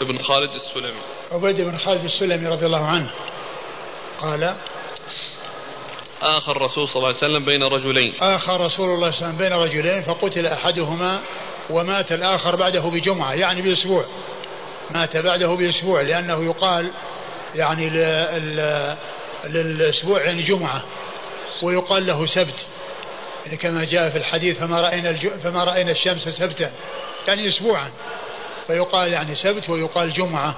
ابن 0.00 0.18
خالد 0.18 0.54
السلمي. 0.54 1.00
عبيد 1.32 1.60
بن 1.60 1.76
خالد 1.76 2.04
السلمي 2.04 2.46
رضي 2.46 2.66
الله 2.66 2.86
عنه. 2.86 3.10
قال 4.20 4.56
آخى 6.22 6.52
الرسول 6.52 6.88
صلى 6.88 6.96
الله 6.96 7.06
عليه 7.06 7.16
وسلم 7.16 7.44
بين 7.44 7.62
رجلين. 7.62 8.14
آخى 8.20 8.52
رسول 8.52 8.90
الله 8.90 9.10
صلى 9.10 9.28
الله 9.28 9.36
عليه 9.36 9.36
وسلم 9.36 9.36
بين 9.36 9.52
رجلين 9.52 10.02
فقتل 10.02 10.46
أحدهما 10.46 11.20
ومات 11.70 12.12
الآخر 12.12 12.56
بعده 12.56 12.80
بجمعة 12.80 13.32
يعني 13.34 13.62
بأسبوع. 13.62 14.04
مات 14.90 15.16
بعده 15.16 15.54
بأسبوع 15.54 16.00
لأنه 16.00 16.44
يقال 16.44 16.92
يعني 17.54 17.90
للأسبوع 19.44 20.22
يعني 20.22 20.42
جمعة 20.42 20.82
ويقال 21.62 22.06
له 22.06 22.26
سبت. 22.26 22.66
يعني 23.46 23.56
كما 23.58 23.84
جاء 23.84 24.10
في 24.10 24.18
الحديث 24.18 24.58
فما 24.58 24.80
رأينا 24.80 25.12
فما 25.12 25.64
رأينا 25.64 25.90
الشمس 25.90 26.28
سبتا 26.28 26.70
يعني 27.28 27.48
أسبوعا. 27.48 27.90
فيقال 28.66 29.12
يعني 29.12 29.34
سبت 29.34 29.70
ويقال 29.70 30.12
جمعة. 30.12 30.56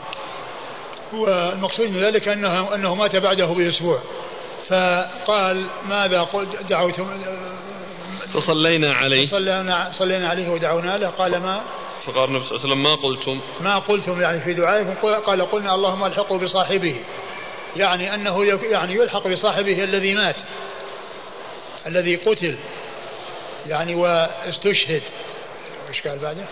والمقصود 1.13 1.91
من 1.91 2.01
ذلك 2.01 2.29
أنه 2.29 2.75
أنه 2.75 2.95
مات 2.95 3.17
بعده 3.17 3.47
بأسبوع. 3.47 4.01
فقال 4.69 5.67
ماذا 5.89 6.23
قلت 6.23 6.63
دعوتم 6.69 7.11
فصلينا 8.35 8.95
عليه. 8.95 9.27
صلينا 9.27 9.91
صلينا 9.93 10.29
عليه 10.29 10.49
ودعونا 10.49 10.99
له. 10.99 11.09
قال 11.09 11.41
ما 11.43 11.61
فقال 12.05 12.25
النبي 12.25 12.45
صلى 12.45 12.57
الله 12.57 12.65
عليه 12.65 12.75
وسلم 12.75 12.83
ما 12.83 12.95
قلتم؟ 12.95 13.41
ما 13.61 13.79
قلتم 13.79 14.21
يعني 14.21 14.41
في 14.41 14.55
دعائكم 14.55 14.95
قال 15.27 15.43
قلنا 15.43 15.75
اللهم 15.75 16.05
الحقه 16.05 16.39
بصاحبه. 16.39 17.01
يعني 17.77 18.15
أنه 18.15 18.45
يعني 18.45 18.95
يلحق 18.95 19.29
بصاحبه 19.29 19.85
الذي 19.85 20.15
مات. 20.15 20.37
الذي 21.87 22.17
قتل. 22.17 22.59
يعني 23.67 23.95
واستشهد. 23.95 25.03
إيش 25.89 26.07
قال 26.07 26.19
بعده؟ 26.19 26.45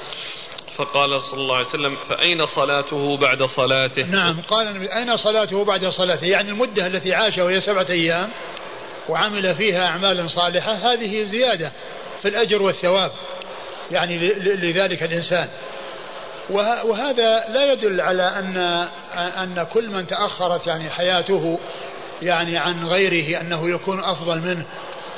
فقال 0.77 1.21
صلى 1.21 1.41
الله 1.41 1.57
عليه 1.57 1.67
وسلم 1.67 1.97
فأين 1.97 2.47
صلاته 2.47 3.17
بعد 3.17 3.43
صلاته؟ 3.43 4.07
نعم 4.07 4.41
قال 4.49 4.89
أين 4.89 5.17
صلاته 5.17 5.65
بعد 5.65 5.85
صلاته؟ 5.85 6.27
يعني 6.27 6.51
المدة 6.51 6.87
التي 6.87 7.15
عاشها 7.15 7.45
وهي 7.45 7.61
سبعة 7.61 7.87
أيام 7.91 8.29
وعمل 9.09 9.55
فيها 9.55 9.87
أعمال 9.87 10.31
صالحة 10.31 10.73
هذه 10.73 11.23
زيادة 11.23 11.73
في 12.23 12.29
الأجر 12.29 12.63
والثواب 12.63 13.11
يعني 13.91 14.19
لذلك 14.39 15.03
الإنسان. 15.03 15.49
وهذا 16.85 17.45
لا 17.49 17.73
يدل 17.73 18.01
على 18.01 18.23
أن 18.23 18.57
أن 19.17 19.67
كل 19.73 19.91
من 19.91 20.07
تأخرت 20.07 20.67
يعني 20.67 20.91
حياته 20.91 21.59
يعني 22.23 22.57
عن 22.57 22.87
غيره 22.87 23.41
أنه 23.41 23.71
يكون 23.71 24.05
أفضل 24.05 24.39
منه 24.39 24.67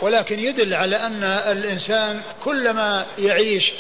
ولكن 0.03 0.40
يدل 0.40 0.74
على 0.74 0.96
أن 0.96 1.24
الإنسان 1.24 2.20
كلما 2.44 3.07
يعيش 3.18 3.72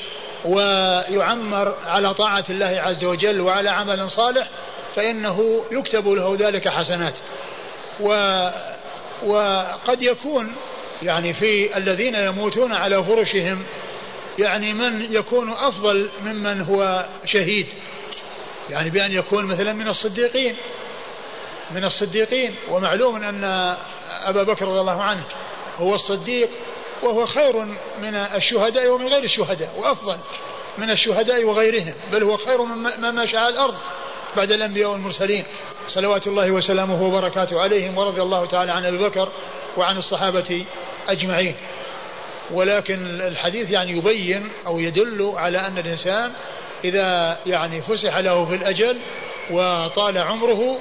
ويعمر 0.44 1.74
على 1.86 2.14
طاعة 2.14 2.44
الله 2.50 2.80
عز 2.80 3.04
وجل 3.04 3.40
وعلى 3.40 3.70
عمل 3.70 4.10
صالح 4.10 4.48
فإنه 4.96 5.64
يكتب 5.72 6.08
له 6.08 6.36
ذلك 6.40 6.68
حسنات. 6.68 7.14
وقد 9.22 10.02
يكون 10.02 10.54
يعني 11.02 11.32
في 11.32 11.76
الذين 11.76 12.14
يموتون 12.14 12.72
على 12.72 13.04
فرشهم 13.04 13.62
يعني 14.38 14.72
من 14.72 15.02
يكون 15.12 15.50
أفضل 15.50 16.10
ممن 16.24 16.60
هو 16.60 17.06
شهيد. 17.24 17.66
يعني 18.70 18.90
بأن 18.90 19.12
يكون 19.12 19.44
مثلا 19.44 19.72
من 19.72 19.88
الصديقين 19.88 20.56
من 21.70 21.84
الصديقين. 21.84 22.54
ومعلوم 22.68 23.16
أن 23.16 23.44
أبا 24.24 24.42
بكر 24.42 24.68
رضي 24.68 24.80
الله 24.80 25.02
عنه 25.02 25.22
هو 25.78 25.94
الصديق 25.94 26.50
وهو 27.02 27.26
خير 27.26 27.64
من 28.02 28.14
الشهداء 28.14 28.90
ومن 28.90 29.08
غير 29.08 29.24
الشهداء 29.24 29.74
وأفضل 29.78 30.16
من 30.78 30.90
الشهداء 30.90 31.44
وغيرهم 31.44 31.94
بل 32.12 32.22
هو 32.22 32.36
خير 32.36 32.62
من 32.62 33.10
ما 33.10 33.26
شاء 33.26 33.48
الأرض 33.48 33.74
بعد 34.36 34.52
الأنبياء 34.52 34.92
والمرسلين. 34.92 35.44
صلوات 35.88 36.26
الله 36.26 36.50
وسلامه 36.50 37.02
وبركاته 37.02 37.60
عليهم 37.60 37.98
ورضي 37.98 38.22
الله 38.22 38.46
تعالى 38.46 38.72
عن 38.72 38.84
أبي 38.84 38.98
بكر 38.98 39.28
وعن 39.76 39.96
الصحابة 39.96 40.64
أجمعين. 41.08 41.54
ولكن 42.50 43.20
الحديث 43.20 43.70
يعني 43.70 43.92
يبين 43.92 44.48
أو 44.66 44.78
يدل 44.78 45.32
على 45.36 45.58
أن 45.58 45.78
الإنسان 45.78 46.32
إذا 46.84 47.38
يعني 47.46 47.82
فسح 47.82 48.16
له 48.16 48.44
في 48.44 48.54
الأجل 48.54 48.98
وطال 49.50 50.18
عمره 50.18 50.78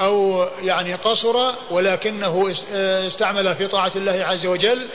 أو 0.00 0.46
يعني 0.62 0.94
قصر 0.94 1.52
ولكنه 1.70 2.54
استعمل 3.06 3.56
في 3.56 3.66
طاعة 3.66 3.92
الله 3.96 4.24
عز 4.24 4.46
وجل 4.46 4.88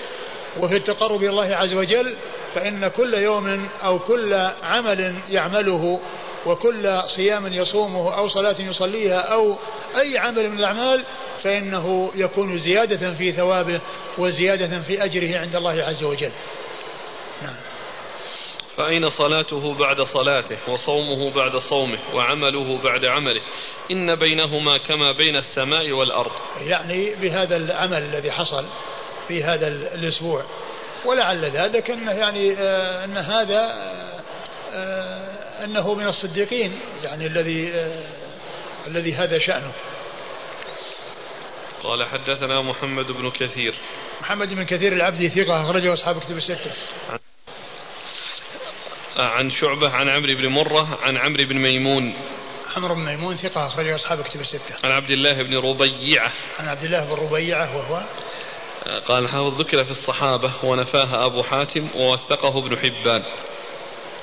وفي 0.60 0.76
التقرب 0.78 1.22
إلى 1.22 1.30
الله 1.30 1.56
عز 1.56 1.74
وجل 1.74 2.16
فإن 2.56 2.88
كل 2.88 3.14
يوم 3.14 3.68
أو 3.84 4.00
كل 4.00 4.34
عمل 4.64 5.16
يعمله 5.30 6.00
وكل 6.46 7.02
صيام 7.08 7.54
يصومه 7.54 8.18
أو 8.18 8.28
صلاة 8.28 8.62
يصليها 8.62 9.20
أو 9.20 9.56
أي 9.96 10.18
عمل 10.18 10.50
من 10.50 10.60
الأعمال 10.60 11.04
فإنه 11.44 12.12
يكون 12.16 12.58
زيادة 12.58 13.14
في 13.14 13.32
ثوابه 13.32 13.82
وزيادة 14.18 14.82
في 14.82 15.04
أجره 15.04 15.40
عند 15.40 15.56
الله 15.56 15.84
عز 15.84 16.04
وجل. 16.04 16.32
نعم. 17.42 17.56
فأين 18.78 19.10
صلاته 19.10 19.74
بعد 19.74 20.02
صلاته 20.02 20.58
وصومه 20.68 21.32
بعد 21.32 21.58
صومه 21.58 22.00
وعمله 22.14 22.82
بعد 22.82 23.06
عمله؟ 23.06 23.42
إن 23.92 24.16
بينهما 24.16 24.78
كما 24.78 25.12
بين 25.12 25.36
السماء 25.36 25.92
والأرض. 25.92 26.32
يعني 26.68 27.16
بهذا 27.16 27.56
العمل 27.56 27.98
الذي 27.98 28.32
حصل 28.32 28.66
في 29.28 29.44
هذا 29.44 29.68
الأسبوع. 29.68 30.44
ولعل 31.06 31.46
ذلك 31.46 31.92
أنه 31.92 32.12
يعني 32.12 32.54
آه 32.54 33.06
أن 33.06 33.18
هذا 33.18 33.60
آه, 33.60 34.22
آه، 34.74 35.35
أنه 35.64 35.94
من 35.94 36.08
الصديقين 36.08 36.80
يعني 37.04 37.28
الذي 37.28 37.72
آه 37.74 38.04
الذي 38.88 39.14
هذا 39.14 39.38
شأنه 39.40 39.72
قال 41.84 42.08
حدثنا 42.08 42.62
محمد 42.62 43.12
بن 43.12 43.30
كثير 43.30 43.76
محمد 44.22 44.54
بن 44.54 44.64
كثير 44.64 44.94
العبدي 44.94 45.30
ثقة 45.30 45.62
أخرجه 45.62 45.94
أصحاب 45.94 46.20
كتب 46.20 46.38
الستة 46.38 46.72
عن 49.18 49.50
شعبة 49.50 49.90
عن 49.90 50.10
عمرو 50.10 50.36
بن 50.36 50.48
مرة 50.48 51.00
عن 51.02 51.18
عمرو 51.18 51.48
بن 51.48 51.56
ميمون 51.56 52.16
عمرو 52.76 52.96
بن 52.96 53.02
ميمون 53.02 53.36
ثقة 53.36 53.68
أخرجه 53.68 53.96
أصحاب 53.96 54.22
كتب 54.22 54.42
الستة. 54.42 54.76
عن 54.84 54.92
عبد 54.92 55.12
الله 55.12 55.44
بن 55.44 55.58
ربيعة. 55.58 56.32
عن 56.60 56.68
عبد 56.68 56.84
الله 56.84 57.06
بن 57.06 57.24
ربيعة 57.24 57.78
وهو 57.78 58.04
قال 59.06 59.24
الحافظ 59.24 59.62
ذكر 59.62 59.84
في 59.84 59.92
الصحابة 59.92 60.52
ونفاها 60.64 61.26
أبو 61.26 61.44
حاتم 61.44 61.90
ووثقه 61.96 62.60
ابن 62.60 62.78
حبان. 62.78 63.24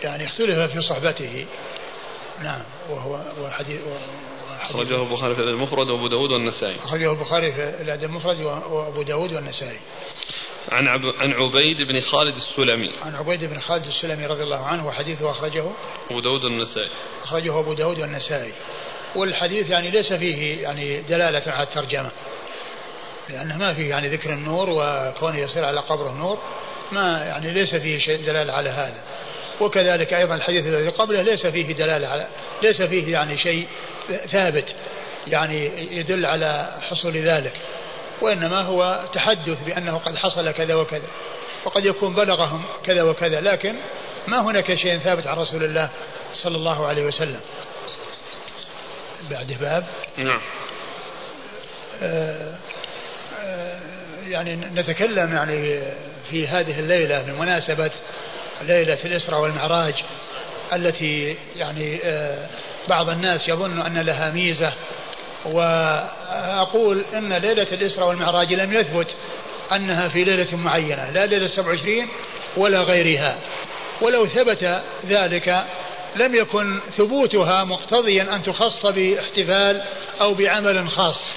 يعني 0.04 0.26
اختلف 0.26 0.72
في 0.72 0.80
صحبته. 0.80 1.46
نعم 2.42 2.62
وهو 2.90 3.20
وحديث. 3.40 3.80
أخرجه 4.60 5.02
البخاري 5.02 5.34
في 5.34 5.40
المفرد 5.40 5.90
وأبو 5.90 6.08
داود 6.08 6.32
والنسائي. 6.32 6.76
أخرجه 6.76 7.12
البخاري 7.12 7.52
في 7.52 7.82
الأدب 7.82 8.04
المفرد 8.04 8.40
وأبو 8.40 9.02
داود 9.02 9.32
والنسائي. 9.32 9.78
عن 10.68 10.88
عب... 10.88 11.00
عن 11.04 11.32
عبيد 11.32 11.82
بن 11.82 12.00
خالد 12.00 12.36
السلمي. 12.36 12.92
عن 13.02 13.14
عبيد 13.14 13.44
بن 13.44 13.60
خالد 13.60 13.86
السلمي 13.86 14.26
رضي 14.26 14.42
الله 14.42 14.66
عنه 14.66 14.86
وحديثه 14.86 15.30
أخرجه. 15.30 15.64
أبو 16.10 16.20
داود 16.20 16.44
والنسائي. 16.44 16.90
أخرجه 17.22 17.60
أبو 17.60 17.72
داود 17.72 18.00
والنسائي. 18.00 18.52
والحديث 19.16 19.70
يعني 19.70 19.90
ليس 19.90 20.12
فيه 20.12 20.62
يعني 20.62 21.00
دلالة 21.00 21.42
على 21.46 21.66
الترجمة. 21.66 22.10
لأنه 23.28 23.56
ما 23.58 23.74
فيه 23.74 23.90
يعني 23.90 24.08
ذكر 24.08 24.32
النور 24.32 24.70
وكونه 24.70 25.38
يصير 25.38 25.64
على 25.64 25.80
قبره 25.80 26.12
نور. 26.12 26.38
ما 26.92 27.24
يعني 27.24 27.52
ليس 27.52 27.74
فيه 27.74 27.98
شيء 27.98 28.24
دلالة 28.26 28.52
على 28.52 28.70
هذا. 28.70 29.02
وكذلك 29.60 30.12
أيضا 30.14 30.34
الحديث 30.34 30.66
الذي 30.66 30.88
قبله 30.88 31.22
ليس 31.22 31.46
فيه 31.46 31.74
دلالة 31.74 32.08
على 32.08 32.26
ليس 32.62 32.82
فيه 32.82 33.12
يعني 33.12 33.36
شيء 33.36 33.68
ثابت 34.26 34.74
يعني 35.26 35.70
يدل 35.96 36.26
على 36.26 36.78
حصول 36.80 37.12
ذلك 37.12 37.52
وإنما 38.20 38.60
هو 38.60 39.04
تحدث 39.12 39.62
بأنه 39.62 39.98
قد 39.98 40.16
حصل 40.16 40.50
كذا 40.50 40.74
وكذا 40.74 41.08
وقد 41.64 41.84
يكون 41.84 42.14
بلغهم 42.14 42.64
كذا 42.84 43.02
وكذا 43.02 43.40
لكن 43.40 43.74
ما 44.28 44.40
هناك 44.40 44.74
شيء 44.74 44.98
ثابت 44.98 45.26
عن 45.26 45.36
رسول 45.36 45.64
الله 45.64 45.90
صلى 46.34 46.56
الله 46.56 46.86
عليه 46.86 47.04
وسلم. 47.04 47.40
بعد 49.30 49.56
باب. 49.60 49.84
نعم. 50.16 50.40
آه 52.02 52.58
آه 53.38 53.80
يعني 54.28 54.54
نتكلم 54.54 55.34
يعني 55.34 55.82
في 56.30 56.48
هذه 56.48 56.78
الليلة 56.80 57.22
بمناسبة 57.22 57.90
ليلة 58.60 58.98
الإسراء 59.04 59.40
والمعراج 59.40 59.94
التي 60.72 61.36
يعني 61.56 62.00
آه 62.04 62.46
بعض 62.88 63.10
الناس 63.10 63.48
يظن 63.48 63.80
أن 63.80 63.98
لها 63.98 64.30
ميزة. 64.30 64.72
وأقول 65.44 67.04
أن 67.14 67.32
ليلة 67.32 67.66
الإسراء 67.72 68.08
والمعراج 68.08 68.52
لم 68.52 68.72
يثبت 68.72 69.14
أنها 69.72 70.08
في 70.08 70.24
ليلة 70.24 70.56
معينة 70.56 71.10
لا 71.10 71.26
ليلة 71.26 71.46
27 71.46 72.08
ولا 72.56 72.80
غيرها. 72.80 73.38
ولو 74.00 74.26
ثبت 74.26 74.82
ذلك 75.06 75.64
لم 76.16 76.34
يكن 76.34 76.80
ثبوتها 76.96 77.64
مقتضيا 77.64 78.34
أن 78.34 78.42
تخص 78.42 78.86
باحتفال 78.86 79.82
أو 80.20 80.34
بعمل 80.34 80.88
خاص 80.88 81.34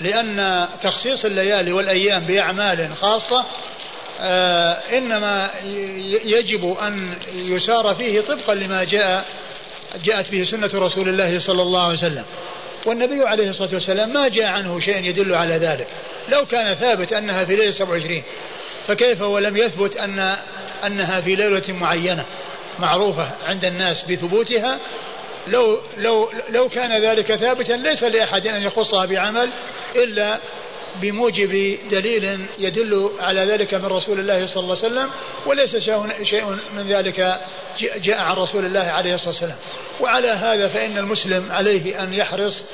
لأن 0.00 0.68
تخصيص 0.80 1.24
الليالي 1.24 1.72
والأيام 1.72 2.24
بأعمال 2.24 2.96
خاصة 2.96 3.44
إنما 4.98 5.50
يجب 6.24 6.76
أن 6.82 7.14
يسار 7.34 7.94
فيه 7.94 8.20
طبقا 8.20 8.54
لما 8.54 8.84
جاء 8.84 9.26
جاءت 10.04 10.30
به 10.30 10.44
سنة 10.44 10.70
رسول 10.74 11.08
الله 11.08 11.38
صلى 11.38 11.62
الله 11.62 11.82
عليه 11.82 11.92
وسلم. 11.92 12.24
والنبي 12.86 13.22
عليه 13.22 13.50
الصلاة 13.50 13.70
والسلام 13.72 14.12
ما 14.12 14.28
جاء 14.28 14.46
عنه 14.46 14.80
شيء 14.80 15.04
يدل 15.04 15.34
على 15.34 15.54
ذلك. 15.54 15.86
لو 16.28 16.46
كان 16.46 16.74
ثابت 16.74 17.12
أنها 17.12 17.44
في 17.44 17.56
ليلة 17.56 17.70
27 17.70 18.22
فكيف 18.88 19.22
ولم 19.22 19.56
يثبت 19.56 19.96
أن 19.96 20.36
أنها 20.86 21.20
في 21.20 21.34
ليلة 21.34 21.62
معينة 21.68 22.24
معروفة 22.78 23.30
عند 23.44 23.64
الناس 23.64 24.02
بثبوتها؟ 24.02 24.80
لو 25.46 25.78
لو 25.98 26.30
لو 26.50 26.68
كان 26.68 27.02
ذلك 27.02 27.34
ثابتا 27.34 27.72
ليس 27.72 28.04
لأحد 28.04 28.46
أن 28.46 28.62
يخصها 28.62 29.06
بعمل 29.06 29.50
إلا 29.96 30.38
بموجب 31.00 31.78
دليل 31.90 32.46
يدل 32.58 33.10
على 33.20 33.40
ذلك 33.40 33.74
من 33.74 33.86
رسول 33.86 34.20
الله 34.20 34.46
صلى 34.46 34.62
الله 34.62 34.76
عليه 34.76 34.86
وسلم 34.86 35.10
وليس 35.46 35.76
شيء 36.22 36.56
من 36.76 36.88
ذلك 36.88 37.40
جاء 37.96 38.18
عن 38.18 38.36
رسول 38.36 38.66
الله 38.66 38.80
عليه 38.80 39.14
الصلاة 39.14 39.30
والسلام. 39.30 39.56
وعلى 40.00 40.28
هذا 40.28 40.68
فإن 40.68 40.98
المسلم 40.98 41.52
عليه 41.52 42.02
أن 42.02 42.14
يحرص 42.14 42.64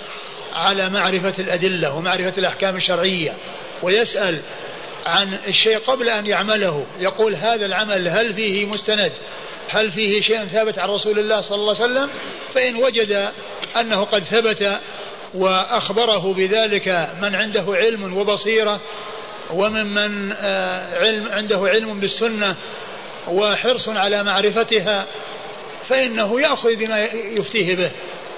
على 0.52 0.88
معرفة 0.88 1.34
الأدلة 1.38 1.96
ومعرفة 1.96 2.32
الأحكام 2.38 2.76
الشرعية 2.76 3.32
ويسأل 3.82 4.42
عن 5.06 5.38
الشيء 5.48 5.78
قبل 5.78 6.08
أن 6.08 6.26
يعمله 6.26 6.86
يقول 6.98 7.34
هذا 7.34 7.66
العمل 7.66 8.08
هل 8.08 8.34
فيه 8.34 8.66
مستند؟ 8.66 9.12
هل 9.68 9.90
فيه 9.90 10.20
شيء 10.20 10.44
ثابت 10.44 10.78
عن 10.78 10.88
رسول 10.88 11.18
الله 11.18 11.40
صلى 11.40 11.56
الله 11.56 11.74
عليه 11.80 11.84
وسلم؟ 11.84 12.10
فإن 12.54 12.76
وجد 12.76 13.32
أنه 13.80 14.04
قد 14.04 14.22
ثبت 14.22 14.80
وأخبره 15.34 16.34
بذلك 16.34 17.08
من 17.22 17.34
عنده 17.34 17.64
علم 17.68 18.16
وبصيرة 18.16 18.80
وممن 19.50 20.32
آه، 20.32 20.94
علم 20.94 21.28
عنده 21.32 21.58
علم 21.58 22.00
بالسنة 22.00 22.56
وحرص 23.28 23.88
على 23.88 24.22
معرفتها 24.22 25.06
فإنه 25.88 26.40
يأخذ 26.40 26.76
بما 26.76 27.00
يفتيه 27.14 27.76
به. 27.76 27.90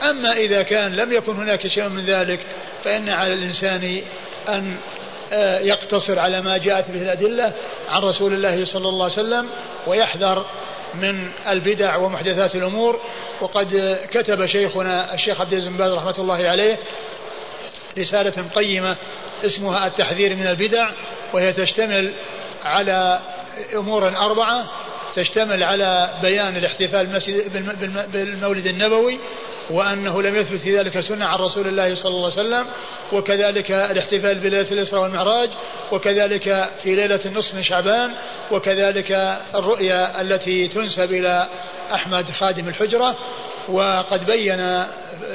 أما 0.02 0.32
إذا 0.32 0.62
كان 0.62 0.92
لم 0.92 1.12
يكن 1.12 1.36
هناك 1.36 1.66
شيء 1.66 1.88
من 1.88 2.04
ذلك 2.04 2.40
فإن 2.84 3.08
على 3.08 3.32
الإنسان 3.32 4.02
أن 4.48 4.76
آه، 5.32 5.60
يقتصر 5.60 6.18
على 6.18 6.42
ما 6.42 6.58
جاءت 6.58 6.90
به 6.90 7.02
الأدلة 7.02 7.52
عن 7.88 8.02
رسول 8.02 8.32
الله 8.34 8.64
صلى 8.64 8.88
الله 8.88 9.04
عليه 9.04 9.12
وسلم 9.12 9.48
ويحذر 9.86 10.46
من 11.02 11.30
البدع 11.48 11.96
ومحدثات 11.96 12.56
الأمور 12.56 13.00
وقد 13.40 13.98
كتب 14.10 14.46
شيخنا 14.46 15.14
الشيخ 15.14 15.40
عبد 15.40 15.52
العزيز 15.52 15.68
بن 15.68 15.76
باز 15.76 15.92
رحمة 15.92 16.18
الله 16.18 16.48
عليه 16.48 16.78
رسالة 17.98 18.48
قيمة 18.54 18.96
اسمها 19.44 19.86
التحذير 19.86 20.36
من 20.36 20.46
البدع 20.46 20.90
وهي 21.32 21.52
تشتمل 21.52 22.14
على 22.64 23.20
أمور 23.74 24.08
أربعة 24.08 24.64
تشتمل 25.14 25.62
على 25.62 26.14
بيان 26.22 26.56
الاحتفال 26.56 27.20
بالمولد 28.12 28.66
النبوي 28.66 29.18
وأنه 29.70 30.22
لم 30.22 30.36
يثبت 30.36 30.60
في 30.60 30.78
ذلك 30.78 31.00
سنة 31.00 31.24
عن 31.24 31.38
رسول 31.38 31.68
الله 31.68 31.94
صلى 31.94 32.10
الله 32.10 32.30
عليه 32.30 32.48
وسلم 32.48 32.66
وكذلك 33.12 33.70
الاحتفال 33.70 34.38
بليلة 34.38 34.66
الإسراء 34.72 35.02
والمعراج 35.02 35.50
وكذلك 35.92 36.68
في 36.82 36.94
ليلة 36.94 37.20
النصف 37.26 37.54
من 37.54 37.62
شعبان 37.62 38.10
وكذلك 38.50 39.38
الرؤيا 39.54 40.20
التي 40.20 40.68
تنسب 40.68 41.12
إلى 41.12 41.48
أحمد 41.92 42.30
خادم 42.30 42.68
الحجرة 42.68 43.16
وقد 43.68 44.26
بين 44.26 44.84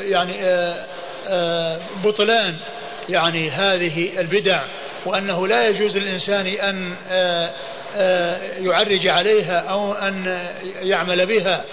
يعني 0.02 0.44
آه، 0.44 0.86
آه، 1.28 1.80
بطلان 2.04 2.56
يعني 3.10 3.50
هذه 3.50 4.22
البدع 4.22 4.64
وأنه 5.06 5.48
لا 5.48 5.68
يجوز 5.70 5.98
للإنسان 5.98 6.48
أن 6.48 6.94
آه، 7.12 7.50
يعرج 8.60 9.08
عليها 9.08 9.60
أو 9.60 9.94
أن 9.94 10.40
يعمل 10.82 11.26
بها. 11.26 11.64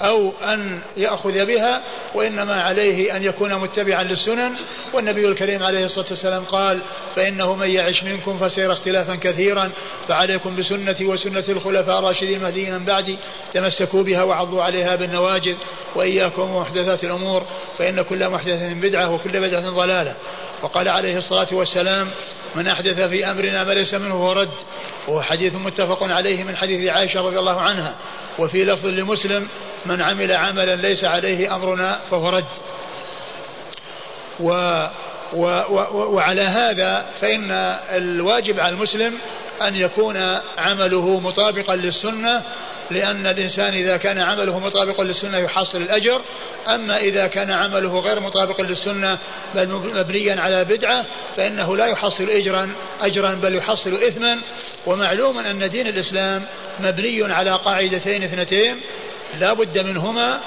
أو 0.00 0.32
أن 0.44 0.80
يأخذ 0.96 1.46
بها 1.46 1.82
وإنما 2.14 2.62
عليه 2.62 3.16
أن 3.16 3.24
يكون 3.24 3.54
متبعا 3.54 4.02
للسنن. 4.02 4.52
والنبي 4.92 5.28
الكريم 5.28 5.62
عليه 5.62 5.84
الصلاة 5.84 6.06
والسلام 6.10 6.44
قال 6.44 6.82
فإنه 7.16 7.56
من 7.56 7.68
يعش 7.68 8.04
منكم 8.04 8.38
فسير 8.38 8.72
اختلافا 8.72 9.14
كثيرا 9.14 9.70
فعليكم 10.08 10.56
بسنتي 10.56 11.06
وسنة 11.06 11.44
الخلفاء 11.48 11.98
الراشدين 11.98 12.36
المهديين 12.36 12.74
من 12.74 12.84
بعدي 12.84 13.18
تمسكوا 13.54 14.02
بها 14.02 14.22
وعضوا 14.22 14.62
عليها 14.62 14.96
بالنواجذ 14.96 15.54
وإياكم 15.94 16.42
ومحدثات 16.42 17.04
الأمور 17.04 17.42
فإن 17.78 18.02
كل 18.02 18.28
محدثة 18.28 18.74
بدعة 18.74 19.14
وكل 19.14 19.40
بدعة 19.40 19.70
ضلالة. 19.70 20.14
وقال 20.62 20.88
عليه 20.88 21.16
الصلاة 21.16 21.48
والسلام 21.52 22.08
من 22.54 22.66
أحدث 22.66 23.00
في 23.00 23.30
أمرنا 23.30 23.64
ما 23.64 23.72
ليس 23.72 23.94
منه 23.94 24.14
هو 24.14 24.32
رد. 24.32 24.50
وهو 25.08 25.22
حديث 25.22 25.54
متفق 25.54 26.02
عليه 26.02 26.44
من 26.44 26.56
حديث 26.56 26.90
عائشة 26.90 27.20
رضي 27.20 27.38
الله 27.38 27.60
عنها. 27.60 27.94
وفي 28.38 28.64
لفظ 28.64 28.86
لمسلم 28.86 29.48
من 29.86 30.02
عمل 30.02 30.32
عملا 30.32 30.76
ليس 30.76 31.04
عليه 31.04 31.54
أمرنا 31.54 32.00
فهو 32.10 32.28
رد. 32.28 32.44
و 34.40 34.50
و 35.32 35.44
و 35.70 36.14
وعلى 36.14 36.42
هذا 36.42 37.06
فإن 37.20 37.50
الواجب 37.90 38.60
على 38.60 38.74
المسلم 38.74 39.14
أن 39.62 39.76
يكون 39.76 40.16
عمله 40.58 41.20
مطابقا 41.20 41.76
للسنة 41.76 42.42
لأن 42.90 43.26
الإنسان 43.26 43.74
إذا 43.74 43.96
كان 43.96 44.18
عمله 44.18 44.58
مطابقا 44.58 45.04
للسنة 45.04 45.38
يحصل 45.38 45.82
الأجر. 45.82 46.20
أما 46.68 46.98
إذا 46.98 47.26
كان 47.26 47.50
عمله 47.50 48.00
غير 48.00 48.20
مطابق 48.20 48.60
للسنة 48.60 49.18
بل 49.54 49.68
مبنيا 49.68 50.40
على 50.40 50.64
بدعة 50.64 51.04
فإنه 51.36 51.76
لا 51.76 51.86
يحصل 51.86 52.24
أجرا 52.24 52.70
أجرا 53.00 53.34
بل 53.34 53.54
يحصل 53.54 53.94
إثما. 53.94 54.38
ومعلوم 54.86 55.38
أن 55.38 55.70
دين 55.70 55.86
الإسلام 55.86 56.46
مبني 56.80 57.32
على 57.32 57.56
قاعدتين 57.56 58.22
اثنتين. 58.22 58.80
لا 59.38 59.52
بد 59.52 59.78
منهما. 59.78 60.40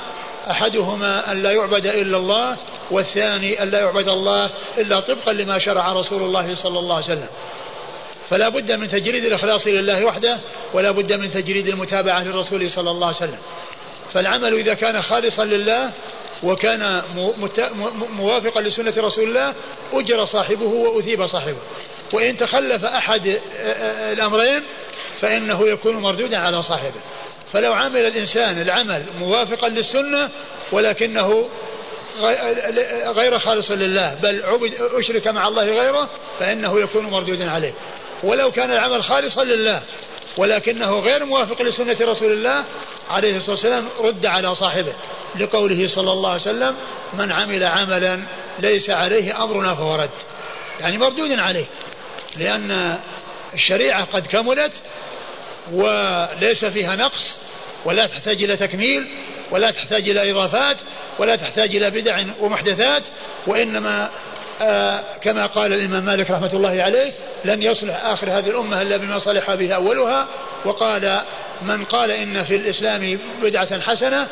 أحدهما 0.51 1.31
أن 1.31 1.43
لا 1.43 1.51
يعبد 1.51 1.85
إلا 1.85 2.17
الله 2.17 2.57
والثاني 2.91 3.63
أن 3.63 3.69
لا 3.69 3.79
يعبد 3.79 4.07
الله 4.07 4.49
إلا 4.77 4.99
طبقا 4.99 5.33
لما 5.33 5.57
شرع 5.57 5.93
رسول 5.93 6.23
الله 6.23 6.55
صلى 6.55 6.79
الله 6.79 6.95
عليه 6.95 7.05
وسلم. 7.05 7.27
فلا 8.29 8.49
بد 8.49 8.71
من 8.71 8.87
تجريد 8.87 9.25
الإخلاص 9.25 9.67
لله 9.67 10.05
وحده 10.05 10.37
ولا 10.73 10.91
بد 10.91 11.13
من 11.13 11.31
تجريد 11.31 11.67
المتابعة 11.67 12.23
للرسول 12.23 12.69
صلى 12.69 12.91
الله 12.91 13.07
عليه 13.07 13.17
وسلم. 13.17 13.39
فالعمل 14.13 14.53
إذا 14.53 14.73
كان 14.73 15.01
خالصا 15.01 15.45
لله 15.45 15.91
وكان 16.43 17.01
موافقا 18.17 18.61
لسنة 18.61 18.93
رسول 18.97 19.29
الله 19.29 19.53
أجر 19.93 20.25
صاحبه 20.25 20.65
وأثيب 20.65 21.27
صاحبه. 21.27 21.57
وإن 22.13 22.37
تخلف 22.37 22.85
أحد 22.85 23.39
الأمرين 24.11 24.61
فإنه 25.21 25.67
يكون 25.67 25.95
مردودا 25.95 26.37
على 26.37 26.63
صاحبه. 26.63 27.01
فلو 27.53 27.73
عمل 27.73 27.99
الإنسان 27.99 28.61
العمل 28.61 29.03
موافقا 29.19 29.69
للسنة 29.69 30.29
ولكنه 30.71 31.49
غير 33.05 33.39
خالص 33.39 33.71
لله 33.71 34.13
بل 34.23 34.43
عبد 34.45 34.73
أشرك 34.79 35.27
مع 35.27 35.47
الله 35.47 35.63
غيره 35.63 36.09
فإنه 36.39 36.79
يكون 36.79 37.05
مردودا 37.05 37.51
عليه. 37.51 37.73
ولو 38.23 38.51
كان 38.51 38.71
العمل 38.71 39.03
خالصا 39.03 39.43
لله 39.43 39.81
ولكنه 40.37 40.99
غير 40.99 41.25
موافق 41.25 41.61
لسنة 41.61 41.97
رسول 42.01 42.31
الله 42.31 42.63
عليه 43.09 43.37
الصلاة 43.37 43.51
والسلام 43.51 43.87
رد 43.99 44.25
على 44.25 44.55
صاحبه 44.55 44.93
لقوله 45.39 45.87
صلى 45.87 46.11
الله 46.11 46.29
عليه 46.29 46.41
وسلم 46.41 46.75
من 47.13 47.31
عمل 47.31 47.63
عملا 47.63 48.19
ليس 48.59 48.89
عليه 48.89 49.43
أمرنا 49.43 49.75
فهو 49.75 49.95
رد. 49.95 50.09
يعني 50.79 50.97
مردود 50.97 51.31
عليه 51.31 51.65
لأن 52.37 52.97
الشريعة 53.53 54.05
قد 54.05 54.27
كملت 54.27 54.73
وليس 55.71 56.65
فيها 56.65 56.95
نقص 56.95 57.37
ولا 57.85 58.07
تحتاج 58.07 58.43
إلى 58.43 58.57
تكميل 58.57 59.07
ولا 59.51 59.71
تحتاج 59.71 60.09
إلى 60.09 60.31
إضافات 60.31 60.77
ولا 61.19 61.35
تحتاج 61.35 61.75
إلى 61.75 61.89
بدع 61.89 62.23
ومحدثات 62.39 63.03
وإنما 63.47 64.09
كما 65.21 65.45
قال 65.45 65.73
الإمام 65.73 66.05
مالك 66.05 66.31
رحمة 66.31 66.53
الله 66.53 66.83
عليه 66.83 67.11
لن 67.45 67.63
يصلح 67.63 68.05
آخر 68.05 68.29
هذه 68.29 68.49
الأمة 68.49 68.81
إلا 68.81 68.97
بما 68.97 69.19
صلح 69.19 69.53
به 69.53 69.73
أولها. 69.73 70.27
وقال 70.65 71.21
من 71.61 71.83
قال 71.83 72.11
إن 72.11 72.43
في 72.43 72.55
الإسلام 72.55 73.19
بدعة 73.41 73.79
حسنة 73.79 74.27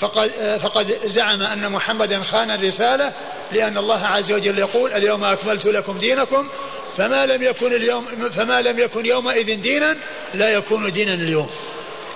فقد, 0.00 0.30
آه 0.40 0.58
فقد 0.58 0.86
زعم 1.04 1.42
أن 1.42 1.72
محمدا 1.72 2.22
خان 2.22 2.50
الرسالة 2.50 3.12
لأن 3.52 3.78
الله 3.78 4.06
عز 4.06 4.32
وجل 4.32 4.58
يقول 4.58 4.92
اليوم 4.92 5.24
أكملت 5.24 5.66
لكم 5.66 5.98
دينكم 5.98 6.48
فما 6.96 7.26
لم 7.26 7.42
يكن 7.42 7.72
اليوم 7.74 8.04
فما 8.36 8.62
لم 8.62 8.78
يكن 8.78 9.06
يومئذ 9.06 9.60
دينا 9.60 9.96
لا 10.34 10.50
يكون 10.50 10.92
دينا 10.92 11.14
اليوم. 11.14 11.50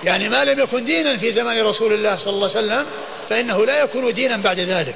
يعني 0.03 0.29
ما 0.29 0.45
لم 0.45 0.59
يكن 0.59 0.85
دينا 0.85 1.17
في 1.17 1.33
زمن 1.33 1.61
رسول 1.61 1.93
الله 1.93 2.17
صلى 2.17 2.33
الله 2.33 2.49
عليه 2.49 2.59
وسلم 2.59 2.85
فإنه 3.29 3.65
لا 3.65 3.83
يكون 3.83 4.13
دينا 4.13 4.37
بعد 4.37 4.59
ذلك 4.59 4.95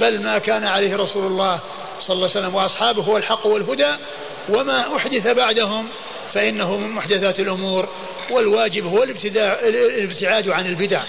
بل 0.00 0.22
ما 0.22 0.38
كان 0.38 0.64
عليه 0.64 0.96
رسول 0.96 1.26
الله 1.26 1.60
صلى 2.00 2.14
الله 2.14 2.28
عليه 2.30 2.40
وسلم 2.40 2.54
وأصحابه 2.54 3.02
هو 3.02 3.16
الحق 3.16 3.46
والهدى 3.46 3.94
وما 4.48 4.96
أحدث 4.96 5.28
بعدهم 5.28 5.88
فإنه 6.32 6.76
من 6.76 6.90
محدثات 6.90 7.40
الأمور 7.40 7.88
والواجب 8.30 8.86
هو 8.86 9.02
الابتعاد 9.02 10.48
عن 10.48 10.66
البدع 10.66 11.02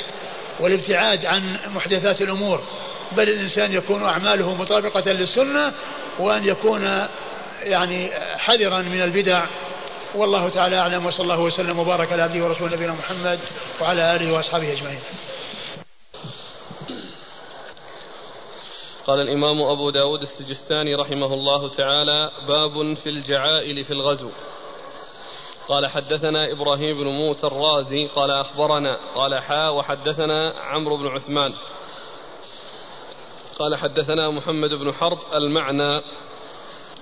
والابتعاد 0.60 1.26
عن 1.26 1.58
محدثات 1.76 2.22
الأمور. 2.22 2.62
بل 3.12 3.30
الإنسان 3.30 3.74
يكون 3.74 4.04
أعماله 4.04 4.56
مطابقة 4.56 5.12
للسنة 5.12 5.74
وأن 6.20 6.46
يكون 6.46 7.08
يعني 7.64 8.12
حذرا 8.38 8.80
من 8.80 9.02
البدع. 9.02 9.46
والله 10.16 10.50
تعالى 10.50 10.78
أعلم 10.78 11.06
وصلى 11.06 11.24
الله 11.24 11.39
وسلم 11.39 11.80
وبارك 11.80 12.12
على 12.12 12.24
عبده 12.24 12.46
ورسوله 12.46 12.76
نبينا 12.76 12.94
محمد 12.94 13.39
وعلى 13.82 14.16
آله 14.16 14.34
وأصحابه 14.34 14.72
أجمعين. 14.72 15.00
قال 19.08 19.20
الإمام 19.20 19.62
أبو 19.62 19.89
داود 19.89 20.22
السجستاني 20.22 20.95
رحمه 20.95 21.34
الله 21.34 21.70
تعالى 21.70 22.32
باب 22.47 22.93
في 22.93 23.10
الجعائل 23.10 23.84
في 23.84 23.91
الغزو. 23.91 24.30
قال 25.68 25.88
حدثنا 25.88 26.52
إبراهيم 26.52 26.97
بن 26.97 27.08
موسى 27.08 27.47
الرازي 27.47 28.08
قال 28.08 28.32
أخبرنا. 28.32 28.99
قال 29.16 29.39
حا 29.39 29.70
وحدثنا 29.70 30.54
عمرو 30.60 30.97
بن 30.97 31.08
عثمان. 31.08 31.54
قال 33.60 33.76
حدثنا 33.76 34.30
محمد 34.30 34.70
بن 34.70 34.93
حرب 34.93 35.20
المعنى 35.34 36.02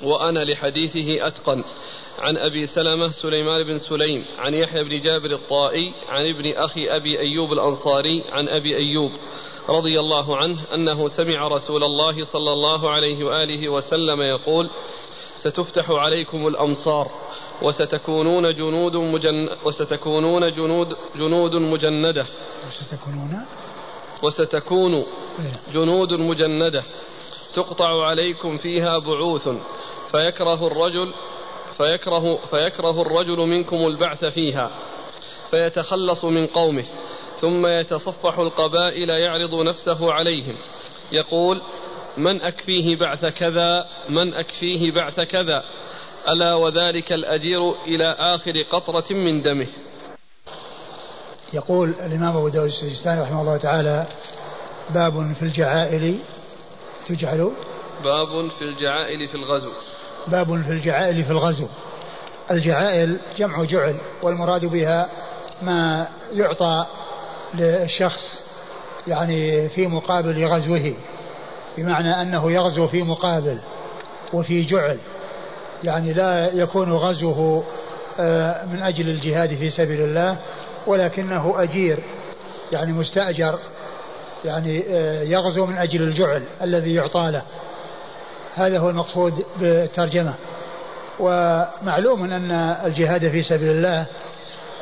وأنا 0.03 0.39
لحديثه 0.39 1.27
أتقن. 1.27 1.63
عن 2.19 2.37
أبي 2.37 2.65
سلمة 2.65 3.07
سليمان 3.07 3.63
بن 3.63 3.77
سليم 3.77 4.25
عن 4.37 4.53
يحيى 4.53 4.83
بن 4.83 4.99
جابر 4.99 5.31
الطائي 5.31 5.93
عن 6.09 6.29
ابن 6.29 6.53
أخي 6.57 6.89
أبي 6.89 7.19
أيوب 7.19 7.53
الأنصاري 7.53 8.23
عن 8.31 8.49
أبي 8.49 8.77
أيوب. 8.77 9.11
رضي 9.69 9.99
الله 9.99 10.37
عنه 10.37 10.57
أنه 10.73 11.07
سمع 11.07 11.47
رسول 11.47 11.83
الله 11.83 12.23
صلى 12.23 12.53
الله 12.53 12.91
عليه 12.91 13.23
وآله 13.23 13.69
وسلم 13.69 14.21
يقول 14.21 14.69
ستفتح 15.35 15.91
عليكم 15.91 16.47
الأمصار 16.47 17.11
وستكونون 17.61 18.53
جنود 18.53 18.95
مجن 18.95 19.49
وستكونون 19.65 20.51
جنود 20.51 20.97
جنود 21.15 21.55
مجندة. 21.55 22.25
وستكونون؟ 22.67 23.45
وستكون 24.23 24.93
إيه. 24.93 25.73
جنود 25.73 26.13
مجندة 26.13 26.83
تقطع 27.53 28.05
عليكم 28.05 28.57
فيها 28.57 28.97
بعوث 28.99 29.49
فيكره 30.11 30.67
الرجل 30.67 31.13
فيكره 31.77 32.37
فيكره 32.37 33.01
الرجل 33.01 33.37
منكم 33.37 33.77
البعث 33.77 34.25
فيها 34.25 34.71
فيتخلص 35.51 36.25
من 36.25 36.47
قومه. 36.47 36.85
ثم 37.41 37.65
يتصفح 37.65 38.39
القبائل 38.39 39.09
يعرض 39.09 39.55
نفسه 39.55 40.13
عليهم. 40.13 40.55
يقول 41.11 41.61
من 42.17 42.41
أكفيه 42.41 42.95
بعث 42.95 43.25
كذا؟ 43.25 43.85
من 44.09 44.33
أكفيه 44.33 44.91
بعث 44.91 45.19
كذا؟ 45.19 45.63
ألا 46.29 46.53
وذلك 46.53 47.11
الأجير 47.11 47.71
إلى 47.71 48.15
آخر 48.19 48.63
قطرة 48.71 49.13
من 49.13 49.41
دمه. 49.41 49.67
يقول 51.53 51.89
الإمام 51.89 52.37
أبو 52.37 52.47
داود 52.47 52.67
السجستاني 52.67 53.21
رحمه 53.21 53.41
الله 53.41 53.57
تعالى 53.57 54.07
باب 54.89 55.33
في 55.33 55.41
الجعائل 55.41 56.19
تجعل 57.07 57.51
باب 58.03 58.49
في 58.49 58.61
الجعائل 58.61 59.27
في 59.27 59.35
الغزو. 59.35 59.71
باب 60.27 60.61
في 60.61 60.69
الجعائل 60.69 61.23
في 61.23 61.31
الغزو. 61.31 61.67
الجعائل 62.51 63.19
جمع 63.37 63.63
جعل 63.63 63.95
والمراد 64.23 64.65
بها 64.65 65.09
ما 65.61 66.07
يعطى 66.33 66.85
للشخص 67.53 68.43
يعني 69.07 69.69
في 69.69 69.87
مقابل 69.87 70.45
غزوه 70.45 70.93
بمعنى 71.77 72.21
أنه 72.21 72.51
يغزو 72.51 72.87
في 72.87 73.03
مقابل 73.03 73.59
وفي 74.33 74.63
جعل. 74.63 74.97
يعني 75.83 76.13
لا 76.13 76.53
يكون 76.53 76.93
غزوه 76.93 77.63
آه، 78.19 78.65
من 78.65 78.81
أجل 78.81 79.09
الجهاد 79.09 79.57
في 79.57 79.69
سبيل 79.69 80.01
الله 80.01 80.37
ولكنه 80.87 81.63
أجير 81.63 81.99
يعني 82.71 82.93
مستأجر 82.93 83.59
يعني 84.45 84.83
آه، 84.87 85.23
يغزو 85.23 85.65
من 85.65 85.77
أجل 85.77 86.01
الجعل 86.01 86.43
الذي 86.61 86.93
يعطى 86.93 87.29
له. 87.31 87.43
هذا 88.55 88.79
هو 88.79 88.89
المقصود 88.89 89.45
بالترجمة. 89.59 90.33
ومعلوم 91.19 92.23
أن 92.23 92.51
الجهاد 92.85 93.29
في 93.31 93.43
سبيل 93.43 93.71
الله 93.71 94.05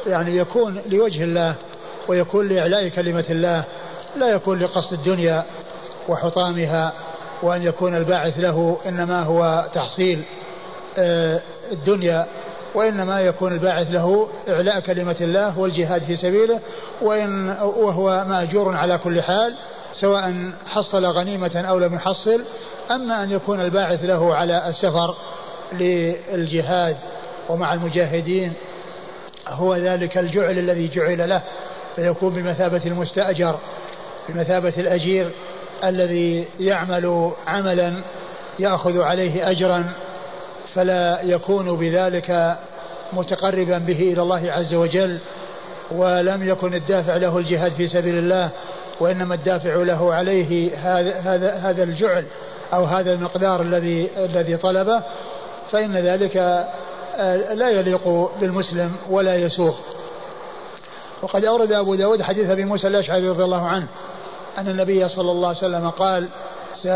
يعني 0.07 0.37
يكون 0.37 0.81
لوجه 0.85 1.23
الله 1.23 1.55
ويكون 2.07 2.47
لإعلاء 2.49 2.89
كلمة 2.89 3.25
الله 3.29 3.63
لا 4.15 4.27
يكون 4.27 4.59
لقصد 4.59 4.93
الدنيا 4.93 5.43
وحطامها 6.09 6.93
وأن 7.43 7.63
يكون 7.63 7.95
الباعث 7.95 8.39
له 8.39 8.77
إنما 8.87 9.23
هو 9.23 9.65
تحصيل 9.73 10.23
آه، 10.97 11.41
الدنيا 11.71 12.27
وإنما 12.75 13.21
يكون 13.21 13.53
الباعث 13.53 13.91
له 13.91 14.27
إعلاء 14.49 14.79
كلمة 14.79 15.15
الله 15.21 15.59
والجهاد 15.59 16.03
في 16.03 16.15
سبيله 16.15 16.59
وإن 17.01 17.49
وهو 17.59 18.25
مأجور 18.29 18.75
على 18.75 18.97
كل 18.97 19.21
حال 19.21 19.55
سواء 19.93 20.51
حصل 20.65 21.05
غنيمة 21.05 21.65
أو 21.69 21.79
لم 21.79 21.95
يحصل 21.95 22.43
أما 22.91 23.23
أن 23.23 23.31
يكون 23.31 23.61
الباعث 23.61 24.05
له 24.05 24.35
على 24.35 24.67
السفر 24.67 25.15
للجهاد 25.73 26.97
ومع 27.49 27.73
المجاهدين 27.73 28.53
هو 29.47 29.75
ذلك 29.75 30.17
الجعل 30.17 30.59
الذي 30.59 30.87
جعل 30.87 31.29
له. 31.29 31.41
فيكون 31.97 32.33
بمثابة 32.33 32.81
المستأجر 32.85 33.59
بمثابة 34.29 34.73
الأجير 34.77 35.31
الذي 35.83 36.45
يعمل 36.59 37.31
عملا 37.47 37.93
يأخذ 38.59 39.01
عليه 39.01 39.51
أجرا 39.51 39.83
فلا 40.73 41.21
يكون 41.23 41.77
بذلك 41.77 42.57
متقربا 43.13 43.77
به 43.77 43.99
إلى 43.99 44.21
الله 44.21 44.51
عز 44.51 44.73
وجل 44.73 45.19
ولم 45.91 46.49
يكن 46.49 46.73
الدافع 46.73 47.17
له 47.17 47.37
الجهاد 47.37 47.71
في 47.71 47.87
سبيل 47.87 48.17
الله 48.17 48.49
وإنما 48.99 49.35
الدافع 49.35 49.75
له 49.75 50.13
عليه 50.13 50.77
هذا 50.77 51.19
هذا 51.19 51.53
هذا 51.53 51.83
الجعل 51.83 52.25
أو 52.73 52.83
هذا 52.83 53.13
المقدار 53.13 53.61
الذي 53.61 54.09
الذي 54.17 54.57
طلبه 54.57 55.01
فإن 55.71 55.97
ذلك 55.97 56.37
آه، 57.15 57.53
لا 57.53 57.69
يليق 57.69 58.31
بالمسلم 58.41 58.95
ولا 59.09 59.35
يسوغ. 59.35 59.75
وقد 61.21 61.45
أورد 61.45 61.71
أبو 61.71 61.95
داود 61.95 62.21
حديث 62.21 62.49
أبي 62.49 62.65
موسى 62.65 62.87
الأشعري 62.87 63.29
رضي 63.29 63.43
الله 63.43 63.67
عنه 63.67 63.87
أن 64.57 64.67
النبي 64.67 65.09
صلى 65.09 65.31
الله 65.31 65.47
عليه 65.47 65.57
وسلم 65.57 65.89
قال 65.89 66.29
س 66.75 66.87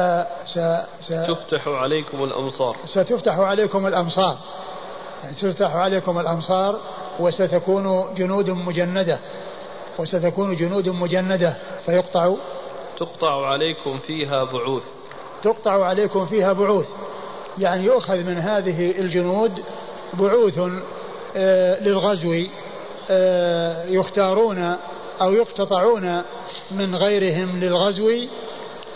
س 0.45 0.59
س 1.01 1.27
تفتح 1.27 1.67
عليكم 1.67 2.23
الأمصار. 2.23 2.75
ستفتح 2.85 3.39
عليكم 3.39 3.87
الأمصار. 3.87 4.37
يعني 5.23 5.35
تفتح 5.35 5.75
عليكم 5.75 6.19
الأمصار 6.19 6.79
وستكون 7.19 8.13
جنود 8.15 8.49
مجندة 8.49 9.19
وستكون 9.99 10.55
جنود 10.55 10.89
مجندة 10.89 11.57
فيقطع 11.85 12.33
تقطع 12.97 13.45
عليكم 13.45 13.99
فيها 13.99 14.43
بعوث. 14.43 14.85
تقطع 15.43 15.85
عليكم 15.85 16.25
فيها 16.25 16.53
بعوث. 16.53 16.87
يعني 17.57 17.85
يؤخذ 17.85 18.17
من 18.17 18.37
هذه 18.37 18.99
الجنود 18.99 19.63
بعوث 20.13 20.59
آه، 21.35 21.83
للغزو. 21.83 22.45
يختارون 23.87 24.75
أو 25.21 25.33
يقتطعون 25.33 26.21
من 26.71 26.95
غيرهم 26.95 27.59
للغزو 27.59 28.11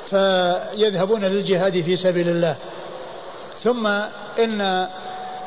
فيذهبون 0.10 1.26
للجهاد 1.26 1.82
في 1.82 1.98
سبيل 1.98 2.30
الله. 2.30 2.56
ثم 3.64 3.88
إن 4.40 4.88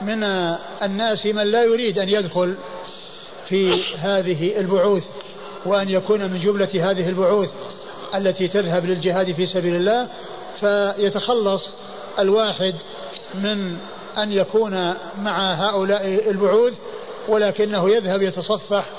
من 0.01 0.25
الناس 0.83 1.27
من 1.27 1.43
لا 1.43 1.65
يريد 1.65 1.99
أن 1.99 2.09
يدخل 2.09 2.57
في 3.49 3.85
هذه 3.97 4.61
البعوث 4.61 5.05
وأن 5.67 5.89
يكون 5.89 6.21
من 6.31 6.39
جملة 6.39 6.91
هذه 6.91 7.09
البعوث 7.09 7.49
التي 8.15 8.49
تذهب 8.49 8.87
للجهاد 8.87 9.33
في 9.33 9.47
سبيل 9.47 9.75
الله 9.75 10.09
فيتخلص 10.61 11.75
الواحد 12.19 12.75
من 13.35 13.77
أن 14.19 14.33
يكون 14.33 14.95
مع 15.19 15.55
هؤلاء 15.55 16.31
البعوث 16.31 16.75
ولكنه 17.29 17.91
يذهب 17.91 18.23
يتصفح 18.23 18.91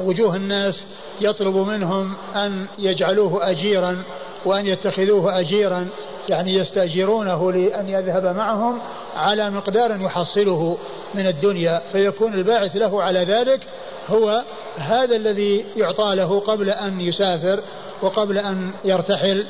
وجوه 0.00 0.36
الناس 0.36 0.84
يطلب 1.20 1.56
منهم 1.56 2.14
أن 2.36 2.66
يجعلوه 2.78 3.50
أجيرا 3.50 4.02
وأن 4.44 4.66
يتخذوه 4.66 5.40
أجيرا 5.40 5.88
يعني 6.28 6.54
يستأجرونه 6.54 7.52
لأن 7.52 7.88
يذهب 7.88 8.36
معهم 8.36 8.78
على 9.16 9.50
مقدار 9.50 10.00
يحصله 10.00 10.78
من 11.14 11.26
الدنيا. 11.26 11.82
فيكون 11.92 12.34
الباعث 12.34 12.76
له 12.76 13.02
على 13.02 13.24
ذلك 13.24 13.60
هو 14.08 14.42
هذا 14.76 15.16
الذي 15.16 15.64
يعطى 15.76 16.14
له 16.14 16.40
قبل 16.40 16.70
أن 16.70 17.00
يسافر 17.00 17.60
وقبل 18.02 18.38
أن 18.38 18.70
يرتحل 18.84 19.44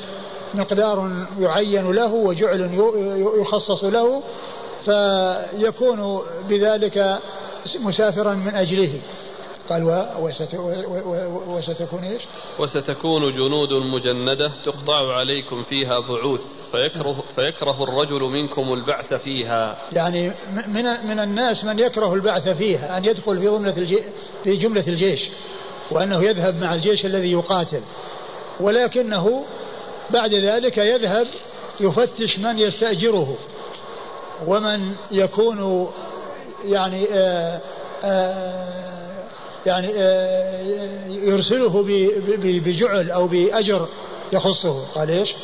مقدار 0.54 1.10
يعين 1.40 1.90
له 1.90 2.14
وجعل 2.14 2.70
يخصص 3.40 3.84
له. 3.84 4.22
فيكون 4.84 6.20
بذلك 6.48 7.18
مسافرا 7.80 8.34
من 8.34 8.54
أجله 8.54 9.00
قال 9.68 10.06
وستكون 11.48 12.04
إيش؟ 12.04 12.22
وستكون 12.58 13.32
جنود 13.32 13.68
مجندة 13.94 14.52
تقطع 14.64 15.16
عليكم 15.16 15.62
فيها 15.62 16.00
بعوث 16.00 16.40
فيكره 16.72 17.24
فيكره 17.36 17.84
الرجل 17.84 18.20
منكم 18.20 18.72
البعث 18.72 19.14
فيها. 19.14 19.78
يعني 19.92 20.34
من 20.66 21.06
من 21.06 21.20
الناس 21.20 21.64
من 21.64 21.78
يكره 21.78 22.14
البعث 22.14 22.48
فيها 22.48 22.98
أن 22.98 23.04
يدخل 23.04 23.38
في 23.38 23.44
جملة 23.44 23.72
في 24.44 24.56
جملة 24.56 24.88
الجيش 24.88 25.28
وأنه 25.90 26.24
يذهب 26.24 26.60
مع 26.60 26.74
الجيش 26.74 27.04
الذي 27.04 27.32
يقاتل 27.32 27.80
ولكنه 28.60 29.44
بعد 30.10 30.34
ذلك 30.34 30.78
يذهب 30.78 31.26
يفتش 31.80 32.38
من 32.38 32.58
يستأجره 32.58 33.36
ومن 34.46 34.94
يكون 35.12 35.88
يعني 36.64 37.06
آآ 37.10 37.14
آه، 37.14 37.60
آآ 38.04 38.32
آه، 38.32 39.24
يعني 39.66 39.88
آه، 39.94 41.06
يرسله 41.08 41.84
بجعل 42.60 43.10
أو 43.10 43.26
بأجر 43.26 43.88
يخصه. 44.32 44.86
قال 44.94 45.10
إيش؟ 45.10 45.34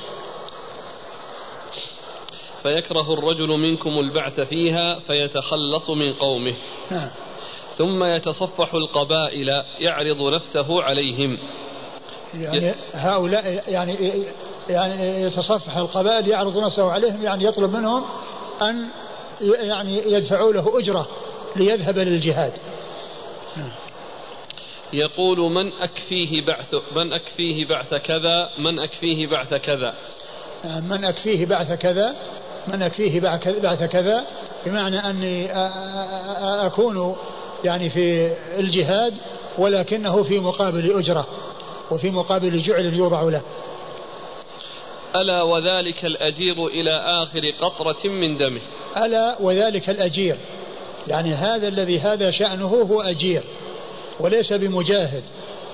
فيكره 2.62 3.12
الرجل 3.12 3.48
منكم 3.48 3.98
البعث 3.98 4.40
فيها 4.40 4.98
فيتخلص 4.98 5.90
من 5.90 6.12
قومه. 6.12 6.54
نعم. 6.90 7.10
ثم 7.78 8.04
يتصفح 8.04 8.74
القبائل 8.74 9.62
يعرض 9.78 10.22
نفسه 10.34 10.82
عليهم. 10.82 11.38
يعني 12.34 12.74
هؤلاء 12.92 13.70
يعني 13.70 14.24
يعني 14.68 15.22
يتصفح 15.22 15.76
القبائل 15.76 16.28
يعرض 16.28 16.58
نفسه 16.58 16.90
عليهم 16.90 17.22
يعني 17.22 17.44
يطلب 17.44 17.76
منهم 17.76 18.04
أن 18.62 18.86
يعني 19.42 20.12
يدفعوا 20.12 20.52
له 20.52 20.78
أجرة 20.78 21.08
ليذهب 21.56 21.98
للجهاد. 21.98 22.52
يقول 24.92 25.38
من 25.52 25.72
أكفيه 25.80 26.46
بعث 26.46 26.74
من 26.96 27.12
أكفيه 27.12 27.66
بعث 27.66 27.94
كذا 27.94 28.50
من 28.58 28.78
أكفيه 28.78 29.26
بعث 29.26 29.54
كذا 29.54 29.94
من 30.64 31.04
أكفيه 31.04 31.46
بعث 31.46 31.72
كذا 31.72 32.14
من 32.68 32.82
أكفيه 32.82 33.20
بعث 33.60 33.82
كذا 33.82 34.26
بمعنى 34.66 34.98
أني 34.98 35.52
أكون 36.66 37.16
يعني 37.64 37.90
في 37.90 38.32
الجهاد 38.58 39.14
ولكنه 39.58 40.22
في 40.22 40.38
مقابل 40.38 40.90
أجرة 40.90 41.26
وفي 41.90 42.10
مقابل 42.10 42.62
جعل 42.62 42.94
يوضع 42.94 43.22
له 43.22 43.42
ألا 45.16 45.42
وذلك 45.42 46.04
الأجير 46.04 46.66
إلى 46.66 46.90
آخر 47.22 47.50
قطرة 47.60 48.10
من 48.10 48.36
دمه. 48.36 48.60
ألا 48.96 49.36
وذلك 49.40 49.90
الأجير. 49.90 50.36
يعني 51.08 51.34
هذا 51.34 51.68
الذي 51.68 52.00
هذا 52.00 52.30
شأنه 52.30 52.66
هو 52.66 53.00
أجير 53.00 53.42
وليس 54.20 54.52
بمجاهد 54.52 55.22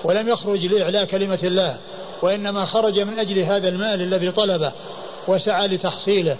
ولم 0.03 0.27
يخرج 0.27 0.65
لإعلاء 0.65 1.05
كلمة 1.05 1.39
الله 1.43 1.77
وإنما 2.21 2.65
خرج 2.65 2.99
من 2.99 3.19
أجل 3.19 3.39
هذا 3.39 3.69
المال 3.69 4.01
الذي 4.01 4.31
طلبه 4.31 4.71
وسعى 5.27 5.67
لتحصيله 5.67 6.37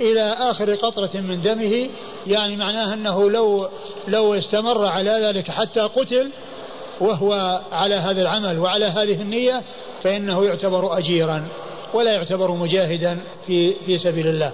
إلى 0.00 0.36
آخر 0.38 0.74
قطرة 0.74 1.10
من 1.14 1.42
دمه. 1.42 1.88
يعني 2.26 2.56
معناه 2.56 2.94
أنه 2.94 3.30
لو 3.30 3.68
لو 4.08 4.34
استمر 4.34 4.86
على 4.86 5.10
ذلك 5.10 5.50
حتى 5.50 5.80
قتل 5.80 6.30
وهو 7.00 7.60
على 7.72 7.94
هذا 7.94 8.20
العمل 8.22 8.58
وعلى 8.58 8.84
هذه 8.84 9.22
النية 9.22 9.62
فإنه 10.02 10.44
يعتبر 10.44 10.98
أجيرا. 10.98 11.48
ولا 11.94 12.12
يعتبر 12.12 12.50
مجاهدا 12.50 13.18
في 13.46 13.74
في 13.86 13.98
سبيل 13.98 14.26
الله. 14.26 14.52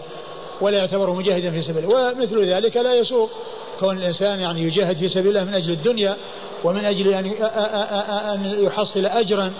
ولا 0.60 0.78
يعتبر 0.78 1.10
مجاهدا 1.10 1.50
في 1.50 1.62
سبيل 1.62 1.84
الله. 1.84 2.12
ومثل 2.12 2.44
ذلك 2.44 2.76
لا 2.76 2.94
يسوق. 2.94 3.30
كون 3.80 3.98
الإنسان 3.98 4.40
يعني 4.40 4.62
يجاهد 4.62 4.96
في 4.96 5.08
سبيل 5.08 5.28
الله 5.28 5.44
من 5.44 5.54
أجل 5.54 5.70
الدنيا 5.70 6.16
ومن 6.64 6.84
أجل 6.84 7.08
أن 7.08 7.26
أن 8.34 8.64
يحصل 8.64 9.06
أجرا 9.06 9.52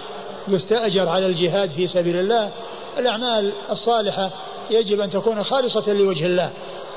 يستأجر 0.49 1.09
على 1.09 1.27
الجهاد 1.27 1.71
في 1.71 1.89
سبيل 1.89 2.17
الله. 2.17 2.51
الأعمال 2.99 3.53
الصالحة 3.71 4.31
يجب 4.71 5.01
أن 5.01 5.11
تكون 5.11 5.43
خالصة 5.43 5.93
لوجه 5.93 6.27
الله. 6.27 6.51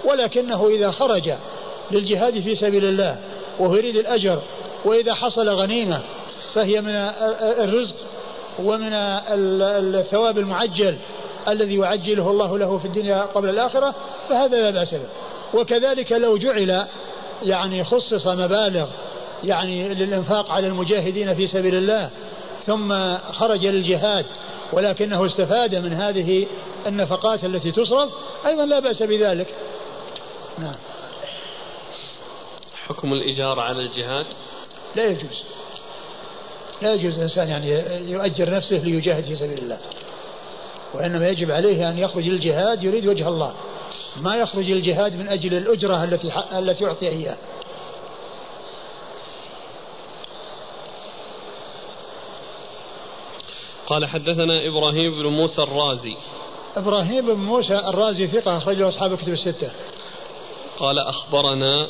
ولكنه 0.05 0.67
إذا 0.67 0.91
خرج 0.91 1.31
للجهاد 1.91 2.39
في 2.39 2.55
سبيل 2.55 2.85
الله 2.85 3.19
وهو 3.59 3.75
يريد 3.75 3.95
الأجر 3.95 4.41
وإذا 4.85 5.13
حصل 5.13 5.49
غنيمة 5.49 6.01
فهي 6.53 6.81
من 6.81 6.95
الرزق 7.59 7.95
ومن 8.63 8.93
الثواب 8.93 10.37
المعجل 10.37 10.97
الذي 11.47 11.75
يعجله 11.75 12.29
الله 12.29 12.57
له 12.57 12.77
في 12.77 12.85
الدنيا 12.85 13.21
قبل 13.21 13.49
الآخرة 13.49 13.95
فهذا 14.29 14.61
لا 14.61 14.69
بأس 14.69 14.93
به. 14.93 15.09
وكذلك 15.53 16.11
لو 16.11 16.37
جعل 16.37 16.85
يعني 17.43 17.83
خصص 17.83 18.27
مبالغ 18.27 18.87
يعني 19.43 19.93
للإنفاق 19.93 20.51
على 20.51 20.67
المجاهدين 20.67 21.35
في 21.35 21.47
سبيل 21.47 21.75
الله 21.75 22.09
ثم 22.67 23.17
خرج 23.17 23.65
للجهاد 23.65 24.25
ولكنه 24.73 25.25
استفاد 25.25 25.75
من 25.75 25.93
هذه 25.93 26.47
النفقات 26.87 27.43
التي 27.43 27.71
تصرف 27.71 28.09
أيضا 28.45 28.65
لا 28.65 28.79
بأس 28.79 29.03
بذلك. 29.03 29.47
نعم. 30.57 30.75
حكم 32.87 33.13
الإجارة 33.13 33.61
على 33.61 33.79
الجهاد؟ 33.81 34.25
لا 34.95 35.05
يجوز. 35.05 35.43
لا 36.81 36.93
يجوز 36.93 37.15
الإنسان 37.15 37.49
يعني 37.49 37.69
يؤجر 38.11 38.49
نفسه 38.49 38.77
ليجاهد 38.77 39.23
في 39.23 39.35
سبيل 39.35 39.57
الله 39.57 39.77
وإنما 40.93 41.29
يجب 41.29 41.51
عليه 41.51 41.89
أن 41.89 41.97
يخرج 41.97 42.23
للجهاد 42.23 42.83
يريد 42.83 43.07
وجه 43.07 43.27
الله 43.27 43.53
ما 44.17 44.35
يخرج 44.35 44.71
للجهاد 44.71 45.15
من 45.15 45.27
أجل 45.27 45.53
الأجرة 45.53 46.03
التي 46.03 46.31
التي 46.57 46.85
أعطي 46.85 47.07
إياه. 47.07 47.37
قال 53.87 54.05
حدثنا 54.05 54.67
إبراهيم 54.67 55.11
بن 55.11 55.27
موسى 55.27 55.61
الرازي. 55.61 56.15
إبراهيم 56.75 57.25
بن 57.25 57.33
موسى 57.33 57.75
الرازي 57.79 58.27
ثقة 58.27 58.57
أخرجه 58.57 58.87
أصحاب 58.87 59.13
الكتب 59.13 59.33
الستة. 59.33 59.71
قال 60.79 60.99
أخبرنا 60.99 61.89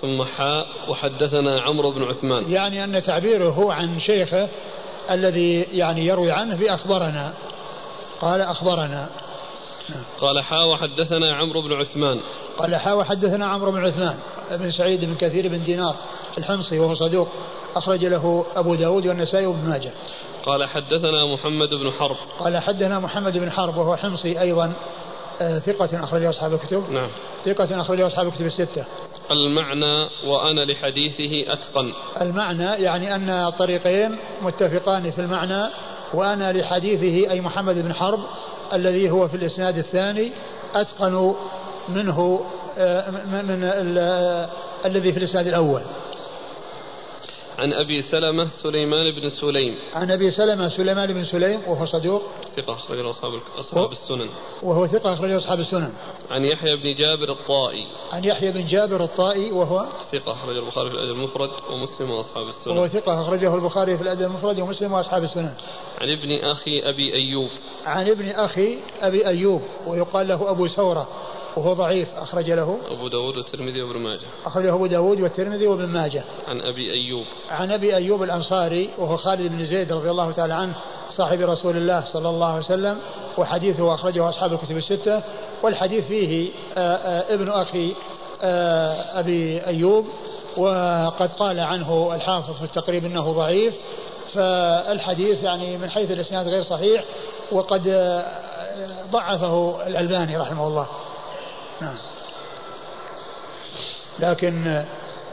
ثم 0.00 0.24
حاء 0.24 0.66
وحدثنا 0.88 1.60
عمرو 1.60 1.90
بن 1.90 2.02
عثمان. 2.02 2.50
يعني 2.50 2.84
أن 2.84 3.02
تعبيره 3.02 3.48
هو 3.48 3.70
عن 3.70 4.00
شيخه 4.00 4.48
الذي 5.10 5.60
يعني 5.60 6.06
يروي 6.06 6.30
عنه 6.30 6.56
بأخبرنا. 6.56 7.34
قال 8.20 8.40
أخبرنا. 8.40 9.08
قال 10.20 10.40
حاء 10.40 10.68
وحدثنا 10.68 11.34
عمرو 11.34 11.62
بن 11.62 11.72
عثمان. 11.72 12.20
قال 12.58 12.76
حاء 12.76 12.98
وحدثنا 12.98 13.46
عمرو 13.46 13.70
بن 13.70 13.84
عثمان 13.86 14.16
بن 14.50 14.70
سعيد 14.70 15.04
بن 15.04 15.14
كثير 15.14 15.48
بن 15.48 15.64
دينار 15.64 15.96
الحمصي 16.38 16.78
وهو 16.78 16.94
صدوق. 16.94 17.28
أخرج 17.76 18.04
له 18.04 18.44
أبو 18.56 18.74
داود 18.74 19.06
والنسائي 19.06 19.46
وابن 19.46 19.68
ماجه. 19.68 19.92
قال 20.46 20.68
حدثنا 20.68 21.34
محمد 21.34 21.74
بن 21.74 21.90
حرب. 21.90 22.16
قال 22.38 22.58
حدثنا 22.58 22.98
محمد 22.98 23.38
بن 23.38 23.50
حرب 23.50 23.76
وهو 23.76 23.96
حمصي 23.96 24.40
أيضا 24.40 24.72
آه، 25.40 25.58
ثقة 25.58 26.04
أخرج 26.04 26.24
أصحاب 26.24 26.52
الكتب. 26.52 26.90
نعم. 26.90 27.08
ثقة 27.44 27.80
أخرج 27.80 28.00
أصحاب 28.00 28.26
الكتب 28.26 28.46
الستة. 28.46 28.84
المعنى 29.32 30.08
وأنا 30.26 30.60
لحديثه 30.60 31.52
أتقن. 31.52 31.92
المعنى 32.20 32.64
يعني 32.64 33.14
أن 33.14 33.30
الطريقين 33.30 34.16
متفقان 34.42 35.10
في 35.10 35.18
المعنى 35.20 35.66
وأنا 36.14 36.52
لحديثه 36.52 37.30
أي 37.30 37.40
محمد 37.40 37.74
بن 37.74 37.94
حرب 37.94 38.20
الذي 38.72 39.10
هو 39.10 39.28
في 39.28 39.34
الإسناد 39.34 39.78
الثاني 39.78 40.32
أتقن 40.74 41.34
منه 41.88 42.44
آه، 42.78 43.10
من 43.10 43.64
الذي 44.84 45.12
في 45.12 45.18
الإسناد 45.18 45.46
الأول. 45.46 45.82
عن 47.60 47.72
أبي 47.72 48.02
سلمة 48.02 48.48
سليمان 48.62 49.10
بن 49.10 49.28
سليم. 49.28 49.74
عن 49.94 50.10
أبي 50.10 50.30
سلمة 50.30 50.68
سليمان 50.68 51.12
بن 51.12 51.24
سليم 51.24 51.60
وهو 51.68 51.86
صدوق. 51.86 52.22
ثقة 52.56 52.74
أخرجه 52.74 53.10
أصحاب 53.10 53.32
أصحاب 53.58 53.92
السنن. 53.92 54.28
وهو 54.62 54.86
ثقة 54.86 55.12
أخرجه 55.12 55.36
أصحاب 55.36 55.60
السنن. 55.60 55.92
عن 56.30 56.44
يحيى 56.44 56.76
بن 56.76 56.94
جابر 56.94 57.32
الطائي. 57.32 57.86
عن 58.12 58.24
يحيى 58.24 58.52
بن 58.52 58.66
جابر 58.66 59.04
الطائي 59.04 59.52
وهو 59.52 59.86
ثقة 60.12 60.32
أخرجه 60.32 60.58
البخاري 60.58 60.90
في 60.90 60.96
الأدب 60.96 61.10
المفرد 61.10 61.50
ومسلم 61.70 62.10
وأصحاب 62.10 62.48
السنن. 62.48 62.76
وهو 62.76 62.88
ثقة 62.88 63.22
أخرجه 63.22 63.54
البخاري 63.54 63.96
في 63.96 64.02
الأدب 64.02 64.22
المفرد 64.22 64.60
ومسلم 64.60 64.92
وأصحاب 64.92 65.24
السنن. 65.24 65.54
عن 66.00 66.10
ابن 66.10 66.32
أخي 66.32 66.80
أبي 66.80 67.14
أيوب. 67.14 67.50
عن 67.84 68.08
ابن 68.08 68.28
أخي 68.28 68.78
أبي 69.00 69.26
أيوب 69.26 69.62
ويقال 69.86 70.28
له 70.28 70.50
أبو 70.50 70.66
ثورة. 70.66 71.08
وهو 71.56 71.72
ضعيف 71.72 72.08
أخرج 72.16 72.50
له. 72.50 72.78
أبو 72.90 73.08
داود 73.08 73.36
والترمذي 73.36 73.82
وابن 73.82 74.00
ماجه. 74.00 74.26
أخرجه 74.46 74.74
أبو 74.74 74.86
داود 74.86 75.20
والترمذي 75.20 75.66
وابن 75.66 75.86
ماجه. 75.86 76.24
عن 76.48 76.60
أبي 76.60 76.92
أيوب. 76.92 77.26
عن 77.50 77.70
أبي 77.70 77.96
أيوب 77.96 78.22
الأنصاري 78.22 78.90
وهو 78.98 79.16
خالد 79.16 79.52
بن 79.52 79.66
زيد 79.66 79.92
رضي 79.92 80.10
الله 80.10 80.32
تعالى 80.32 80.54
عنه 80.54 80.74
صاحب 81.16 81.40
رسول 81.40 81.76
الله 81.76 82.04
صلى 82.12 82.28
الله 82.28 82.46
عليه 82.46 82.64
وسلم 82.64 82.98
وحديثه 83.38 83.94
أخرجه 83.94 84.28
أصحاب 84.28 84.52
الكتب 84.52 84.76
الستة. 84.76 85.22
والحديث 85.62 86.06
فيه 86.06 86.50
آه، 86.76 86.96
آه، 86.96 87.34
ابن 87.34 87.48
أخي 87.48 87.94
آه، 88.42 89.20
أبي 89.20 89.66
أيوب 89.66 90.06
وقد 90.56 91.30
قال 91.38 91.60
عنه 91.60 92.14
الحافظ 92.14 92.56
في 92.56 92.64
التقريب 92.64 93.04
أنه 93.04 93.32
ضعيف. 93.32 93.74
فالحديث 94.34 95.42
يعني 95.42 95.78
من 95.78 95.90
حيث 95.90 96.10
الإسناد 96.10 96.48
غير 96.48 96.62
صحيح 96.62 97.04
وقد 97.52 97.82
ضعفه 99.12 99.86
الألباني 99.86 100.36
رحمه 100.36 100.66
الله. 100.66 100.86
نعم. 101.80 101.96
لكن 104.18 104.84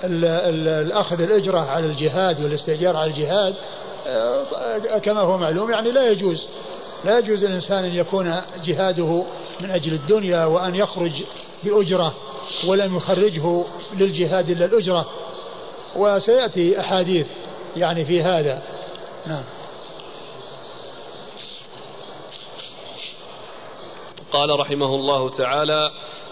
الأخذ 0.04 1.22
الأجرة 1.22 1.60
على 1.60 1.86
الجهاد 1.86 2.44
والاستئجار 2.44 2.98
على 2.98 3.12
الجهاد 3.12 3.56
آه، 4.08 4.98
كما 4.98 5.22
هو 5.22 5.38
معلوم 5.38 5.72
يعني 5.72 5.92
لا 5.92 6.12
يجوز. 6.12 6.46
لا 7.06 7.20
يجوز 7.20 7.44
الإنسان 7.44 7.86
أن 7.86 7.96
يكون 7.96 8.42
جهاده 8.66 9.24
من 9.60 9.72
أجل 9.72 9.94
الدنيا 9.94 10.46
وأن 10.46 10.76
يخرج 10.76 11.24
بأجرة 11.64 12.14
ولم 12.68 12.98
يخرجه 12.98 13.64
للجهاد 13.94 14.50
إلا 14.50 14.66
الأجرة. 14.66 15.06
وسيأتي 15.96 16.80
أحاديث 16.80 17.28
يعني 17.76 18.06
في 18.06 18.24
هذا. 18.24 18.62
نعم. 19.26 19.44
قال 24.32 24.60
رحمه 24.60 24.96
الله 24.96 25.30
تعالى 25.30 25.92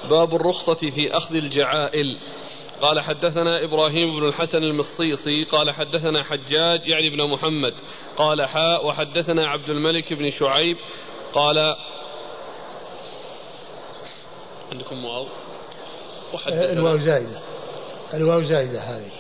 باب 0.10 0.36
الرخصة 0.36 0.90
في 0.90 1.18
أخذ 1.18 1.36
الجعائل. 1.36 2.18
قال 2.82 3.02
حدثنا 3.02 3.64
إبراهيم 3.64 4.20
بن 4.20 4.28
الحسن 4.28 4.64
المصيصي 4.64 5.44
قال 5.44 5.72
حدثنا 5.72 6.24
حجاج 6.24 6.88
يعني 6.88 7.10
بن 7.10 7.24
محمد 7.24 7.74
قال 8.18 8.46
حاء 8.46 8.88
وحدثنا 8.88 9.48
عبد 9.48 9.70
الملك 9.70 10.14
بن 10.14 10.32
شعيب 10.32 10.78
قال 11.34 11.76
عندكم 14.72 15.06
واو. 15.06 15.26
الواو 16.48 16.98
زائدة 16.98 17.40
الواو 18.14 18.42
زائدة 18.42 18.80
هذه. 18.80 19.12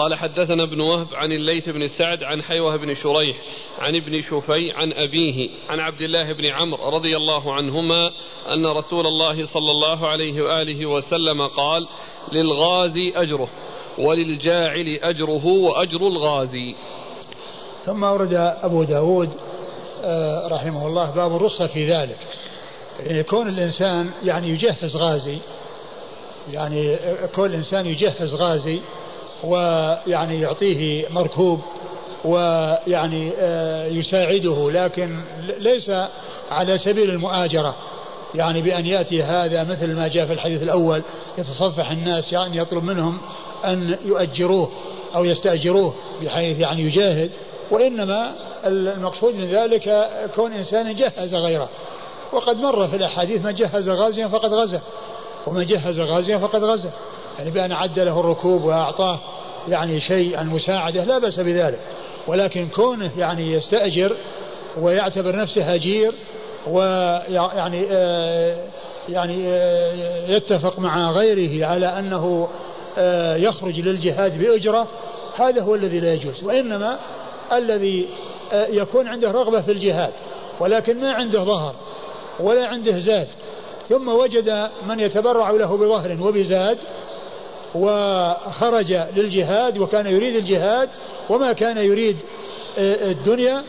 قال 0.00 0.14
حدثنا 0.14 0.62
ابن 0.62 0.80
وهب 0.80 1.06
عن 1.14 1.32
الليث 1.32 1.68
بن 1.68 1.88
سعد 1.88 2.22
عن 2.22 2.42
حيوه 2.42 2.76
بن 2.76 2.94
شريح 2.94 3.36
عن 3.78 3.96
ابن 3.96 4.22
شفي 4.22 4.72
عن 4.72 4.92
أبيه 4.92 5.50
عن 5.70 5.80
عبد 5.80 6.02
الله 6.02 6.32
بن 6.32 6.46
عمرو 6.46 6.88
رضي 6.88 7.16
الله 7.16 7.54
عنهما 7.54 8.10
أن 8.52 8.66
رسول 8.66 9.06
الله 9.06 9.44
صلى 9.44 9.70
الله 9.70 10.08
عليه 10.08 10.42
وآله 10.42 10.86
وسلم 10.86 11.46
قال 11.46 11.88
للغازي 12.32 13.12
أجره 13.16 13.48
وللجاعل 13.98 14.98
أجره 15.02 15.46
وأجر 15.46 16.00
الغازي. 16.00 16.74
ثم 17.86 18.04
أورد 18.04 18.34
أبو 18.62 18.84
داود 18.84 19.30
آه، 20.04 20.48
رحمه 20.48 20.86
الله 20.86 21.14
باب 21.14 21.36
الرخصة 21.36 21.66
في 21.66 21.90
ذلك. 21.90 22.18
يعني 23.00 23.18
يكون 23.18 23.48
الإنسان 23.48 24.10
يعني 24.24 24.48
يجهز 24.48 24.96
غازي 24.96 25.38
يعني 26.50 26.98
كل 27.34 27.54
إنسان 27.54 27.86
يجهز 27.86 28.34
غازي 28.34 28.80
ويعني 29.44 30.40
يعطيه 30.40 31.08
مركوب 31.08 31.60
ويعني 32.24 33.32
آه، 33.38 33.86
يساعده 33.86 34.70
لكن 34.70 35.16
ليس 35.58 35.90
على 36.50 36.78
سبيل 36.78 37.10
المؤاجرة. 37.10 37.74
يعني 38.34 38.62
بأن 38.62 38.86
يأتي 38.86 39.22
هذا 39.22 39.64
مثل 39.64 39.94
ما 39.94 40.08
جاء 40.08 40.26
في 40.26 40.32
الحديث 40.32 40.62
الأول 40.62 41.02
يتصفح 41.38 41.90
الناس 41.90 42.32
يعني 42.32 42.56
يطلب 42.56 42.84
منهم 42.84 43.18
أن 43.64 43.98
يؤجروه 44.04 44.70
أو 45.14 45.24
يستأجروه 45.24 45.94
بحيث 46.22 46.58
يعني 46.58 46.82
يجاهد. 46.82 47.30
وإنما 47.70 48.32
المقصود 48.64 49.34
من 49.34 49.46
ذلك 49.46 50.08
كون 50.36 50.52
إنسان 50.52 50.94
جهز 50.94 51.34
غيره. 51.34 51.68
وقد 52.32 52.56
مر 52.56 52.88
في 52.88 52.96
الأحاديث 52.96 53.44
من 53.44 53.54
جهز 53.54 53.88
غازيا 53.88 54.28
فقد 54.28 54.52
غزا 54.54 54.80
ومن 55.46 55.66
جهز 55.66 55.98
غازيا 55.98 56.38
فقد 56.38 56.64
غزا. 56.64 56.90
يعني 57.40 57.52
بأن 57.52 57.72
عد 57.72 57.98
له 57.98 58.20
الركوب 58.20 58.64
وأعطاه 58.64 59.18
يعني 59.68 60.00
شيء 60.00 60.36
عن 60.36 60.46
مساعدة 60.46 61.04
لا 61.04 61.18
بأس 61.18 61.40
بذلك. 61.40 61.78
ولكن 62.26 62.68
كونه 62.68 63.10
يعني 63.18 63.52
يستأجر 63.52 64.16
ويعتبر 64.78 65.36
نفسه 65.36 65.74
أجير 65.74 66.12
ويعني 66.66 67.86
آه، 67.90 68.64
يعني 69.08 69.48
آه، 69.48 70.28
يتفق 70.28 70.78
مع 70.78 71.10
غيره 71.10 71.66
على 71.66 71.86
أنه 71.86 72.48
آه، 72.98 73.36
يخرج 73.36 73.80
للجهاد 73.80 74.38
بأجرة 74.38 74.88
هذا 75.36 75.62
هو 75.62 75.74
الذي 75.74 76.00
لا 76.00 76.14
يجوز. 76.14 76.44
وإنما 76.44 76.98
الذي 77.52 78.08
يكون 78.52 79.08
عنده 79.08 79.30
رغبة 79.30 79.60
في 79.60 79.72
الجهاد 79.72 80.12
ولكن 80.60 81.00
ما 81.00 81.12
عنده 81.12 81.44
ظهر 81.44 81.74
ولا 82.40 82.66
عنده 82.66 82.98
زاد. 82.98 83.28
ثم 83.88 84.08
وجد 84.08 84.68
من 84.88 85.00
يتبرع 85.00 85.50
له 85.50 85.76
بظهر 85.76 86.18
وبزاد 86.20 86.78
وخرج 87.74 88.92
للجهاد 88.92 89.78
وكان 89.78 90.06
يريد 90.06 90.36
الجهاد 90.36 90.88
وما 91.30 91.52
كان 91.52 91.78
يريد 91.78 92.16
آه، 92.78 93.10
الدنيا 93.10 93.62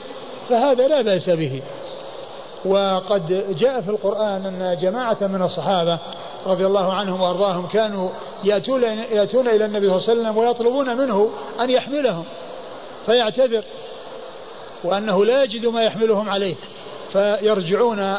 فهذا 0.50 0.88
لا 0.88 1.02
بأس 1.02 1.30
به. 1.30 1.62
وقد 2.66 3.46
جاء 3.60 3.82
في 3.82 3.90
القرآن 3.90 4.46
أن 4.46 4.78
جماعة 4.82 5.18
من 5.22 5.42
الصحابة 5.42 6.00
رضي 6.46 6.66
الله 6.66 6.94
عنهم 6.94 7.22
وأرضاهم 7.22 7.68
كانوا 7.68 8.10
يأتون, 8.44 8.84
يأتون 8.84 9.48
إلى 9.48 9.66
النبي 9.66 9.88
صلى 9.88 9.98
الله 9.98 10.10
عليه 10.10 10.22
وسلم 10.22 10.38
ويطلبون 10.38 10.98
منه 10.98 11.32
أن 11.60 11.70
يحملهم 11.70 12.24
فيعتذر 13.06 13.64
وأنه 14.84 15.26
لا 15.26 15.44
يجد 15.44 15.66
ما 15.66 15.84
يحملهم 15.84 16.30
عليه 16.30 16.56
فيرجعون 17.14 18.18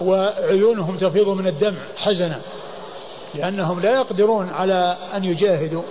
وعيونهم 0.00 0.98
تفيض 0.98 1.28
من 1.28 1.46
الدمع 1.46 1.78
حزنا. 1.96 2.40
لأنهم 3.34 3.80
لا 3.80 3.94
يقدرون 3.94 4.48
على 4.48 4.96
أن 5.14 5.24
يجاهدوا. 5.24 5.82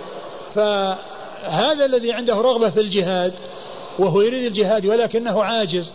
فهذا 0.54 1.84
الذي 1.84 2.12
عنده 2.12 2.34
رغبة 2.34 2.70
في 2.70 2.80
الجهاد 2.80 3.32
وهو 3.98 4.20
يريد 4.20 4.44
الجهاد 4.44 4.86
ولكنه 4.86 5.44
عاجز 5.44 5.92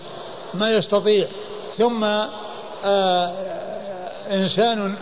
ما 0.53 0.69
يستطيع. 0.69 1.27
ثم 1.77 2.03
آه، 2.85 3.31
إنسان 4.31 4.95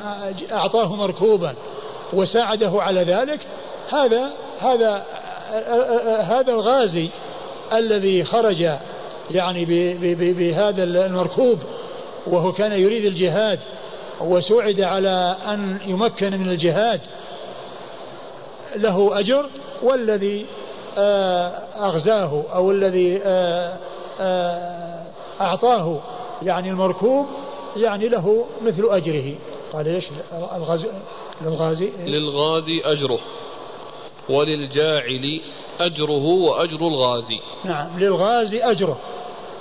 أعطاه 0.51 0.95
مركوبا 0.95 1.55
وساعده 2.13 2.81
على 2.81 3.03
ذلك 3.03 3.39
هذا 3.89 4.31
هذا 4.59 5.05
هذا 6.21 6.51
الغازي 6.51 7.09
الذي 7.73 8.23
خرج 8.23 8.69
يعني 9.31 9.65
بهذا 10.15 10.83
المركوب 10.83 11.59
وهو 12.27 12.51
كان 12.51 12.71
يريد 12.71 13.05
الجهاد 13.05 13.59
وسوعد 14.21 14.81
على 14.81 15.35
أن 15.47 15.79
يمكن 15.85 16.31
من 16.39 16.49
الجهاد 16.49 17.01
له 18.75 19.19
أجر 19.19 19.45
والذي 19.83 20.45
آه، 20.97 21.47
أغزاه 21.79 22.43
أو 22.55 22.71
الذي 22.71 23.21
آه، 23.23 23.77
آه، 24.19 25.03
أعطاه 25.41 25.99
يعني 26.43 26.69
المركوب 26.69 27.25
يعني 27.77 28.07
له 28.07 28.45
مثل 28.61 28.87
أجره. 28.89 29.35
قال 29.73 29.87
إيش؟ 29.87 30.05
الغازي 30.55 30.87
للغازي 31.41 31.91
للغازي 32.05 32.81
أجره 32.85 33.19
وللجاعل 34.29 35.41
أجره 35.79 36.25
وأجر 36.25 36.87
الغازي. 36.87 37.39
نعم 37.63 37.99
للغازي 37.99 38.63
أجره 38.63 38.97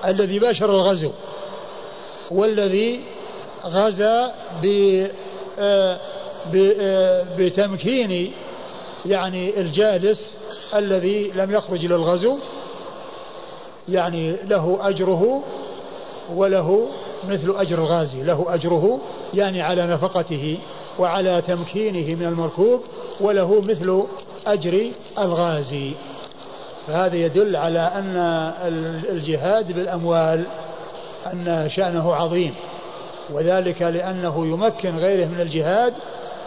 الذي 0.05 0.39
باشر 0.39 0.71
الغزو 0.71 1.11
والذي 2.31 3.01
غزا 3.65 4.33
آه، 5.59 5.99
آه، 6.55 7.25
بتمكين 7.39 8.33
يعني 9.07 9.61
الجالس 9.61 10.21
الذي 10.75 11.33
لم 11.35 11.51
يخرج 11.53 11.87
للغزو. 11.87 12.39
يعني 13.89 14.37
له 14.47 14.79
أجره 14.81 15.43
وله 16.35 16.87
مثل 17.29 17.55
أجر 17.57 17.79
الغازي 17.79 18.23
له 18.23 18.47
أجره 18.49 19.01
يعني 19.35 19.63
على 19.63 19.87
نفقته 19.87 20.59
وعلى 20.99 21.43
تمكينه 21.47 22.15
من 22.15 22.27
المركوب 22.27 22.81
وله 23.21 23.61
مثل 23.61 24.05
أجر 24.47 24.91
الغازي. 25.19 25.93
فهذا 26.87 27.17
يدل 27.17 27.57
على 27.57 27.79
أن 27.79 28.17
الجهاد 29.11 29.73
بالأموال 29.73 30.45
أن 31.27 31.71
شأنه 31.77 32.15
عظيم. 32.15 32.55
وذلك 33.31 33.83
لأنه 33.83 34.47
يمكن 34.47 34.97
غيره 34.97 35.27
من 35.27 35.41
الجهاد 35.41 35.95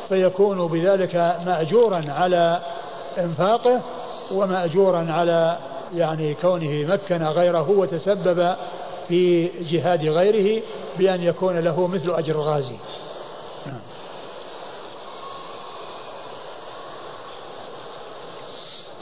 فيكون 0.09 0.67
بذلك 0.67 1.15
مأجورا 1.45 2.03
على 2.07 2.61
إنفاقه 3.17 3.81
ومأجورا 4.31 5.11
على 5.11 5.57
يعني 5.95 6.33
كونه 6.33 6.93
مكن 6.93 7.23
غيره 7.23 7.69
وتسبب 7.69 8.55
في 9.07 9.47
جهاد 9.47 10.05
غيره 10.05 10.63
بأن 10.97 11.23
يكون 11.23 11.59
له 11.59 11.87
مثل 11.87 12.11
أجر 12.11 12.35
الغازي. 12.35 12.75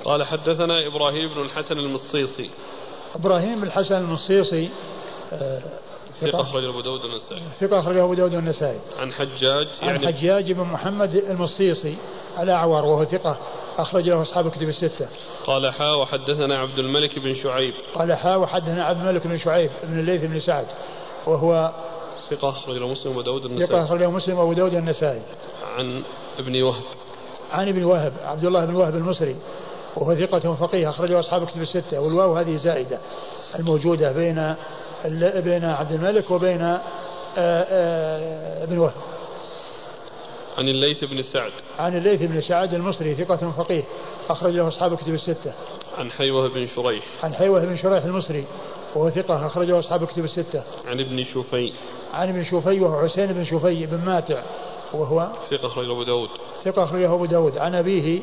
قال 0.05 0.23
حدثنا 0.23 0.87
إبراهيم 0.87 1.33
بن 1.33 1.41
الحسن 1.41 1.77
المصيصي 1.77 2.49
إبراهيم 3.15 3.55
بن 3.55 3.67
الحسن 3.67 3.95
المصيصي 3.95 4.69
آه، 5.33 5.61
ثقة 6.21 6.41
أخرجه 6.41 6.69
أبو 6.69 6.81
داود 6.81 7.05
والنسائي 7.05 7.41
ثقة 7.61 7.79
أخرجه 7.79 8.03
أبو 8.03 8.13
داود 8.13 8.35
والنسائي 8.35 8.79
عن 8.99 9.13
حجاج 9.13 9.67
يعني 9.81 10.07
عن 10.07 10.13
حجاج 10.13 10.51
بن 10.51 10.61
محمد 10.61 11.15
المصيصي 11.15 11.95
الأعور 12.39 12.85
وهو 12.85 13.05
ثقة 13.05 13.37
أخرج 13.77 14.09
له 14.09 14.21
أصحاب 14.21 14.47
الكتب 14.47 14.69
الستة. 14.69 15.07
قال 15.45 15.73
حا 15.73 15.91
وحدثنا 15.91 16.59
عبد 16.59 16.79
الملك 16.79 17.19
بن 17.19 17.33
شعيب. 17.33 17.73
قال 17.95 18.13
حا 18.13 18.35
وحدثنا 18.35 18.85
عبد 18.85 19.07
الملك 19.07 19.27
بن 19.27 19.37
شعيب 19.37 19.71
بن 19.83 19.99
الليث 19.99 20.21
بن 20.21 20.39
سعد 20.39 20.65
وهو 21.27 21.71
ثقة 22.29 22.49
أخرج 22.49 22.77
له 22.77 22.87
مسلم 22.87 23.11
وأبو 23.11 23.21
داود 23.21 23.45
النسائي. 23.45 23.67
ثقة 23.67 23.83
أخرج 23.83 23.99
له 23.99 24.11
مسلم 24.11 24.39
وأبو 24.39 24.53
داود 24.53 24.73
النسائي. 24.73 25.21
عن 25.77 26.03
ابن 26.39 26.63
وهب. 26.63 26.83
عن 27.51 27.67
ابن 27.67 27.83
وهب 27.83 28.13
عبد 28.23 28.45
الله 28.45 28.65
بن 28.65 28.75
وهب 28.75 28.95
المصري 28.95 29.35
وهو 29.95 30.15
ثقة 30.15 30.55
فقيه 30.55 30.89
أخرجه 30.89 31.19
أصحاب 31.19 31.43
الكتب 31.43 31.61
الستة 31.61 31.99
والواو 31.99 32.37
هذه 32.37 32.57
زائدة 32.57 32.99
الموجودة 33.59 34.11
بين 34.11 34.55
بين 35.43 35.65
عبد 35.65 35.91
الملك 35.91 36.31
وبين 36.31 36.61
آه، 36.61 36.81
آه، 37.37 38.63
ابن 38.63 38.77
وهب. 38.77 38.93
عن 40.57 40.69
الليث 40.69 41.03
بن 41.03 41.21
سعد. 41.21 41.51
عن 41.79 41.97
الليث 41.97 42.21
بن 42.21 42.41
سعد 42.41 42.73
المصري 42.73 43.15
ثقة 43.15 43.51
فقيه 43.57 43.83
أخرج 44.29 44.53
له 44.53 44.67
أصحاب 44.67 44.93
الكتب 44.93 45.13
الستة. 45.13 45.53
عن 45.97 46.11
حيوة 46.11 46.49
بن 46.49 46.65
شريح. 46.67 47.03
عن 47.23 47.33
حيوة 47.33 47.65
بن 47.65 47.77
شريح 47.77 48.03
المصري 48.03 48.45
وهو 48.95 49.09
ثقة 49.09 49.45
أخرجه 49.45 49.79
أصحاب 49.79 50.03
الكتب 50.03 50.25
الستة. 50.25 50.63
عن 50.87 50.99
ابن 50.99 51.23
شوفي 51.23 51.73
عن 52.13 52.29
ابن 52.29 52.43
شوفي 52.43 52.81
وهو 52.81 53.07
حسين 53.07 53.33
بن 53.33 53.45
شوفي 53.45 53.85
بن 53.85 54.05
ماتع 54.05 54.41
وهو 54.93 55.27
ثقة 55.51 55.67
أخرجه 55.67 55.91
أبو 55.91 56.03
داود. 56.03 56.29
ثقة 56.65 56.83
أخرجه 56.83 57.13
أبو 57.13 57.25
داود. 57.25 57.57
عن 57.57 57.75
أبيه 57.75 58.21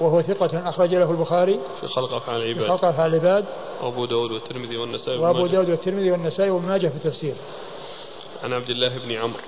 وهو 0.00 0.22
ثقة 0.22 0.68
أخرج 0.68 0.94
له 0.94 1.10
البخاري 1.10 1.60
في 1.80 1.86
خلق 1.86 2.14
أفعال 2.14 2.42
العباد. 2.42 2.62
في 2.62 2.68
خلق 2.68 2.84
أفعال 2.84 3.14
العباد. 3.14 3.44
وأبو 3.82 4.04
داود 4.04 4.30
والترمذي 4.30 4.76
والنسائي 4.76 5.18
وأبو 5.18 5.46
داود 5.46 5.70
والترمذي 5.70 6.10
والنسائي 6.10 6.50
وابن 6.50 6.68
ماجه 6.68 6.88
في 6.88 6.96
التفسير. 6.96 7.34
عن 8.44 8.52
عبد 8.52 8.70
الله 8.70 8.98
بن 8.98 9.12
عمرو. 9.12 9.40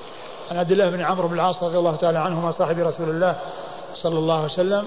عن 0.50 0.56
عبد 0.56 0.72
الله 0.72 0.90
بن 0.90 1.00
عمرو 1.00 1.28
بن 1.28 1.34
العاص 1.34 1.62
رضي 1.62 1.78
الله 1.78 1.96
تعالى 1.96 2.18
عنهما 2.18 2.52
صاحب 2.52 2.78
رسول 2.78 3.08
الله 3.08 3.40
صلى 3.94 4.18
الله 4.18 4.34
عليه 4.34 4.52
وسلم. 4.52 4.84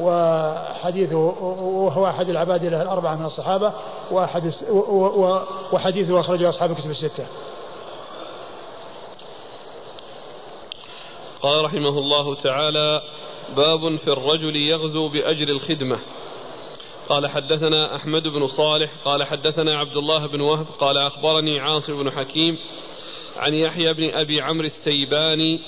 وحديثه 0.00 1.16
وهو 1.16 2.06
أحد 2.06 2.28
العباد 2.28 2.64
له 2.64 2.82
الأربعة 2.82 3.14
من 3.14 3.26
الصحابة 3.26 3.72
وأحد 4.10 4.52
وحديثه 5.72 6.20
أخرجه 6.20 6.48
أصحاب 6.48 6.70
الكتب 6.70 6.90
الستة. 6.90 7.26
قال 11.42 11.64
رحمه 11.64 11.98
الله 11.98 12.34
تعالى 12.34 13.02
باب 13.56 13.96
في 13.96 14.08
الرجل 14.08 14.56
يغزو 14.56 15.08
بأجر 15.08 15.48
الخدمة. 15.48 15.98
قال 17.08 17.26
حدثنا 17.26 17.96
أحمد 17.96 18.28
بن 18.28 18.46
صالح 18.46 18.90
قال 19.04 19.24
حدثنا 19.24 19.78
عبد 19.78 19.96
الله 19.96 20.26
بن 20.26 20.40
وهب 20.40 20.66
قال 20.80 20.98
أخبرني 20.98 21.60
عاصم 21.60 22.02
بن 22.02 22.10
حكيم 22.10 22.58
عن 23.36 23.54
يحيى 23.54 23.92
بن 23.94 24.10
أبي 24.10 24.40
عمرو 24.40 24.66
السيباني 24.66 25.60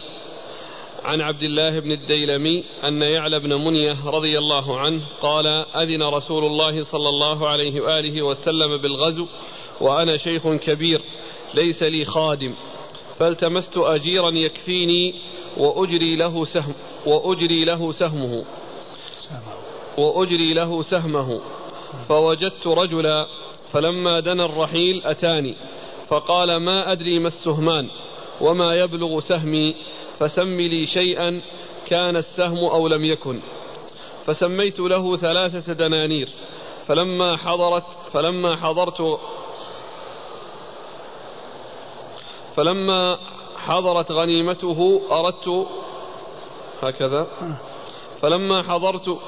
عن 1.05 1.21
عبد 1.21 1.43
الله 1.43 1.79
بن 1.79 1.93
الديلمي 1.93 2.65
أن 2.85 3.03
يعلى 3.03 3.41
بن 3.41 3.55
منية 3.55 4.11
رضي 4.11 4.39
الله 4.39 4.79
عنه 4.79 5.03
قال 5.21 5.47
أذن 5.47 6.03
رسول 6.03 6.45
الله 6.45 6.83
صلى 6.85 7.09
الله 7.09 7.49
عليه 7.49 7.81
وآله 7.81 8.23
وسلم 8.23 8.77
بالغزو 8.77 9.27
وأنا 9.81 10.17
شيخ 10.17 10.49
كبير 10.49 11.03
ليس 11.55 11.83
لي 11.83 12.05
خادم 12.05 12.55
فالتمست 13.19 13.77
أجيرا 13.77 14.31
يكفيني 14.31 15.15
وأجري 15.57 16.17
له 16.17 16.45
سهم. 16.45 16.75
وأجري 17.07 17.65
له 17.65 17.93
سهمه. 17.93 18.45
وأجري 19.99 20.55
له 20.55 20.83
سهمه. 20.83 21.41
فوجدت 22.09 22.67
رجلا 22.67 23.27
فلما 23.73 24.21
دنا 24.21 24.45
الرحيل 24.45 25.03
أتاني. 25.05 25.55
فقال 26.09 26.57
ما 26.57 26.93
أدري 26.93 27.19
ما 27.19 27.29
السهمان 27.29 27.89
وما 28.41 28.75
يبلغ 28.75 29.21
سهمي. 29.21 29.75
فسم 30.19 30.61
لي 30.61 30.87
شيئا 30.87 31.41
كان 31.87 32.17
السهم 32.17 32.59
أو 32.59 32.89
لم 32.89 33.05
يكن. 33.05 33.41
فسميت 34.27 34.81
له 34.81 35.17
ثلاثة 35.17 35.73
دنانير. 35.73 36.29
فلما 36.87 37.37
حضرت 37.37 37.85
فلما 38.13 38.57
حضرت 38.57 39.21
فلما 42.57 43.19
حضرت 43.57 44.13
غنيمته 44.13 45.01
أردت 45.11 45.67
هكذا. 46.83 47.27
فلما 48.23 48.63
حضرت 48.63 49.19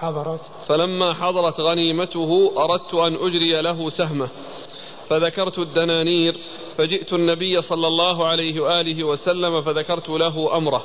حضرت. 0.00 0.40
فلما 0.66 1.12
حضرت 1.12 1.60
غنيمته 1.60 2.52
أردت 2.58 2.94
أن 2.94 3.14
أجري 3.14 3.62
له 3.62 3.90
سهمة. 3.90 4.28
فذكرت 5.08 5.58
الدنانير 5.58 6.36
فجئت 6.76 7.12
النبي 7.12 7.62
صلى 7.62 7.86
الله 7.86 8.26
عليه 8.26 8.60
وآله 8.60 9.04
وسلم 9.04 9.60
فذكرت 9.60 10.08
له 10.08 10.56
أمره. 10.56 10.82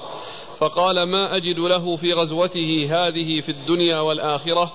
فقال 0.57 1.03
ما 1.03 1.35
أجد 1.35 1.59
له 1.59 1.95
في 1.95 2.13
غزوته 2.13 2.87
هذه 2.89 3.41
في 3.41 3.49
الدنيا 3.49 3.99
والآخرة 3.99 4.71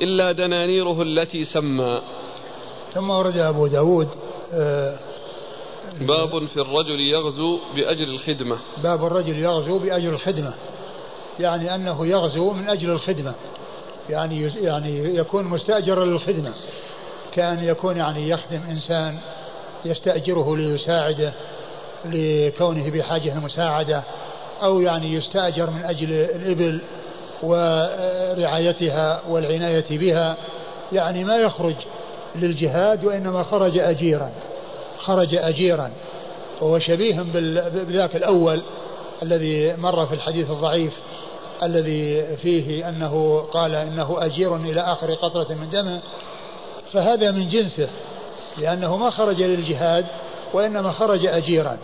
إلا 0.00 0.32
دنانيره 0.32 1.02
التي 1.02 1.44
سمى. 1.44 2.00
ثم 2.94 3.10
ورد 3.10 3.36
أبو 3.36 3.66
داود 3.66 4.08
آه، 4.52 4.98
باب 5.98 6.46
في 6.46 6.56
الرجل 6.56 7.00
يغزو 7.00 7.58
بأجر 7.76 8.04
الخدمة. 8.04 8.58
باب 8.82 9.04
الرجل 9.04 9.38
يغزو 9.38 9.78
بأجر 9.78 10.08
الخدمة. 10.08 10.52
يعني 11.40 11.74
أنه 11.74 12.06
يغزو 12.06 12.50
من 12.50 12.68
أجل 12.68 12.90
الخدمة. 12.90 13.34
يعني 14.10 14.42
يعني 14.42 15.16
يكون 15.16 15.44
مستأجرا 15.44 16.04
للخدمة. 16.04 16.52
كان 17.32 17.64
يكون 17.64 17.96
يعني 17.96 18.28
يخدم 18.28 18.60
إنسان 18.70 19.18
يستأجره 19.84 20.56
ليساعده 20.56 21.32
لكونه 22.04 22.90
بحاجة 22.90 23.32
المساعدة 23.32 24.02
أو 24.62 24.80
يعني 24.80 25.14
يستأجر 25.14 25.70
من 25.70 25.84
أجل 25.84 26.12
الإبل 26.12 26.80
ورعايتها 27.42 29.22
والعناية 29.28 29.98
بها. 29.98 30.36
يعني 30.92 31.24
ما 31.24 31.36
يخرج 31.36 31.74
للجهاد 32.36 33.04
وإنما 33.04 33.42
خرج 33.42 33.78
أجيرا. 33.78 34.30
خرج 35.04 35.34
أجيرا 35.34 35.90
وهو 36.60 36.78
شبيه 36.78 37.22
بذاك 37.72 38.16
الأول 38.16 38.62
الذي 39.22 39.76
مر 39.76 40.06
في 40.06 40.14
الحديث 40.14 40.50
الضعيف 40.50 40.92
الذي 41.62 42.36
فيه 42.36 42.88
أنه 42.88 43.38
قال 43.52 43.74
إنه 43.74 44.16
أجير 44.18 44.56
إلى 44.56 44.80
آخر 44.80 45.14
قطرة 45.14 45.54
من 45.54 45.70
دمه. 45.70 46.00
فهذا 46.92 47.30
من 47.30 47.48
جنسه 47.48 47.88
لأنه 48.58 48.96
ما 48.96 49.10
خرج 49.10 49.42
للجهاد 49.42 50.06
وإنما 50.52 50.92
خرج 50.92 51.26
أجيرا. 51.26 51.76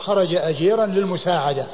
خرج 0.00 0.34
أجيرا 0.34 0.86
للمساعدة. 0.86 1.66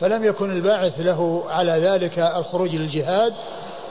فلم 0.00 0.24
يكن 0.24 0.50
الباعث 0.50 1.00
له 1.00 1.42
على 1.48 1.72
ذلك 1.72 2.18
الخروج 2.18 2.76
للجهاد 2.76 3.34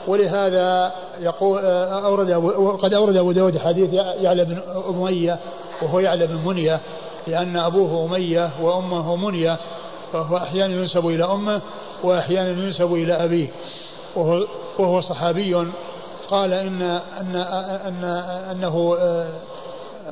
ولهذا 0.06 0.92
يقول 1.20 1.64
أورد 1.64 2.32
وقد 2.32 2.94
أورد 2.94 3.16
أبو 3.16 3.32
داود 3.32 3.58
حديث 3.58 3.92
يعلى 3.92 4.44
بن 4.44 4.62
أمية 4.88 5.38
وهو 5.82 6.00
يعلى 6.00 6.26
بن 6.26 6.40
منية 6.44 6.80
لأن 7.26 7.56
أبوه 7.56 8.06
أمية 8.06 8.50
وأمه 8.60 9.16
منية 9.16 9.58
فهو 10.12 10.36
أحيانا 10.36 10.74
ينسب 10.74 11.06
إلى 11.06 11.24
أمه 11.24 11.62
وأحيانا 12.04 12.48
ينسب 12.48 12.94
إلى 12.94 13.12
أبيه. 13.12 13.50
وهو, 14.16 14.46
وهو 14.78 15.00
صحابي. 15.00 15.66
قال 16.30 16.52
إن 16.52 16.82
أن 17.20 17.36
أن 17.86 18.04
أنه 18.50 18.96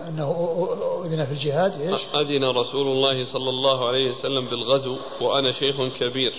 أنه 0.08 0.68
أذن 1.04 1.24
في 1.24 1.32
الجهاد 1.32 1.80
إيش؟ 1.80 2.00
أذن 2.14 2.44
رسول 2.44 2.86
الله 2.86 3.24
صلى 3.24 3.50
الله 3.50 3.88
عليه 3.88 4.10
وسلم 4.10 4.46
بالغزو 4.46 4.96
وأنا 5.20 5.52
شيخ 5.52 5.76
كبير. 6.00 6.34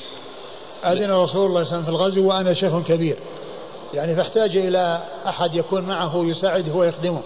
أذن 0.86 1.12
رسول 1.12 1.46
الله 1.46 1.64
صلى 1.64 1.64
الله 1.64 1.64
عليه 1.64 1.66
وسلم 1.68 1.84
في 1.84 1.90
الغزو 1.90 2.28
وأنا 2.28 2.54
شيخ 2.54 2.80
كبير. 2.80 3.18
يعني 3.94 4.16
فاحتاج 4.16 4.58
إلى 4.58 5.02
أحد 5.28 5.56
يكون 5.56 5.82
معه 5.82 6.12
يساعده 6.16 6.74
ويخدمه. 6.74 7.22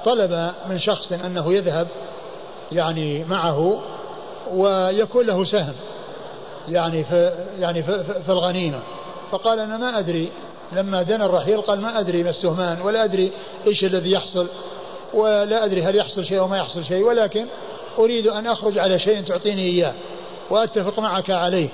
فطلب 0.00 0.52
من 0.68 0.78
شخص 0.78 1.12
أنه 1.12 1.52
يذهب 1.52 1.88
يعني 2.72 3.24
معه 3.24 3.80
ويكون 4.52 5.26
له 5.26 5.44
سهم 5.44 5.74
يعني 6.68 7.04
في 7.04 7.32
يعني 7.60 7.82
في, 7.82 8.28
الغنيمة. 8.28 8.78
فقال 9.30 9.58
أنا 9.58 9.76
ما 9.76 9.98
أدري 9.98 10.32
لما 10.72 11.02
دنا 11.02 11.26
الرحيل 11.26 11.60
قال 11.60 11.80
ما 11.80 12.00
أدري 12.00 12.22
ما 12.22 12.30
السهمان 12.30 12.80
ولا 12.80 13.04
أدري 13.04 13.32
إيش 13.66 13.84
الذي 13.84 14.12
يحصل 14.12 14.48
ولا 15.14 15.64
أدري 15.64 15.82
هل 15.82 15.96
يحصل 15.96 16.24
شيء 16.24 16.38
أو 16.38 16.48
ما 16.48 16.58
يحصل 16.58 16.84
شيء 16.84 17.04
ولكن 17.04 17.46
أريد 17.98 18.26
أن 18.26 18.46
أخرج 18.46 18.78
على 18.78 18.98
شيء 18.98 19.22
تعطيني 19.22 19.62
إياه 19.62 19.94
وأتفق 20.50 20.98
معك 20.98 21.30
عليه 21.30 21.68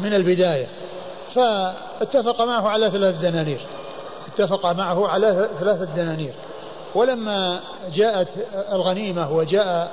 من 0.00 0.14
البداية. 0.14 0.66
فاتفق 1.34 2.42
معه 2.42 2.68
على 2.68 2.90
ثلاث 2.90 3.14
دنانير. 3.14 3.60
اتفق 4.26 4.66
معه 4.66 5.08
على 5.08 5.50
ثلاثة 5.60 5.84
دنانير. 5.84 6.32
ولما 6.94 7.60
جاءت 7.94 8.28
الغنيمة 8.72 9.32
وجاء 9.32 9.90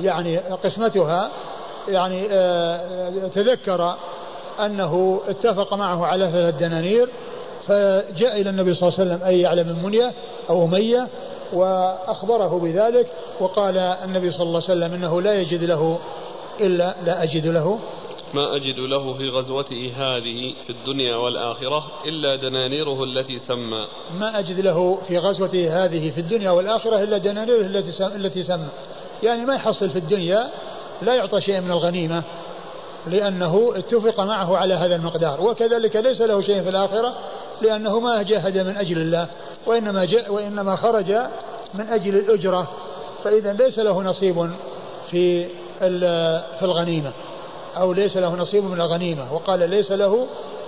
يعني 0.00 0.38
قسمتها 0.38 1.30
يعني 1.88 2.28
آه، 2.30 3.28
تذكر 3.34 3.94
أنه 4.64 5.20
اتفق 5.28 5.74
معه 5.74 6.06
على 6.06 6.30
ثلاث 6.30 6.54
دنانير 6.54 7.08
فجاء 7.66 8.40
إلى 8.40 8.50
النبي 8.50 8.74
صلى 8.74 8.88
الله 8.88 9.00
عليه 9.00 9.10
وسلم 9.10 9.26
أي 9.26 9.40
يعلم 9.40 9.68
من 9.68 9.82
منية 9.82 10.12
أو 10.50 10.64
أمية 10.64 11.08
وأخبره 11.52 12.58
بذلك 12.58 13.06
وقال 13.40 13.78
النبي 13.78 14.32
صلى 14.32 14.42
الله 14.42 14.62
عليه 14.68 14.78
وسلم 14.78 14.94
إنه 14.94 15.22
لا 15.22 15.34
يجد 15.34 15.64
له 15.64 15.98
إلا 16.60 16.94
لا 17.04 17.22
أجد 17.22 17.46
له 17.46 17.78
ما 18.34 18.56
أجد 18.56 18.78
له 18.78 19.14
في 19.14 19.28
غزوته 19.28 19.92
هذه 19.96 20.54
في 20.66 20.70
الدنيا 20.70 21.16
والآخرة 21.16 21.84
إلا 22.06 22.36
دنانيره 22.36 23.04
التي 23.04 23.38
سمى. 23.38 23.86
ما 24.18 24.38
أجد 24.38 24.60
له 24.60 24.98
في 25.08 25.18
غزوته 25.18 25.84
هذه 25.84 26.10
في 26.10 26.20
الدنيا 26.20 26.50
والآخرة 26.50 27.02
إلا 27.02 27.18
دنانيره 27.18 27.60
التي 27.60 28.06
التي 28.06 28.42
سمى. 28.42 28.68
يعني 29.22 29.44
ما 29.44 29.54
يحصل 29.54 29.90
في 29.90 29.98
الدنيا 29.98 30.48
لا 31.02 31.14
يعطى 31.14 31.40
شيء 31.40 31.60
من 31.60 31.70
الغنيمة 31.70 32.22
لأنه 33.06 33.72
اتفق 33.74 34.20
معه 34.20 34.56
على 34.56 34.74
هذا 34.74 34.96
المقدار. 34.96 35.40
وكذلك 35.40 35.96
ليس 35.96 36.20
له 36.20 36.42
شيء 36.42 36.62
في 36.62 36.68
الآخرة 36.68 37.14
لأنه 37.62 38.00
ما 38.00 38.22
جاهد 38.22 38.58
من 38.58 38.76
أجل 38.76 38.98
الله 38.98 39.28
وإنما 39.66 40.04
جاء 40.04 40.32
وإنما 40.32 40.76
خرج 40.76 41.12
من 41.74 41.88
أجل 41.88 42.14
الأجرة. 42.14 42.70
فإذا 43.24 43.52
ليس 43.52 43.78
له 43.78 44.02
نصيب 44.02 44.50
في 45.10 45.46
في 46.58 46.62
الغنيمة. 46.62 47.12
أو 47.80 47.92
ليس 47.92 48.16
له 48.16 48.34
نصيب 48.34 48.64
من 48.64 48.80
الغنيمة. 48.80 49.34
وقال 49.34 49.70
ليس 49.70 49.92
له 49.92 50.26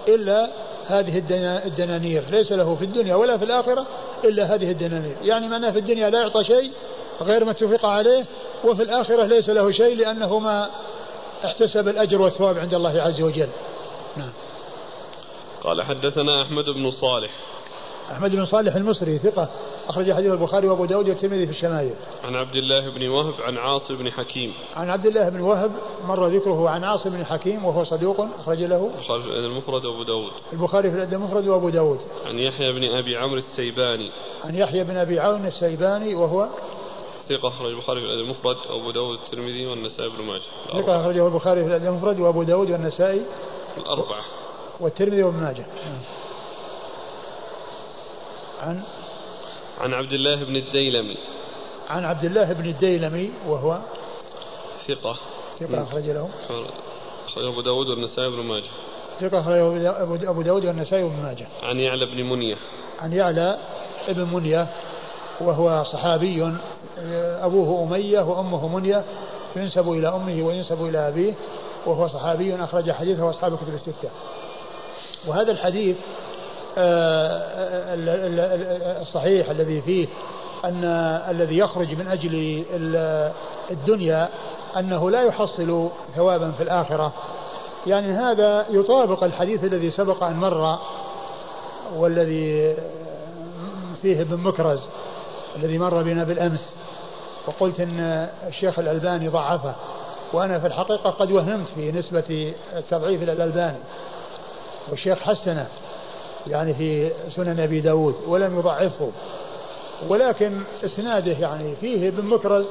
إلا 0.08 0.50
هذه 0.86 1.18
الدنانير. 1.66 2.24
ليس 2.30 2.52
له 2.52 2.74
في 2.74 2.84
الدنيا 2.84 3.14
ولا 3.14 3.38
في 3.38 3.44
الآخرة 3.44 3.86
إلا 4.24 4.54
هذه 4.54 4.70
الدنانير. 4.70 5.16
يعني 5.22 5.48
معناه 5.48 5.70
في 5.70 5.78
الدنيا 5.78 6.10
لا 6.10 6.20
يعطى 6.20 6.44
شيء 6.44 6.70
غير 7.22 7.44
ما 7.44 7.50
اتفق 7.50 7.86
عليه 7.86 8.24
وفي 8.64 8.82
الآخرة 8.82 9.24
ليس 9.24 9.48
له 9.48 9.70
شيء 9.70 9.96
لأنه 9.96 10.38
ما 10.38 10.70
احتسب 11.44 11.88
الأجر 11.88 12.22
والثواب 12.22 12.58
عند 12.58 12.74
الله 12.74 13.02
عز 13.02 13.20
وجل. 13.20 13.48
نعم. 14.16 14.32
قال 15.64 15.82
حدثنا 15.82 16.42
أحمد 16.42 16.64
بن 16.64 16.90
صالح. 16.90 17.30
أحمد 18.10 18.30
بن 18.30 18.46
صالح 18.46 18.74
المصري 18.74 19.18
ثقة 19.18 19.48
أخرج 19.88 20.12
حديث 20.12 20.32
البخاري 20.32 20.68
وأبو 20.68 20.84
داود 20.84 21.08
والترمذي 21.08 21.46
في 21.46 21.52
الشمائل. 21.52 21.94
عن 22.24 22.36
عبد 22.36 22.56
الله 22.56 22.90
بن 22.90 23.08
وهب 23.08 23.34
عن 23.40 23.56
عاصم 23.58 23.96
بن 23.96 24.10
حكيم. 24.10 24.52
عن 24.76 24.90
عبد 24.90 25.06
الله 25.06 25.28
بن 25.28 25.40
وهب 25.40 25.70
مر 26.08 26.26
ذكره 26.26 26.68
عن 26.68 26.84
عاصم 26.84 27.10
بن 27.10 27.24
حكيم 27.24 27.64
وهو 27.64 27.84
صدوق 27.84 28.26
أخرج 28.40 28.62
له. 28.62 28.90
البخاري 28.98 29.22
في 29.22 29.28
المفرد 29.28 29.84
وأبو 29.84 30.02
داود. 30.02 30.30
البخاري 30.52 30.90
في 30.90 30.96
الأدب 30.96 31.14
المفرد 31.14 31.48
وأبو 31.48 31.68
داود. 31.68 32.00
عن 32.26 32.38
يحيى 32.38 32.72
بن 32.72 32.84
أبي 32.84 33.16
عمرو 33.16 33.38
السيباني. 33.38 34.10
عن 34.44 34.54
يحيى 34.54 34.84
بن 34.84 34.96
أبي 34.96 35.20
عون 35.20 35.46
السيباني 35.46 36.14
وهو 36.14 36.48
ثقة 37.28 37.48
أخرج 37.48 37.70
البخاري 37.70 38.00
في 38.00 38.06
الأدب 38.06 38.24
المفرد 38.24 38.56
وأبو 38.70 38.90
داود 38.90 39.18
والترمذي 39.18 39.66
والنسائي 39.66 40.10
بن 40.18 40.24
ماجه. 40.24 40.82
ثقة 40.82 41.00
أخرجه 41.00 41.26
البخاري 41.26 41.62
في 41.62 41.68
الأدب 41.68 41.86
المفرد 41.86 42.20
وأبو 42.20 42.42
داود 42.42 42.70
والنسائي 42.70 43.22
الأربعة. 43.78 44.22
والترمذي 44.80 45.22
وابن 45.22 45.40
ماجه. 45.40 45.66
عن 48.60 48.82
عن 49.80 49.94
عبد 49.94 50.12
الله 50.12 50.44
بن 50.44 50.56
الديلمي. 50.56 51.16
عن 51.88 52.04
عبد 52.04 52.24
الله 52.24 52.52
بن 52.52 52.68
الديلمي 52.68 53.32
وهو 53.46 53.78
ثقة. 54.88 55.16
ثقة 55.60 55.82
أخرج 55.82 56.10
له. 56.10 56.28
أبو 57.36 57.60
داود 57.60 57.86
والنسائي 57.86 58.30
بن 58.30 58.42
ماجه. 58.42 58.70
ثقة 59.20 59.38
أبو 60.30 60.42
داود 60.42 60.64
والنسائي 60.64 61.02
بن 61.02 61.22
ماجه. 61.22 61.46
عن 61.62 61.78
يعلى 61.78 62.06
بن 62.06 62.22
منية. 62.22 62.56
عن 63.00 63.12
يعلى 63.12 63.58
بن 64.08 64.34
منية 64.34 64.66
وهو 65.40 65.84
صحابي. 65.84 66.52
أبوه 67.42 67.88
أمية 67.88 68.20
وأمه 68.20 68.78
منية 68.78 69.04
ينسب 69.56 69.88
إلى 69.88 70.08
أمه 70.08 70.42
وينسب 70.42 70.84
إلى 70.84 71.08
أبيه 71.08 71.34
وهو 71.86 72.08
صحابي. 72.08 72.54
أخرج 72.54 72.90
حديثه 72.90 73.30
أصحاب 73.30 73.52
الكتب 73.52 73.74
الستة. 73.74 74.10
وهذا 75.26 75.52
الحديث 75.52 75.96
الصحيح 79.00 79.50
الذي 79.50 79.82
فيه 79.82 80.08
أن 80.64 80.84
الذي 81.30 81.58
يخرج 81.58 81.94
من 81.94 82.08
أجل 82.08 82.64
الدنيا 83.70 84.28
أنه 84.76 85.10
لا 85.10 85.22
يحصل 85.22 85.88
ثوابا 86.16 86.50
في 86.50 86.62
الآخرة. 86.62 87.12
يعني 87.86 88.12
هذا 88.12 88.66
يطابق 88.70 89.24
الحديث 89.24 89.64
الذي 89.64 89.90
سبق 89.90 90.24
أن 90.24 90.36
مر 90.36 90.78
والذي 91.96 92.76
فيه 94.02 94.22
ابن 94.22 94.36
مكرز 94.36 94.80
الذي 95.56 95.78
مر 95.78 96.02
بنا 96.02 96.24
بالأمس. 96.24 96.70
وقلت 97.46 97.80
أن 97.80 98.28
الشيخ 98.48 98.78
الألباني 98.78 99.28
ضعفه 99.28 99.74
وأنا 100.32 100.58
في 100.58 100.66
الحقيقة 100.66 101.10
قد 101.10 101.32
وهمت 101.32 101.66
في 101.74 101.92
نسبة 101.92 102.54
التضعيف 102.76 103.22
إلى 103.22 103.32
الألباني. 103.32 103.78
والشيخ 104.90 105.18
حسنه. 105.18 105.66
يعني 106.46 106.74
في 106.74 107.10
سنن 107.36 107.60
أبي 107.60 107.80
داود 107.80 108.14
ولم 108.26 108.58
يضعفه. 108.58 109.10
ولكن 110.08 110.60
إسناده 110.84 111.32
يعني 111.32 111.74
فيه 111.80 112.08
ابن 112.08 112.24
مكرز 112.24 112.64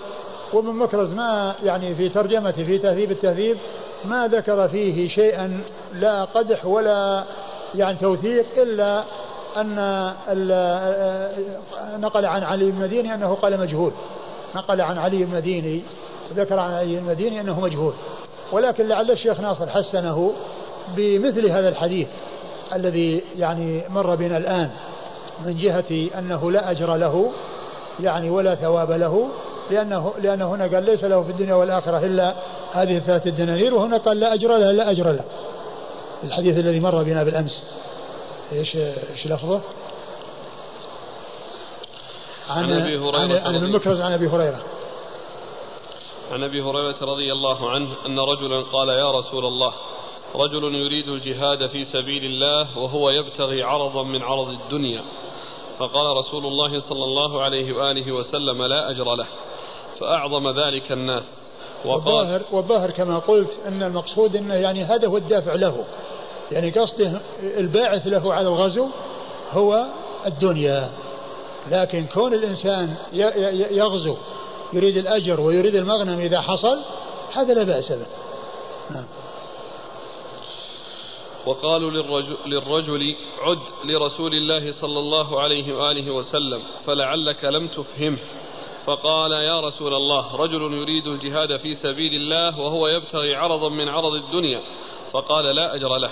وابن 0.54 0.70
مكرز 0.70 1.14
ما 1.14 1.56
يعني 1.64 1.96
في 1.96 2.10
ترجمته 2.10 2.64
في 2.64 2.78
تهذيب 2.78 3.12
التهذيب 3.12 3.58
ما 4.06 4.28
ذكر 4.28 4.68
فيه 4.68 5.10
شيئا 5.10 5.60
لا 5.94 6.24
قدح 6.24 6.66
ولا 6.66 7.24
يعني 7.76 7.98
توثيق 7.98 8.46
إلا 8.58 9.04
أن 9.58 9.76
نقل 12.02 12.26
عن 12.26 12.44
علي 12.44 12.72
بن 12.72 12.78
المديني 12.78 13.16
أنه 13.16 13.34
قال 13.34 13.60
مجهول. 13.60 13.92
نقل 14.56 14.82
عن 14.82 14.98
علي 14.98 15.18
بن 15.18 15.24
المديني 15.24 15.82
ذكر 16.34 16.60
عن 16.60 16.72
علي 16.72 16.96
بن 16.96 16.98
المديني 16.98 17.42
أنه 17.42 17.60
مجهول. 17.60 17.94
ولكن 18.52 18.88
لعل 18.88 19.12
الشيخ 19.12 19.40
ناصر 19.40 19.70
حسنه 19.70 20.34
بمثل 20.96 21.46
هذا 21.50 21.70
الحديث. 21.70 22.08
الذي 22.76 23.24
يعني 23.38 23.84
مر 23.90 24.16
بنا 24.16 24.38
الآن 24.38 24.70
من 25.46 25.58
جهة 25.58 26.20
أنه 26.20 26.52
لا 26.52 26.72
أجر 26.72 26.96
له 26.96 27.32
يعني 28.00 28.30
ولا 28.30 28.56
ثواب 28.56 28.92
له 28.92 29.30
لأنه 29.72 30.14
لأنه 30.22 30.56
هنا 30.56 30.64
قال 30.64 30.84
ليس 30.84 31.04
له 31.04 31.24
في 31.24 31.30
الدنيا 31.30 31.56
والآخرة 31.56 31.98
إلا 31.98 32.34
هذه 32.72 32.98
الثلاثة 32.98 33.30
الدنانير 33.30 33.74
وهنا 33.74 33.98
قال 33.98 34.20
لا 34.20 34.34
أجر 34.34 34.58
له 34.58 34.72
لا 34.72 34.92
أجر 34.92 35.12
له. 35.12 35.24
الحديث 36.24 36.58
الذي 36.58 36.80
مر 36.80 37.04
بنا 37.04 37.24
بالأمس. 37.24 37.64
إيش 38.52 38.76
إيش 38.76 39.28
لفظه؟ 39.28 39.62
عن, 42.50 42.64
عن 42.64 42.82
أبي 42.82 42.98
هريرة 42.98 43.48
عن 43.48 43.56
ابن 43.56 43.72
مكرز 43.72 44.02
عن 44.02 44.12
أبي 44.12 44.28
هريرة. 44.28 44.62
عن 46.32 46.44
أبي 46.44 46.62
هريرة 46.62 46.96
رضي 47.02 47.32
الله 47.32 47.70
عنه 47.70 47.90
أن 48.06 48.20
رجلا 48.20 48.62
قال 48.62 48.90
يا 48.90 49.12
رسول 49.12 49.46
الله 49.46 49.74
رجل 50.36 50.76
يريد 50.76 51.08
الجهاد 51.10 51.68
في 51.68 51.86
سبيل 51.86 52.26
الله 52.26 52.78
وهو 52.78 53.10
يبتغي 53.10 53.64
عرضا 53.64 54.04
من 54.04 54.22
عرض 54.22 54.50
الدنيا. 54.50 55.04
فقال 55.80 56.18
رسول 56.18 56.46
الله 56.46 56.80
صلى 56.80 57.04
الله 57.04 57.42
عليه 57.42 57.74
وآله 57.74 58.12
وسلم 58.12 58.64
لا 58.64 58.90
أجر 58.90 59.16
له 59.16 59.28
فأعظم 60.00 60.50
ذلك 60.60 60.92
الناس. 60.92 61.24
والظاهر 61.86 62.42
والظاهر 62.52 62.92
كما 62.92 63.20
قلت 63.20 63.60
أن 63.66 63.84
المقصود 63.84 64.36
أنه 64.36 64.54
يعني 64.54 64.84
هذا 64.84 65.08
هو 65.08 65.18
الدافع 65.18 65.56
له. 65.56 65.84
يعني 66.52 66.72
قصده 66.72 67.22
الباعث 67.40 68.08
له 68.08 68.34
على 68.34 68.48
الغزو 68.48 68.88
هو 69.52 69.86
الدنيا. 70.26 70.92
لكن 71.72 72.06
كون 72.14 72.34
الإنسان 72.34 72.96
يغزو 73.72 74.16
يريد 74.74 74.98
الأجر 74.98 75.42
ويريد 75.42 75.76
المغنم 75.76 76.20
إذا 76.20 76.42
حصل 76.42 76.80
هذا 77.34 77.54
لا 77.54 77.64
بأس 77.64 77.92
به. 77.92 78.06
نعم. 78.90 79.06
وقالوا 81.46 81.92
للرجل, 81.92 82.38
للرجل 82.46 83.16
عد 83.42 83.86
لرسول 83.86 84.34
الله 84.34 84.72
صلى 84.82 85.00
الله 85.00 85.42
عليه 85.42 85.74
وآله 85.74 86.12
وسلم 86.12 86.64
فلعلك 86.86 87.46
لم 87.46 87.68
تفهمه. 87.68 88.18
فقال 88.86 89.32
يا 89.32 89.62
رسول 89.62 89.94
الله 89.94 90.36
رجل 90.36 90.74
يريد 90.74 91.08
الجهاد 91.08 91.58
في 91.58 91.76
سبيل 91.76 92.14
الله 92.14 92.60
وهو 92.60 92.88
يبتغي 92.88 93.36
عرضا 93.36 93.70
من 93.70 93.90
عرض 93.90 94.14
الدنيا. 94.14 94.62
فقال 95.12 95.46
لا 95.46 95.76
أجر 95.76 95.98
له. 95.98 96.12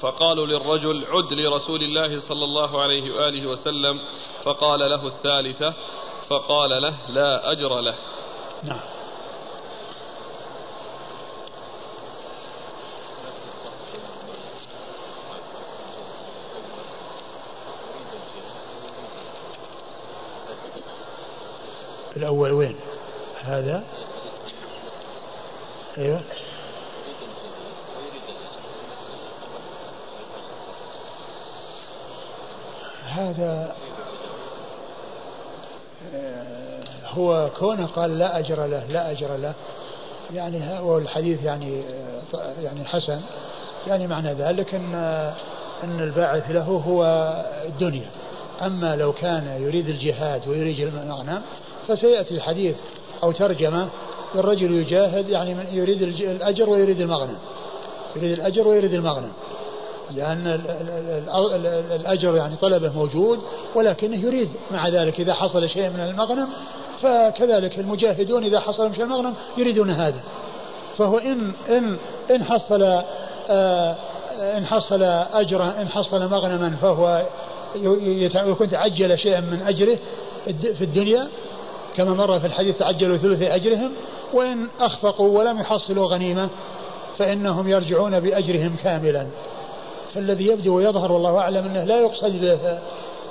فقالوا 0.00 0.46
للرجل 0.46 1.04
عد 1.04 1.32
لرسول 1.32 1.82
الله 1.82 2.18
صلى 2.28 2.44
الله 2.44 2.82
عليه 2.82 3.14
وآله 3.14 3.46
وسلم. 3.46 4.00
فقال 4.42 4.80
له 4.80 5.06
الثالثة 5.06 5.74
فقال 6.28 6.82
له 6.82 7.10
لا 7.10 7.52
أجر 7.52 7.80
له. 7.80 7.94
نعم. 8.64 8.95
الأول 22.16 22.52
وين؟ 22.52 22.76
هذا؟ 23.44 23.84
أيوه. 25.98 26.20
هذا 33.04 33.74
آه، 36.14 36.82
هو 37.06 37.50
كونه 37.58 37.86
قال 37.86 38.18
لا 38.18 38.38
أجر 38.38 38.66
له 38.66 38.84
لا 38.84 39.10
أجر 39.10 39.36
له 39.36 39.54
يعني 40.34 40.78
هو 40.78 40.98
الحديث 40.98 41.44
يعني 41.44 41.82
آه، 42.34 42.52
يعني 42.62 42.84
حسن 42.84 43.20
يعني 43.86 44.06
معنى 44.06 44.32
ذلك 44.32 44.74
أن 44.74 44.94
أن 45.84 46.00
الباعث 46.00 46.50
له 46.50 46.62
هو 46.62 47.04
الدنيا. 47.66 48.10
أما 48.62 48.96
لو 48.96 49.12
كان 49.12 49.62
يريد 49.62 49.88
الجهاد 49.88 50.48
ويريد 50.48 50.80
المغنم 50.80 51.42
فسيأتي 51.88 52.34
الحديث 52.34 52.76
أو 53.22 53.32
ترجمة 53.32 53.88
الرجل 54.34 54.72
يجاهد 54.72 55.28
يعني 55.28 55.54
من 55.54 55.66
يريد 55.72 56.02
الأجر 56.02 56.70
ويريد 56.70 57.00
المغنم. 57.00 57.38
يريد 58.16 58.32
الأجر 58.32 58.68
ويريد 58.68 58.94
المغنم. 58.94 59.32
لأن 60.14 60.60
الأجر 61.94 62.36
يعني 62.36 62.56
طلبه 62.56 62.92
موجود 62.92 63.38
ولكنه 63.74 64.16
يريد 64.16 64.48
مع 64.70 64.88
ذلك 64.88 65.20
إذا 65.20 65.34
حصل 65.34 65.68
شيء 65.68 65.90
من 65.90 66.00
المغنم 66.00 66.48
فكذلك 67.02 67.78
المجاهدون 67.78 68.44
إذا 68.44 68.60
حصل 68.60 68.94
شيء 68.94 69.04
من 69.04 69.12
المغنم 69.12 69.34
يريدون 69.56 69.90
هذا. 69.90 70.20
فهو 70.98 71.18
إن 71.18 71.52
إن 71.68 71.96
إن 72.30 72.44
حصل 72.44 73.02
آه، 73.48 73.96
إن 74.40 74.66
حصل 74.66 75.02
أجرا 75.32 75.74
إن 75.80 75.88
حصل 75.88 76.30
مغنما 76.30 76.70
فهو 76.70 77.26
يكون 78.34 78.70
تعجل 78.70 79.18
شيئا 79.18 79.40
من 79.40 79.62
أجره 79.62 79.98
في 80.60 80.84
الدنيا 80.84 81.28
كما 81.96 82.14
مر 82.14 82.40
في 82.40 82.46
الحديث 82.46 82.78
تعجلوا 82.78 83.16
ثلث 83.16 83.42
أجرهم 83.42 83.92
وإن 84.32 84.68
أخفقوا 84.80 85.38
ولم 85.38 85.60
يحصلوا 85.60 86.06
غنيمة 86.06 86.48
فإنهم 87.18 87.68
يرجعون 87.68 88.20
بأجرهم 88.20 88.76
كاملا. 88.82 89.26
فالذي 90.14 90.46
يبدو 90.46 90.76
ويظهر 90.76 91.12
والله 91.12 91.38
أعلم 91.38 91.64
أنه 91.64 91.84
لا 91.84 92.00
يقصد 92.00 92.40
به 92.40 92.80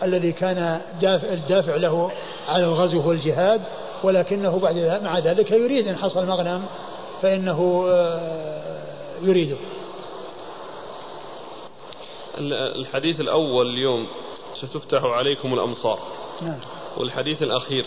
الذي 0.03 0.31
كان 0.31 0.81
دافع 1.01 1.33
الدافع 1.33 1.75
له 1.75 2.11
على 2.47 2.63
الغزو 2.63 3.09
والجهاد 3.09 3.61
ولكنه 4.03 4.59
بعد 4.59 5.01
مع 5.03 5.19
ذلك 5.19 5.51
يريد 5.51 5.87
إن 5.87 5.97
حصل 5.97 6.25
مغنم 6.27 6.65
فإنه 7.21 7.85
آه، 7.89 8.81
يريده. 9.21 9.57
الحديث 12.75 13.19
الأول 13.19 13.67
اليوم 13.67 14.07
ستفتح 14.61 15.03
عليكم 15.03 15.53
الأمصار. 15.53 15.99
نعم. 16.41 16.59
والحديث 16.97 17.43
الأخير 17.43 17.85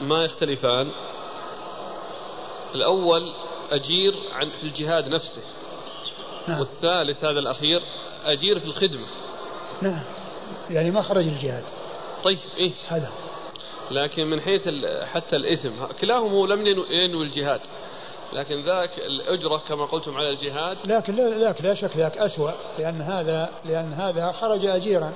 ما 0.00 0.24
يختلفان. 0.24 0.90
الأول 2.74 3.32
أجير 3.70 4.14
عن 4.32 4.50
في 4.50 4.62
الجهاد 4.62 5.08
نفسه. 5.08 5.42
نعم. 6.48 6.60
والثالث 6.60 7.24
هذا 7.24 7.38
الأخير 7.38 7.82
أجير 8.24 8.58
في 8.58 8.66
الخدمة. 8.66 9.06
نعم. 9.82 10.02
يعني 10.70 10.90
ما 10.90 11.02
خرج 11.02 11.24
الجهاد. 11.24 11.64
طيب 12.24 12.38
إيه. 12.58 12.72
هذا. 12.88 13.10
لكن 13.90 14.26
من 14.26 14.40
حيث 14.40 14.68
حتى 15.04 15.36
الإثم 15.36 15.84
كلاهما 16.00 16.46
لم 16.46 16.66
ينوي 16.90 17.24
الجهاد. 17.24 17.60
لكن 18.32 18.60
ذاك 18.62 18.98
الأجرة 18.98 19.62
كما 19.68 19.84
قلتم 19.84 20.16
على 20.16 20.30
الجهاد. 20.30 20.76
لكن 20.84 21.14
لا 21.16 21.48
لكن 21.48 21.64
لا 21.64 21.74
شك 21.74 21.96
ذاك 21.96 22.18
أسوأ 22.18 22.50
لأن 22.78 23.02
هذا 23.02 23.50
لأن 23.64 23.92
هذا 23.92 24.32
خرج 24.32 24.66
أجيرا. 24.66 25.12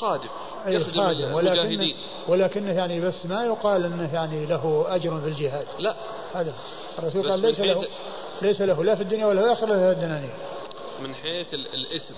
خادم. 0.00 0.28
يخدم 0.66 1.02
خادم 1.02 1.34
ولكن 1.34 1.94
ولكنه 2.28 2.72
يعني 2.72 3.00
بس 3.00 3.26
ما 3.26 3.44
يقال 3.44 3.84
إنه 3.84 4.14
يعني 4.14 4.46
له 4.46 4.86
أجر 4.88 5.20
في 5.20 5.28
الجهاد. 5.28 5.66
لا. 5.78 5.94
هذا 6.34 6.54
الرسول 6.98 7.30
قال 7.30 7.40
ليس 7.40 7.60
له 7.60 7.84
ليس 8.42 8.60
له 8.60 8.84
لا 8.84 8.94
في 8.94 9.02
الدنيا 9.02 9.26
ولا 9.26 9.40
في 9.40 9.46
الآخرة 9.46 9.66
لا 9.66 9.92
الدنانير. 9.92 10.34
من 11.02 11.14
حيث 11.14 11.54
الاسم. 11.54 12.14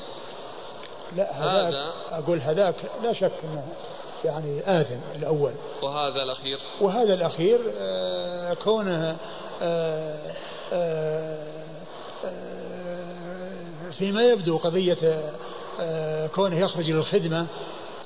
لا 1.17 1.33
هذا 1.33 1.93
أقول 2.11 2.41
هذاك 2.41 2.75
لا 3.03 3.13
شك 3.13 3.33
إنه 3.45 3.65
يعني 4.25 4.81
آثم 4.81 4.99
الأول. 5.17 5.53
وهذا 5.83 6.23
الأخير. 6.23 6.59
وهذا 6.81 7.15
الأخير 7.15 7.61
آه 7.79 8.55
كونه 8.55 9.17
آه 9.63 10.35
آه, 10.73 11.47
آه، 12.25 13.91
فيما 13.99 14.23
يبدو 14.23 14.57
قضية 14.57 15.33
آه، 15.81 16.27
كونه 16.27 16.59
يخرج 16.59 16.91
للخدمة 16.91 17.47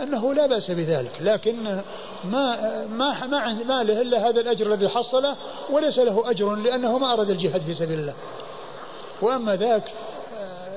أنه 0.00 0.34
لا 0.34 0.46
بأس 0.46 0.70
بذلك 0.70 1.12
لكن 1.20 1.82
ما 2.24 2.86
ما 2.86 3.26
ما 3.64 3.82
له 3.82 4.00
إلا 4.00 4.28
هذا 4.28 4.40
الأجر 4.40 4.66
الذي 4.66 4.88
حصله 4.88 5.36
وليس 5.70 5.98
له 5.98 6.30
أجر 6.30 6.54
لأنه 6.54 6.98
ما 6.98 7.12
أراد 7.12 7.30
الجهاد 7.30 7.62
في 7.62 7.74
سبيل 7.74 7.98
الله. 7.98 8.14
وأما 9.22 9.56
ذاك 9.56 9.92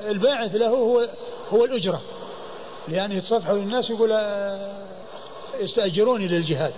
الباعث 0.07 0.55
له 0.55 0.67
هو 0.67 1.09
هو 1.53 1.65
الأجرة. 1.65 2.01
لأنه 2.87 3.15
يتصفح 3.15 3.49
للناس 3.49 3.89
يقول 3.89 4.11
استأجروني 5.53 6.27
للجهاد. 6.27 6.73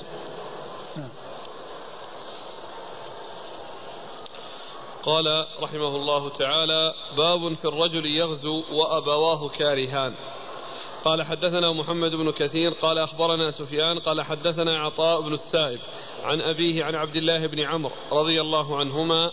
قال 5.04 5.46
رحمه 5.62 5.96
الله 5.96 6.30
تعالى 6.30 6.94
باب 7.18 7.54
في 7.54 7.66
الرجل 7.66 8.06
يغزو 8.06 8.64
وأبواه 8.72 9.50
كارهان. 9.50 10.14
قال 11.06 11.24
حدثنا 11.24 11.72
محمد 11.72 12.12
بن 12.12 12.32
كثير 12.32 12.72
قال 12.72 12.98
أخبرنا 12.98 13.52
سفيان 13.52 14.00
قال 14.00 14.22
حدثنا 14.22 14.80
عطاء 14.80 15.22
بن 15.22 15.34
السائب 15.34 15.80
عن 16.24 16.42
أبيه 16.42 16.84
عن 16.84 16.96
عبد 16.96 17.16
الله 17.16 17.48
بن 17.48 17.60
عمرو 17.60 17.92
رضي 18.12 18.42
الله 18.42 18.78
عنهما 18.78 19.32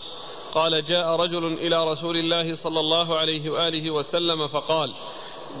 قال 0.53 0.85
جاء 0.85 1.07
رجل 1.07 1.45
إلى 1.45 1.87
رسول 1.91 2.17
الله 2.17 2.55
صلى 2.55 2.79
الله 2.79 3.17
عليه 3.17 3.49
وآله 3.49 3.91
وسلم 3.91 4.47
فقال 4.47 4.93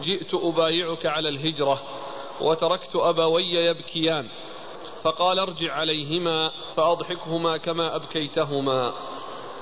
جئت 0.03 0.33
أبايعك 0.33 1.05
على 1.05 1.29
الهجرة 1.29 1.81
وتركت 2.41 2.95
أبوي 2.95 3.53
يبكيان. 3.53 4.27
فقال 5.03 5.39
ارجع 5.39 5.73
عليهما 5.73 6.51
فأضحكهما 6.75 7.57
كما 7.57 7.95
أبكيتهما. 7.95 8.93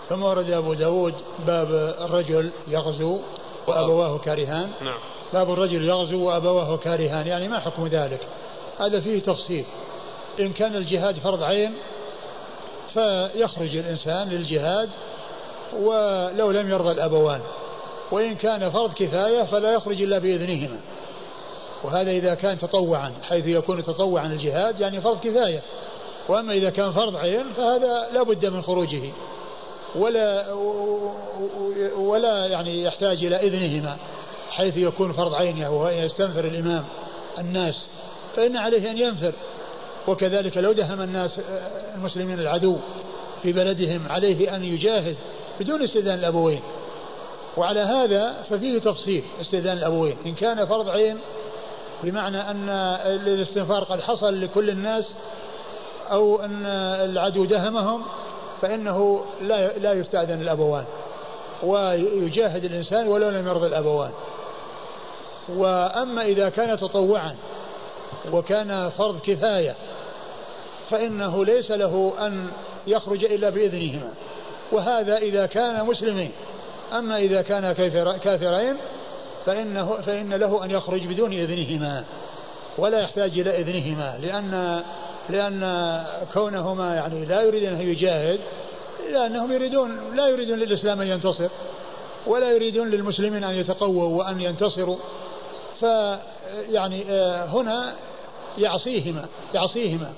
ثم 0.09 0.23
ورد 0.23 0.49
أبو 0.49 0.73
داود 0.73 1.15
باب 1.47 1.95
الرجل 2.01 2.51
يغزو 2.67 3.19
وأبواه 3.67 4.17
كارهان. 4.17 4.71
نعم. 4.81 4.99
باب 5.33 5.51
الرجل 5.51 5.89
يغزو 5.89 6.27
وأبواه 6.27 6.77
كارهان 6.77 7.27
يعني 7.27 7.47
ما 7.47 7.59
حكم 7.59 7.87
ذلك؟ 7.87 8.19
هذا 8.79 9.01
فيه 9.01 9.19
تفصيل. 9.19 9.65
إن 10.39 10.53
كان 10.53 10.75
الجهاد 10.75 11.15
فرض 11.15 11.43
عين 11.43 11.73
فيخرج 12.93 13.75
الإنسان 13.75 14.29
للجهاد 14.29 14.89
ولو 15.73 16.51
لم 16.51 16.69
يرضى 16.69 16.91
الأبوان. 16.91 17.41
وإن 18.11 18.35
كان 18.35 18.69
فرض 18.69 18.93
كفاية 18.93 19.43
فلا 19.43 19.73
يخرج 19.73 20.01
إلا 20.01 20.19
بإذنهما. 20.19 20.79
وهذا 21.83 22.11
إذا 22.11 22.33
كان 22.35 22.59
تطوعا 22.59 23.13
حيث 23.23 23.47
يكون 23.47 23.83
تطوعا 23.83 24.25
الجهاد 24.25 24.81
يعني 24.81 25.01
فرض 25.01 25.19
كفاية. 25.19 25.61
وأما 26.29 26.53
إذا 26.53 26.69
كان 26.69 26.91
فرض 26.91 27.15
عين 27.15 27.43
فهذا 27.57 28.07
لا 28.13 28.23
بد 28.23 28.45
من 28.45 28.61
خروجه. 28.61 29.01
ولا 29.95 30.53
ولا 31.97 32.45
يعني 32.45 32.83
يحتاج 32.83 33.25
إلى 33.25 33.35
إذنهما. 33.35 33.97
حيث 34.49 34.77
يكون 34.77 35.13
فرض 35.13 35.33
عين 35.33 35.63
وهو 35.63 35.89
يستنفر 35.89 36.45
الإمام 36.45 36.85
الناس 37.39 37.87
فإن 38.35 38.57
عليه 38.57 38.91
أن 38.91 38.97
ينفر. 38.97 39.33
وكذلك 40.07 40.57
لو 40.57 40.71
دهم 40.71 41.01
الناس 41.01 41.39
آه، 41.39 41.95
المسلمين 41.95 42.39
العدو 42.39 42.77
في 43.43 43.53
بلدهم 43.53 44.07
عليه 44.09 44.55
أن 44.55 44.63
يجاهد 44.63 45.15
بدون 45.59 45.83
استئذان 45.83 46.19
الأبوين. 46.19 46.61
وعلى 47.57 47.79
هذا 47.79 48.33
ففيه 48.49 48.79
تفصيل 48.79 49.23
استئذان 49.41 49.77
الأبوين. 49.77 50.17
إن 50.25 50.33
كان 50.33 50.65
فرض 50.65 50.89
عين 50.89 51.17
بمعنى 52.03 52.41
أن 52.41 52.69
الاستنفار 53.27 53.83
قد 53.83 54.01
حصل 54.01 54.41
لكل 54.41 54.69
الناس 54.69 55.13
أو 56.11 56.41
أن 56.41 56.65
العدو 57.09 57.45
دهمهم 57.45 58.01
فإنه 58.61 59.25
لا 59.41 59.77
لا 59.77 59.93
يستأذن 59.93 60.41
الأبوان 60.41 60.85
ويجاهد 61.63 62.63
الإنسان 62.63 63.07
ولو 63.07 63.29
لم 63.29 63.47
يرضى 63.47 63.67
الأبوان. 63.67 64.11
وأما 65.57 66.21
إذا 66.21 66.49
كان 66.49 66.77
تطوعا 66.77 67.35
وكان 68.31 68.89
فرض 68.89 69.19
كفاية 69.19 69.75
فإنه 70.89 71.45
ليس 71.45 71.71
له 71.71 72.13
أن 72.19 72.51
يخرج 72.87 73.25
إلا 73.25 73.49
بإذنهما. 73.49 74.13
وهذا 74.71 75.17
إذا 75.17 75.45
كان 75.45 75.85
مسلمين. 75.85 76.31
أما 76.93 77.17
إذا 77.17 77.41
كان 77.41 77.73
كافرين 78.23 78.75
فإنه 79.45 79.97
فإن 80.05 80.33
له 80.33 80.65
أن 80.65 80.71
يخرج 80.71 81.07
بدون 81.07 81.33
إذنهما 81.33 82.03
ولا 82.77 83.01
يحتاج 83.01 83.39
إلى 83.39 83.61
إذنهما. 83.61 84.17
لأن 84.21 84.83
لأن 85.29 86.03
كونهما 86.33 86.95
يعني 86.95 87.25
لا 87.25 87.41
يريدون 87.41 87.73
أن 87.73 87.81
يجاهد 87.81 88.39
لأنهم 89.11 89.51
يريدون 89.51 90.15
لا 90.15 90.27
يريدون 90.27 90.59
للإسلام 90.59 91.01
أن 91.01 91.07
ينتصر 91.07 91.49
ولا 92.27 92.51
يريدون 92.51 92.89
للمسلمين 92.89 93.43
أن 93.43 93.55
يتقووا 93.55 94.17
وأن 94.17 94.41
ينتصروا. 94.41 94.97
فيعني 95.79 97.05
آه، 97.09 97.45
هنا 97.45 97.93
يعصيهما 98.57 99.25
يعصيهما 99.53 100.13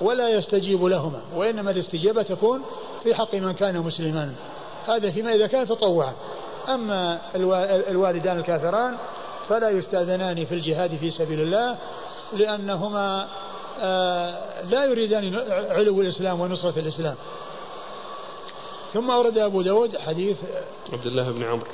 ولا 0.00 0.28
يستجيب 0.28 0.84
لهما 0.84 1.20
وإنما 1.34 1.70
الاستجابة 1.70 2.22
تكون 2.22 2.62
في 3.04 3.14
حق 3.14 3.34
من 3.34 3.52
كان 3.52 3.78
مسلما. 3.78 4.34
هذا 4.86 5.10
فيما 5.10 5.34
إذا 5.34 5.46
كان 5.46 5.66
تطوعا. 5.66 6.12
أما 6.68 7.18
الوالدان 7.90 8.38
الكافران 8.38 8.94
فلا 9.48 9.70
يستأذنان 9.70 10.44
في 10.44 10.54
الجهاد 10.54 10.96
في 10.96 11.10
سبيل 11.10 11.40
الله 11.40 11.76
لأنهما 12.32 13.28
آه، 13.80 14.34
لا 14.68 14.84
يريدان 14.84 15.34
علو 15.70 16.00
الإسلام 16.00 16.40
ونصرة 16.40 16.78
الإسلام. 16.78 17.16
ثم 18.94 19.10
أورد 19.10 19.38
أبو 19.38 19.62
داود 19.62 19.96
حديث 19.96 20.36
عبد 20.92 21.06
الله 21.06 21.30
بن 21.30 21.42
عمرو. 21.44 21.66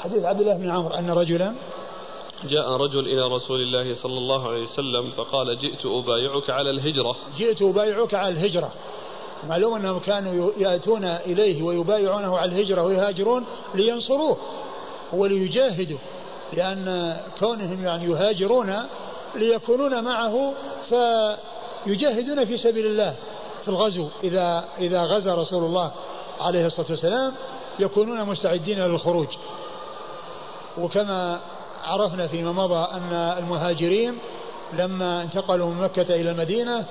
حديث 0.00 0.24
عبد 0.24 0.40
الله 0.40 0.56
بن 0.56 0.70
عمرو 0.70 0.94
أن 0.94 1.10
رجلا 1.10 1.54
جاء 2.44 2.70
رجل 2.70 2.98
إلى 2.98 3.22
رسول 3.22 3.60
الله 3.60 3.94
صلى 3.94 4.18
الله 4.18 4.48
عليه 4.48 4.62
وسلم 4.62 5.10
فقال 5.10 5.58
جئت 5.58 5.86
أبايعك 5.86 6.50
على 6.50 6.70
الهجرة. 6.70 7.16
جئت 7.38 7.62
أبايعك 7.62 8.14
على 8.14 8.28
الهجرة. 8.28 8.72
معلوم 9.48 9.74
أنهم 9.74 9.98
كانوا 9.98 10.50
يأتون 10.56 11.04
إليه 11.04 11.62
ويبايعونه 11.62 12.38
على 12.38 12.52
الهجرة 12.52 12.82
ويهاجرون 12.82 13.44
لينصروه 13.74 14.36
وليجاهدوا 15.12 15.98
لأن 16.52 17.16
كونهم 17.38 17.84
يعني 17.84 18.04
يهاجرون 18.04 18.74
ليكونون 19.34 20.04
معه 20.04 20.54
فيجاهدون 20.88 22.44
في 22.44 22.56
سبيل 22.56 22.86
الله 22.86 23.16
في 23.62 23.68
الغزو. 23.68 24.08
إذا 24.24 24.64
إذا 24.78 25.02
غزا 25.02 25.34
رسول 25.34 25.64
الله 25.64 25.92
عليه 26.40 26.66
الصلاة 26.66 26.90
والسلام 26.90 27.32
يكونون 27.78 28.24
مستعدين 28.24 28.78
للخروج. 28.78 29.28
وكما 30.78 31.40
عرفنا 31.86 32.26
فيما 32.26 32.52
مضى 32.52 32.88
أن 32.92 33.12
المهاجرين 33.12 34.18
لما 34.72 35.22
انتقلوا 35.22 35.70
من 35.70 35.82
مكة 35.82 36.14
إلى 36.14 36.30
المدينة 36.30 36.84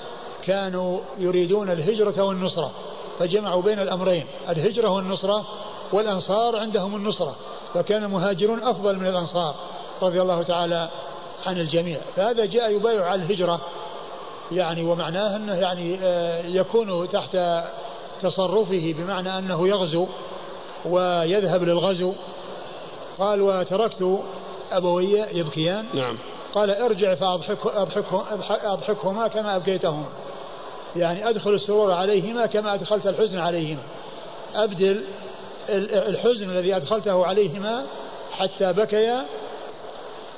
كانوا 0.44 1.00
يريدون 1.18 1.72
الهجرة 1.72 2.24
والنصرة 2.24 2.72
فجمعوا 3.20 3.62
بين 3.62 3.80
الأمرين 3.80 4.26
الهجرة 4.50 4.90
والنصرة 4.90 5.46
والأنصار 5.94 6.56
عندهم 6.56 6.96
النصرة 6.96 7.36
فكان 7.74 8.04
المهاجرون 8.04 8.64
أفضل 8.64 9.00
من 9.00 9.08
الأنصار 9.08 9.56
رضي 10.02 10.22
الله 10.22 10.44
تعالى 10.44 10.90
عن 11.46 11.58
الجميع. 11.58 12.00
فهذا 12.16 12.46
جاء 12.46 12.72
يبايع 12.72 13.06
على 13.06 13.24
الهجرة 13.24 13.62
يعني 14.52 14.84
ومعناه 14.84 15.36
أنه 15.36 15.54
يعني 15.54 16.00
آه، 16.02 16.46
يكون 16.46 17.10
تحت 17.10 17.38
تصرفه 18.22 18.96
بمعنى 18.98 19.38
أنه 19.38 19.68
يغزو 19.68 20.08
ويذهب 20.86 21.64
للغزو. 21.64 22.14
قال 23.20 23.42
وتركت 23.42 24.20
أبوي 24.72 25.12
يبكيان؟ 25.12 25.86
نعم. 25.94 26.18
قال 26.54 26.70
ارجع 26.70 27.16
فأضحك 27.16 27.66
أضحك 27.66 28.06
أضحكهما 28.66 29.28
كما 29.28 29.56
أبكيتهما. 29.56 30.06
يعني 30.96 31.30
أدخل 31.30 31.54
السرور 31.54 31.92
عليهما 31.92 32.46
كما 32.46 32.74
أدخلت 32.74 33.08
الحزن 33.08 33.40
عليهما. 33.40 33.82
أبدل 34.56 35.04
الحزن 35.70 36.50
الذي 36.50 36.76
أدخلته 36.76 37.26
عليهما 37.26 37.86
حتى 38.32 38.74
بكيا. 38.74 39.26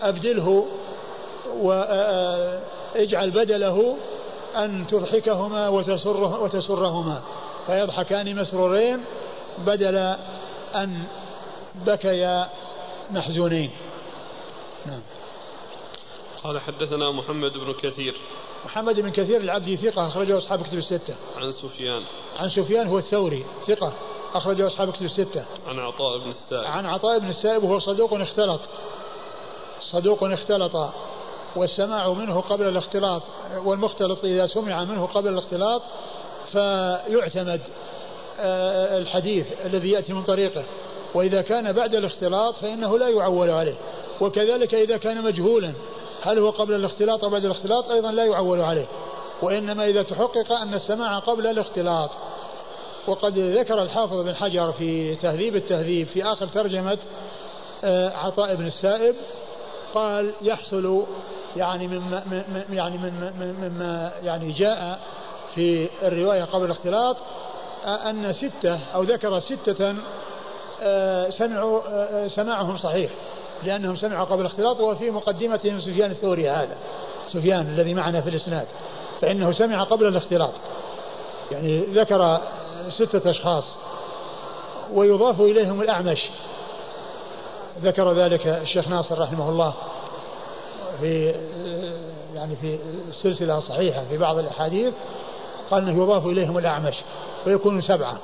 أبدله 0.02 0.66
واجعل 1.60 3.32
بدله 3.32 3.98
أن 4.56 4.88
تضحكهما 4.88 5.68
وتسره 5.68 6.42
وتسرهما. 6.42 7.22
فيضحكان 7.68 8.36
مسرورين 8.36 9.00
بدل 9.66 10.16
أن 10.76 11.04
بكيا 11.86 12.48
محزونين. 13.12 13.72
نعم. 14.88 15.02
قال 16.44 16.60
حدثنا 16.60 17.12
محمد 17.12 17.58
بن 17.58 17.74
كثير. 17.74 18.16
محمد 18.66 19.00
بن 19.00 19.10
كثير 19.10 19.42
العبدي 19.42 19.78
ثقة 19.78 20.08
أخرجه 20.08 20.38
أصحاب 20.38 20.64
كتب 20.64 20.78
الستة. 20.78 21.16
عن 21.38 21.52
سفيان. 21.52 22.04
عن 22.40 22.50
سفيان 22.50 22.88
هو 22.88 22.98
الثوري 22.98 23.46
ثقة 23.68 23.94
أخرجه 24.34 24.68
أصحاب 24.68 24.94
كتب 24.94 25.06
الستة. 25.06 25.46
عن 25.68 25.80
عطاء 25.80 26.18
بن 26.18 26.30
السائب. 26.30 26.66
عن 26.66 26.86
عطاء 26.86 27.20
بن 27.20 27.30
السائب 27.30 27.64
وهو 27.64 27.80
صدوق 27.80 28.14
اختلط. 28.14 28.62
صدوق 29.82 30.24
اختلط 30.24 30.92
والسماع 31.56 32.14
منه 32.14 32.42
قبل 32.42 32.68
الاختلاط 32.68 33.24
والمختلط 33.66 34.26
إذا 34.26 34.48
سمع 34.48 34.84
منه 34.84 35.06
قبل 35.06 35.28
الاختلاط 35.28 35.82
فيعتمد 36.52 37.62
آه، 38.40 38.98
الحديث 38.98 39.48
الذي 39.66 39.92
يأتي 39.92 40.14
من 40.14 40.24
طريقه. 40.24 40.64
وإذا 41.14 41.42
كان 41.42 41.72
بعد 41.74 41.96
الاختلاط 41.96 42.56
فإنه 42.56 42.98
لا 42.98 43.10
يعول 43.10 43.50
عليه. 43.50 43.76
وكذلك 44.22 44.74
إذا 44.74 44.98
كان 44.98 45.24
مجهولا 45.24 45.74
هل 46.22 46.40
هو 46.40 46.50
قبل 46.50 46.76
الاختلاط 46.76 47.24
أو 47.24 47.30
بعد 47.30 47.46
الاختلاط؟ 47.46 47.92
أيضا 47.92 48.12
لا 48.12 48.26
يعول 48.26 48.62
عليه. 48.62 48.88
وإنما 49.42 49.86
إذا 49.88 50.04
تحقق 50.04 50.52
أن 50.52 50.74
السماع 50.74 51.20
قبل 51.20 51.48
الاختلاط. 51.48 52.10
وقد 53.08 53.38
ذكر 53.38 53.82
الحافظ 53.82 54.24
بن 54.24 54.36
حجر 54.36 54.72
في 54.72 55.16
تهذيب 55.16 55.56
التهذيب 55.56 56.08
في 56.08 56.24
آخر 56.24 56.48
ترجمة 56.48 56.98
آه، 57.84 58.10
عطاء 58.18 58.56
بن 58.56 58.68
السائب 58.68 59.16
قال 59.94 60.34
يحصل 60.42 61.06
يعني 61.56 61.88
مما 61.88 62.44
يعني 62.70 62.98
من 62.98 63.34
مما 63.62 64.12
يعني 64.24 64.52
جاء 64.52 65.00
في 65.56 65.90
الرواية 66.04 66.44
قبل 66.44 66.66
الاختلاط 66.66 67.18
أن 67.86 68.34
ستة 68.34 68.80
أو 68.96 69.04
ذكر 69.04 69.40
ستة 69.40 69.96
آه، 70.82 71.30
سمعوا 71.30 71.82
آه، 71.88 72.28
سماعهم 72.28 72.78
صحيح. 72.78 73.12
لأنهم 73.64 73.96
سمعوا 73.96 74.26
قبل 74.26 74.42
الاختلاط 74.42 74.80
وفي 74.80 75.12
مقدمتهم 75.12 75.82
سفيان 75.82 76.12
الثوري 76.12 76.50
هذا 76.50 76.78
سفيان 77.34 77.62
الذي 77.62 77.94
معنا 77.94 78.22
في 78.22 78.30
الإسناد 78.30 78.68
فإنه 79.22 79.52
سمع 79.52 79.84
قبل 79.84 80.08
الاختلاط. 80.08 80.52
يعني 81.52 81.80
ذكر 81.80 82.40
ستة 82.90 83.32
أشخاص 83.32 83.64
ويضاف 84.94 85.42
إليهم 85.42 85.82
الأعمش. 85.82 86.30
ذكر 87.82 88.14
ذلك 88.14 88.48
الشيخ 88.48 88.88
ناصر 88.88 89.20
رحمه 89.20 89.50
الله 89.50 89.74
في 91.02 91.36
يعني 92.36 92.56
في 92.56 92.80
السلسلة 93.10 93.60
صحيحة 93.60 94.04
في 94.10 94.18
بعض 94.18 94.38
الأحاديث 94.38 94.94
قال 95.72 95.84
أنه 95.84 96.04
يضاف 96.04 96.26
إليهم 96.26 96.58
الأعمش 96.58 96.96
ويكون 97.48 97.82
سبعة. 97.82 98.18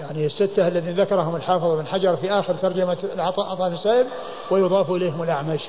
يعني 0.00 0.26
الستة 0.26 0.68
الذين 0.68 1.00
ذكرهم 1.00 1.36
الحافظ 1.36 1.78
بن 1.78 1.86
حجر 1.86 2.16
في 2.16 2.32
آخر 2.32 2.54
ترجمة 2.54 2.96
العطاء 3.14 3.46
عطاء 3.46 3.68
السائب 3.68 4.06
ويضاف 4.50 4.90
إليهم 4.90 5.22
الأعمش. 5.22 5.60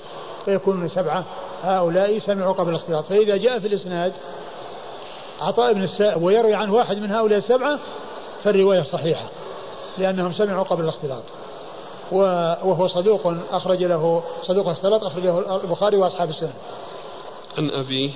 فيكون 0.45 0.90
سبعة. 0.90 1.26
هؤلاء 1.64 2.20
سمعوا 2.20 2.54
قبل 2.54 2.70
الاختلاط 2.70 3.06
فإذا 3.06 3.38
جاء 3.38 3.60
في 3.60 3.68
الإسناد 3.68 4.14
عطاء 5.41 5.74
بن 5.74 5.84
السائب 5.84 6.22
ويروي 6.22 6.54
عن 6.54 6.70
واحد 6.70 6.98
من 6.98 7.12
هؤلاء 7.12 7.38
السبعة 7.38 7.80
فالرواية 8.44 8.84
صحيحة 8.84 9.26
لأنهم 9.98 10.34
سمعوا 10.34 10.64
قبل 10.64 10.84
الاختلاط 10.84 11.24
وهو 12.12 12.88
صدوق 12.88 13.34
أخرج 13.52 13.84
له 13.84 14.24
صدوق 14.44 14.68
اختلط 14.68 15.04
أخرجه 15.04 15.56
البخاري 15.64 15.98
وأصحاب 15.98 16.30
السنة 16.30 16.54
عن 17.58 17.70
أبيه. 17.70 18.12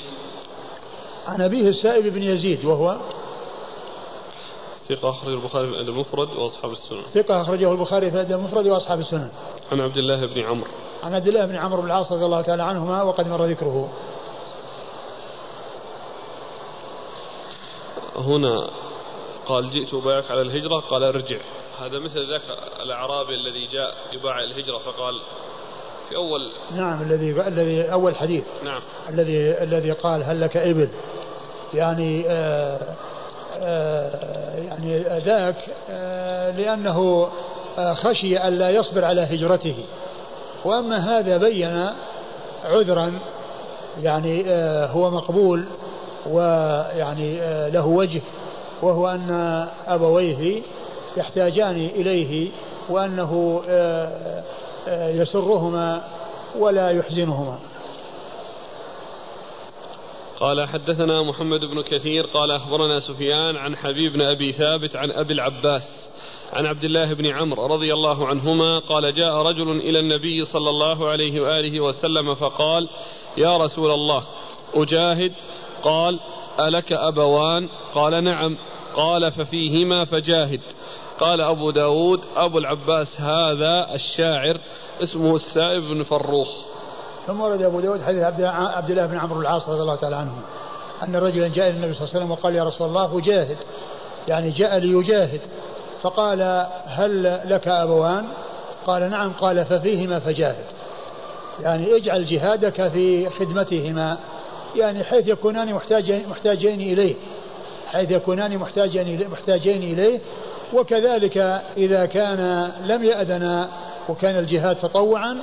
عن 1.27 1.41
أبيه 1.41 1.69
السائب 1.69 2.13
بن 2.13 2.23
يزيد 2.23 2.65
وهو 2.65 2.97
ثقة 4.95 5.09
أخرجه 5.09 5.33
البخاري 5.33 5.67
في 5.67 5.73
الأدب 5.73 5.89
المفرد 5.89 6.35
وأصحاب 6.35 6.71
السنن. 6.71 7.03
ثقة 7.13 7.41
أخرجه 7.41 7.71
البخاري 7.71 8.11
في 8.11 8.15
الأدب 8.15 8.31
المفرد 8.31 8.67
وأصحاب 8.67 8.99
السنن. 8.99 9.29
عن 9.71 9.79
عبد 9.81 9.97
الله 9.97 10.25
بن 10.25 10.41
عمرو. 10.41 10.67
عن 11.03 11.13
عبد 11.13 11.27
الله 11.27 11.45
بن 11.45 11.55
عمرو 11.55 11.81
بن 11.81 11.87
العاص 11.87 12.11
رضي 12.11 12.25
الله 12.25 12.41
تعالى 12.41 12.63
عنهما 12.63 13.03
وقد 13.03 13.27
مر 13.27 13.45
ذكره. 13.45 13.89
هنا 18.15 18.69
قال 19.45 19.71
جئت 19.71 19.93
أبايعك 19.93 20.31
على 20.31 20.41
الهجرة؟ 20.41 20.79
قال 20.79 21.03
ارجع. 21.03 21.37
هذا 21.79 21.99
مثل 21.99 22.29
ذاك 22.29 22.41
الأعرابي 22.83 23.35
الذي 23.35 23.67
جاء 23.67 23.95
يباع 24.13 24.43
الهجرة 24.43 24.77
فقال 24.77 25.21
في 26.09 26.15
أول 26.15 26.51
نعم 26.75 27.01
الذي 27.01 27.47
الذي 27.47 27.91
أول 27.91 28.15
حديث. 28.15 28.43
نعم. 28.63 28.81
الذي 29.09 29.63
الذي 29.63 29.91
قال 29.91 30.23
هل 30.23 30.41
لك 30.41 30.57
إبل؟ 30.57 30.89
يعني 31.73 32.25
آه 32.27 32.95
يعني 33.61 34.99
ذاك 35.25 35.55
آه 35.89 36.51
لأنه 36.51 37.27
آه، 37.77 37.93
خشي 37.93 38.37
أن 38.37 38.53
لا 38.53 38.69
يصبر 38.69 39.05
على 39.05 39.21
هجرته. 39.21 39.75
وأما 40.65 41.19
هذا 41.19 41.37
بين 41.37 41.87
عذرا 42.65 43.13
يعني 44.01 44.43
آه، 44.47 44.85
هو 44.85 45.11
مقبول 45.11 45.65
ويعني 46.29 47.41
آه، 47.41 47.69
له 47.69 47.85
وجه 47.85 48.21
وهو 48.81 49.07
أن 49.07 49.67
أبويه 49.87 50.61
يحتاجان 51.17 51.75
إليه 51.75 52.49
وأنه 52.89 53.61
يسرهما 54.87 56.01
ولا 56.59 56.89
يحزنهما. 56.89 57.59
قال 60.41 60.67
حدثنا 60.67 61.21
محمد 61.21 61.59
بن 61.59 61.81
كثير 61.81 62.25
قال 62.25 62.51
أخبرنا 62.51 62.99
سفيان 62.99 63.57
عن 63.57 63.75
حبيب 63.75 64.13
بن 64.13 64.21
أبي 64.21 64.51
ثابت 64.51 64.95
عن 64.95 65.11
أبي 65.11 65.33
العباس 65.33 65.83
عن 66.53 66.65
عبد 66.65 66.83
الله 66.83 67.13
بن 67.13 67.25
عمرو 67.25 67.65
رضي 67.65 67.93
الله 67.93 68.27
عنهما 68.27 68.79
قال 68.79 69.15
جاء 69.15 69.33
رجل 69.33 69.71
إلى 69.71 69.99
النبي 69.99 70.45
صلى 70.45 70.69
الله 70.69 71.09
عليه 71.09 71.41
وآله 71.41 71.79
وسلم 71.79 72.35
فقال 72.35 72.89
يا 73.37 73.57
رسول 73.57 73.91
الله 73.91 74.23
أجاهد؟ 74.73 75.33
قال 75.83 76.19
ألك 76.59 76.91
أبوان؟ 76.91 77.69
قال 77.93 78.23
نعم. 78.23 78.57
قال 78.95 79.31
ففيهما 79.31 80.05
فجاهد. 80.05 80.61
قال 81.19 81.41
أبو 81.41 81.71
داود 81.71 82.21
أبو 82.35 82.57
العباس 82.57 83.21
هذا 83.21 83.95
الشاعر 83.95 84.57
اسمه 85.03 85.35
السائب 85.35 85.83
بن 85.83 86.03
فروخ. 86.03 86.70
ثم 87.27 87.41
ورد 87.41 87.61
أبو 87.61 87.79
داود 87.79 88.01
حديث 88.01 88.23
عبد 88.43 88.89
الله 88.89 89.05
بن 89.05 89.17
عمرو 89.17 89.41
العاص 89.41 89.69
رضي 89.69 89.81
الله 89.81 89.95
تعالى 89.95 90.15
عنه 90.15 90.31
أن 91.03 91.15
رجلا 91.15 91.47
جاء 91.47 91.69
إلى 91.69 91.77
النبي 91.77 91.93
صلى 91.93 92.01
الله 92.01 92.15
عليه 92.15 92.19
وسلم 92.19 92.31
وقال 92.31 92.55
يا 92.55 92.63
رسول 92.63 92.87
الله 92.87 93.19
أجاهد 93.19 93.57
يعني 94.27 94.51
جاء 94.51 94.77
ليجاهد. 94.77 95.41
فقال 96.01 96.67
هل 96.85 97.41
لك 97.45 97.67
أبوان؟ 97.67 98.25
قال 98.87 99.09
نعم 99.09 99.31
قال 99.31 99.65
ففيهما 99.65 100.19
فجاهد. 100.19 100.65
يعني 101.59 101.95
اجعل 101.95 102.25
جهادك 102.25 102.87
في 102.87 103.29
خدمتهما 103.29 104.17
يعني 104.75 105.03
حيث 105.03 105.27
يكونان 105.27 105.73
محتاجين, 105.73 106.29
محتاجين 106.29 106.81
إليه. 106.81 107.15
حيث 107.87 108.11
يكونان 108.11 108.57
محتاجين 108.57 109.29
محتاجين 109.29 109.83
إليه 109.83 110.19
وكذلك 110.73 111.37
إذا 111.77 112.05
كان 112.05 112.71
لم 112.85 113.03
يأذن 113.03 113.67
وكان 114.09 114.39
الجهاد 114.39 114.75
تطوعا 114.75 115.37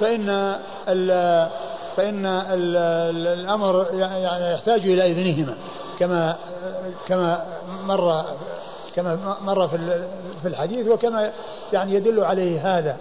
فإن 0.00 0.56
ال 0.92 1.48
فإن 1.96 2.26
ال 2.26 2.76
الأمر 3.26 3.86
يعني 3.92 4.54
يحتاج 4.54 4.80
إلى 4.80 5.12
إذنهما 5.12 5.54
كما 5.98 6.36
كما 7.08 7.44
مر 7.84 8.24
كما 8.96 9.36
مر 9.42 9.68
في 9.68 9.78
في 10.42 10.48
الحديث 10.48 10.88
وكما 10.88 11.30
يعني 11.72 11.94
يدل 11.94 12.24
عليه 12.24 12.78
هذا 12.78 12.96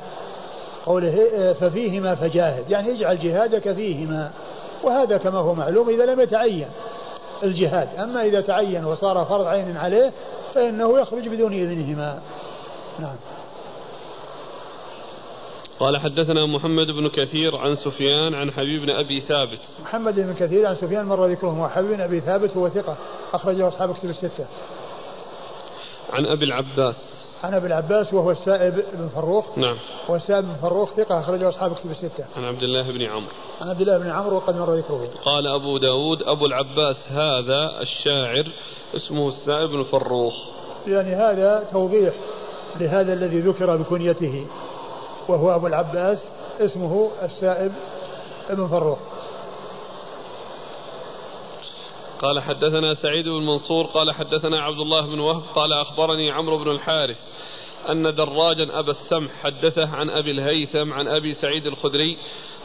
قوله 0.85 1.53
ففيهما 1.59 2.15
فجاهد 2.15 2.71
يعني 2.71 2.91
اجعل 2.91 3.19
جهادك 3.19 3.71
فيهما 3.71 4.31
وهذا 4.83 5.17
كما 5.17 5.39
هو 5.39 5.53
معلوم 5.53 5.89
إذا 5.89 6.05
لم 6.05 6.19
يتعين 6.19 6.67
الجهاد. 7.43 7.89
أما 7.99 8.21
إذا 8.21 8.41
تعين 8.41 8.85
وصار 8.85 9.25
فرض 9.25 9.45
عين 9.45 9.77
عليه 9.77 10.11
فإنه 10.53 10.99
يخرج 10.99 11.27
بدون 11.27 11.53
إذنهما. 11.53 12.19
نعم. 12.99 13.15
قال 15.79 15.97
حدثنا 15.97 16.45
محمد 16.45 16.87
بن 16.87 17.09
كثير 17.09 17.57
عن 17.57 17.75
سفيان 17.75 18.33
عن 18.33 18.51
حبيب 18.51 18.81
بن 18.81 18.89
أبي 18.89 19.19
ثابت. 19.19 19.61
محمد 19.81 20.15
بن 20.15 20.33
كثير 20.33 20.67
عن 20.67 20.75
سفيان 20.75 21.05
مر 21.05 21.25
ذكره 21.25 21.61
وحبيب 21.61 21.91
بن 21.91 22.01
أبي 22.01 22.21
ثابت 22.21 22.57
هو 22.57 22.69
ثقة 22.69 22.97
أخرجه 23.33 23.67
أصحاب 23.67 23.93
كتب 23.93 24.09
الستة. 24.09 24.45
عن 26.13 26.25
أبي 26.25 26.45
العباس. 26.45 27.25
عن 27.43 27.53
أبي 27.53 27.67
العباس 27.67 28.13
وهو 28.13 28.31
السائب 28.31 28.73
بن 28.93 29.07
فروخ. 29.07 29.57
نعم. 29.57 29.77
والسائب 30.09 30.43
بن 30.43 30.53
فروخ 30.61 30.93
ثقة 30.93 31.19
أخرجه 31.19 31.49
أصحاب 31.49 31.75
كتب 31.75 31.91
الستة. 31.91 32.25
عن 32.37 32.45
عبد 32.45 32.63
الله 32.63 32.91
بن 32.91 33.01
عمرو. 33.01 33.31
عن 33.61 33.69
عبد 33.69 33.81
الله 33.81 33.97
بن 33.97 34.09
عمرو 34.09 34.35
وقد 34.35 34.55
مر 34.55 34.73
ذكره. 34.73 35.09
قال 35.25 35.47
أبو 35.47 35.77
داود 35.77 36.23
أبو 36.23 36.45
العباس 36.45 37.07
هذا 37.09 37.81
الشاعر 37.81 38.45
اسمه 38.95 39.29
السائب 39.29 39.69
بن 39.69 39.83
فروخ. 39.83 40.33
يعني 40.87 41.15
هذا 41.15 41.67
توضيح 41.71 42.13
لهذا 42.79 43.13
الذي 43.13 43.39
ذكر 43.39 43.77
بكنيته 43.77 44.45
وهو 45.29 45.55
أبو 45.55 45.67
العباس 45.67 46.23
اسمه 46.59 47.11
السائب 47.21 47.71
ابن 48.49 48.67
فروخ. 48.67 48.99
قال 52.21 52.39
حدثنا 52.39 52.93
سعيد 52.93 53.25
بن 53.25 53.45
منصور 53.45 53.85
قال 53.85 54.11
حدثنا 54.11 54.61
عبد 54.61 54.79
الله 54.79 55.05
بن 55.05 55.19
وهب 55.19 55.41
قال 55.55 55.73
أخبرني 55.73 56.31
عمرو 56.31 56.57
بن 56.57 56.71
الحارث 56.71 57.17
أن 57.89 58.15
دراجا 58.15 58.79
أبا 58.79 58.91
السمح 58.91 59.31
حدثه 59.43 59.89
عن 59.89 60.09
أبي 60.09 60.31
الهيثم 60.31 60.93
عن 60.93 61.07
أبي 61.07 61.33
سعيد 61.33 61.67
الخدري 61.67 62.17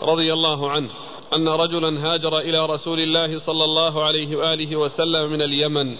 رضي 0.03 0.33
الله 0.33 0.71
عنه 0.71 0.91
أن 1.35 1.49
رجلا 1.49 2.07
هاجر 2.07 2.39
إلى 2.39 2.67
رسول 2.67 3.01
الله 3.01 3.39
صلى 3.39 3.65
الله 3.65 4.05
عليه 4.05 4.37
وآله 4.37 4.77
وسلم 4.77 5.31
من 5.31 5.43
اليمن 5.43 5.97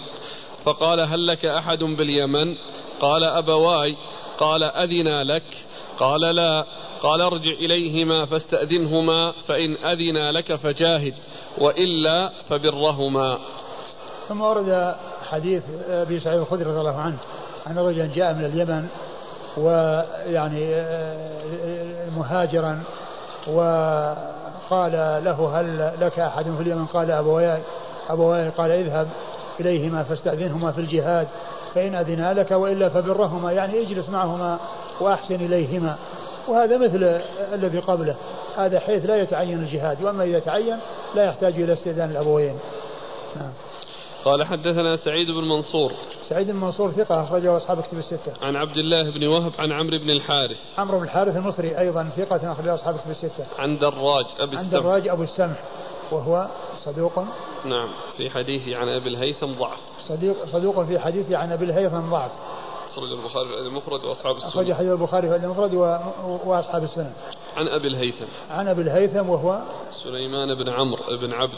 فقال 0.63 0.99
هل 0.99 1.27
لك 1.27 1.45
أحد 1.45 1.83
باليمن؟ 1.83 2.55
قال 2.99 3.23
أبواي 3.23 3.95
قال 4.37 4.63
أذنا 4.63 5.23
لك؟ 5.23 5.65
قال 5.99 6.21
لا. 6.21 6.65
قال 7.01 7.21
ارجع 7.21 7.51
إليهما 7.51 8.25
فاستأذنهما 8.25 9.31
فإن 9.47 9.75
أذنا 9.85 10.31
لك 10.31 10.55
فجاهد 10.55 11.13
وإلا 11.57 12.31
فبرهما. 12.49 13.37
ثم 14.27 14.41
ورد 14.41 14.95
حديث 15.29 15.63
أبي 15.89 16.19
سعيد 16.19 16.39
الخدري 16.39 16.63
رضي 16.63 16.79
الله 16.79 16.99
عنه 16.99 17.17
أن 17.67 17.77
رجلا 17.77 18.09
جاء 18.15 18.33
من 18.33 18.45
اليمن 18.45 18.87
ويعني 19.57 20.83
مهاجرا 22.17 22.83
وقال 23.47 24.91
له 25.25 25.59
هل 25.59 25.93
لك 26.01 26.19
أحد 26.19 26.43
في 26.43 26.61
اليمن؟ 26.61 26.85
قال 26.85 27.11
أبواي 27.11 27.61
أبواي 28.09 28.49
قال 28.49 28.71
اذهب 28.71 29.07
إليهما 29.59 30.03
فاستأذنهما 30.03 30.71
في 30.71 30.81
الجهاد 30.81 31.27
فإن 31.75 31.95
أذنا 31.95 32.33
لك 32.33 32.51
وإلا 32.51 32.89
فبرهما. 32.89 33.51
يعني 33.51 33.81
اجلس 33.81 34.09
معهما 34.09 34.59
وأحسن 34.99 35.35
إليهما. 35.35 35.95
وهذا 36.47 36.77
مثل 36.77 37.21
الذي 37.53 37.79
قبله. 37.79 38.15
هذا 38.57 38.79
حيث 38.79 39.05
لا 39.05 39.21
يتعين 39.21 39.59
الجهاد 39.59 40.03
وأما 40.03 40.23
إذا 40.23 40.39
تعين 40.39 40.77
لا 41.15 41.23
يحتاج 41.23 41.61
إلى 41.61 41.73
استئذان 41.73 42.11
الأبوين. 42.11 42.59
نعم. 43.35 43.51
قال 44.25 44.43
حدثنا 44.43 44.95
سعيد 44.95 45.27
بن 45.27 45.49
منصور. 45.49 45.91
سعيد 46.29 46.51
بن 46.51 46.55
منصور 46.55 46.91
ثقة 46.91 47.23
أخرجه 47.23 47.57
أصحاب 47.57 47.81
كتب 47.81 47.97
الستة. 47.97 48.33
عن 48.41 48.55
عبد 48.55 48.77
الله 48.77 49.11
بن 49.11 49.27
وهب 49.27 49.51
عن 49.59 49.71
عمرو 49.71 49.99
بن 49.99 50.09
الحارث. 50.09 50.57
عمرو 50.77 50.97
بن 50.97 51.03
الحارث 51.03 51.35
المصري 51.35 51.79
أيضا 51.79 52.09
ثقة 52.17 52.51
أخرجه 52.51 52.73
أصحاب 52.73 52.97
كتب 52.97 53.11
الستة. 53.11 53.45
عن 53.59 53.77
دراج 53.77 54.25
أبي 54.39 54.55
السمح. 54.55 54.73
عن 54.75 54.81
دراج 54.83 55.07
أبو 55.07 55.23
السمح 55.23 55.59
وهو 56.11 56.47
صدوق. 56.85 57.19
نعم 57.65 57.89
في 58.17 58.29
حديثه 58.29 58.77
عن 58.77 58.87
أبي 58.87 59.09
الهيثم 59.09 59.51
ضعف. 59.59 59.79
صديق 60.07 60.35
صدوق 60.51 60.83
في 60.83 60.99
حديثه 60.99 61.37
عن 61.37 61.51
أبي 61.51 61.65
الهيثم 61.65 62.09
ضعف. 62.11 62.31
أخرج 62.95 63.11
البخاري 63.11 63.47
في 63.47 63.67
المفرد 63.67 64.05
وأصحاب 64.05 64.35
السنن 64.35 64.49
أخرج 64.49 64.73
حديث 64.73 64.91
البخاري 64.91 65.29
في 65.29 65.35
المفرد 65.35 65.73
وأصحاب 66.45 66.83
السنن 66.83 67.11
عن 67.57 67.67
أبي 67.67 67.87
الهيثم. 67.87 68.25
عن 68.51 68.67
أبي 68.67 68.81
الهيثم 68.81 69.29
وهو 69.29 69.61
سليمان 70.03 70.55
بن 70.55 70.69
عمرو 70.69 71.03
بن 71.21 71.33
عبد. 71.33 71.53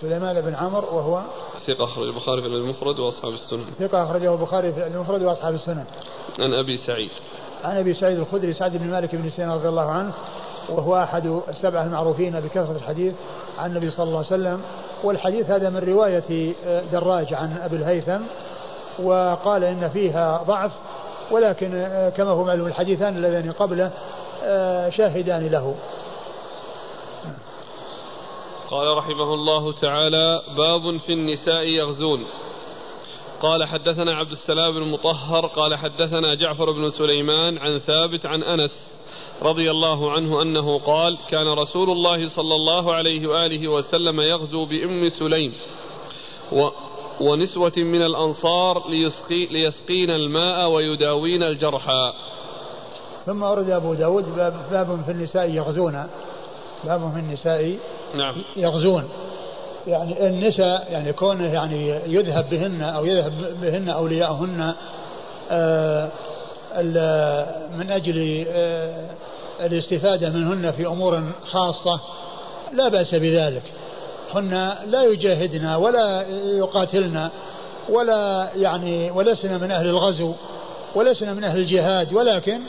سليمان 0.00 0.40
بن 0.40 0.54
عمرو 0.54 0.96
وهو 0.96 1.22
ثقة 1.66 1.84
أخرج 1.84 2.06
البخاري 2.06 2.42
في 2.42 2.46
المفرد 2.46 2.98
وأصحاب 2.98 3.32
السنن 3.32 3.64
ثقة 3.78 4.04
أخرجه 4.04 4.34
البخاري 4.34 4.72
في 4.72 4.86
المفرد 4.86 5.22
وأصحاب 5.22 5.54
السنن 5.54 5.84
عن 6.38 6.54
أبي 6.54 6.76
سعيد. 6.76 7.10
عن 7.64 7.76
أبي 7.76 7.94
سعيد 7.94 8.18
الخدري 8.18 8.52
سعد 8.52 8.76
بن 8.76 8.90
مالك 8.90 9.14
بن 9.14 9.30
سينا 9.30 9.54
رضي 9.54 9.68
الله 9.68 9.90
عنه 9.90 10.12
وهو 10.68 10.96
أحد 10.96 11.40
السبعة 11.48 11.84
المعروفين 11.84 12.40
بكثرة 12.40 12.76
الحديث 12.76 13.14
عن 13.58 13.70
النبي 13.70 13.90
صلى 13.90 14.04
الله 14.04 14.16
عليه 14.16 14.26
وسلم. 14.26 14.60
والحديث 15.04 15.50
هذا 15.50 15.70
من 15.70 15.78
رواية 15.78 16.54
دراج 16.92 17.34
عن 17.34 17.56
أبي 17.56 17.76
الهيثم 17.76 18.20
وقال 19.02 19.64
إن 19.64 19.88
فيها 19.88 20.44
ضعف 20.46 20.72
ولكن 21.30 21.68
كما 22.16 22.30
هو 22.30 22.44
معلوم 22.44 22.66
الحديثان 22.66 23.16
اللذان 23.16 23.52
قبله 23.52 23.92
شاهدان 24.90 25.48
له. 25.48 25.74
قال 28.70 28.96
رحمه 28.96 29.34
الله 29.34 29.72
تعالى 29.72 30.40
باب 30.56 30.96
في 30.96 31.12
النساء 31.12 31.62
يغزون. 31.62 32.24
قال 33.42 33.64
حدثنا 33.64 34.14
عبد 34.14 34.32
السلام 34.32 34.74
بن 34.74 34.90
مطهر 34.90 35.46
قال 35.46 35.74
حدثنا 35.74 36.34
جعفر 36.34 36.70
بن 36.70 36.88
سليمان 36.88 37.58
عن 37.58 37.78
ثابت 37.78 38.26
عن 38.26 38.42
أنس 38.42 38.98
رضي 39.42 39.70
الله 39.70 40.12
عنه 40.12 40.42
أنه 40.42 40.78
قال 40.78 41.18
كان 41.30 41.48
رسول 41.48 41.90
الله 41.90 42.28
صلى 42.28 42.54
الله 42.54 42.94
عليه 42.94 43.28
وآله 43.28 43.68
وسلم 43.68 44.20
يغزو 44.20 44.64
بأم 44.64 45.08
سليم. 45.08 45.54
و 46.52 46.68
ونسوة 47.20 47.72
من 47.76 48.02
الأنصار 48.02 48.90
ليسقي 48.90 49.46
ليسقين 49.46 50.10
الماء 50.10 50.70
ويداوين 50.70 51.42
الجرحى 51.42 52.12
ثم 53.26 53.42
أورد 53.42 53.70
أبو 53.70 53.94
داود 53.94 54.36
باب, 54.36 54.54
باب 54.70 55.02
في 55.06 55.12
النساء 55.12 55.50
يغزون. 55.50 56.06
باب 56.84 57.12
في 57.12 57.18
النساء 57.20 57.76
نعم. 58.14 58.34
يغزون. 58.56 59.08
يعني 59.86 60.26
النساء 60.26 60.92
يعني 60.92 61.12
كونه 61.12 61.46
يعني 61.46 61.88
يذهب 61.88 62.50
بهن 62.50 62.82
أو 62.82 63.04
يذهب 63.04 63.32
بهن 63.60 63.88
أولياءهن 63.88 64.74
آه 65.50 66.08
من 67.78 67.90
أجل 67.90 68.46
آه، 68.48 69.10
الاستفادة 69.60 70.30
منهن 70.30 70.72
في 70.72 70.86
أمور 70.86 71.22
خاصة 71.46 72.00
لا 72.72 72.88
بأس 72.88 73.14
بذلك. 73.14 73.62
هن 74.34 74.74
لا 74.86 75.04
يجاهدن 75.04 75.66
ولا 75.66 76.26
يقاتلن 76.58 77.30
ولا 77.88 78.50
يعني 78.56 79.10
ولسنا 79.10 79.58
من 79.58 79.70
أهل 79.70 79.88
الغزو 79.88 80.34
ولسنا 80.94 81.34
من 81.34 81.44
أهل 81.44 81.58
الجهاد 81.58 82.12
ولكن 82.12 82.60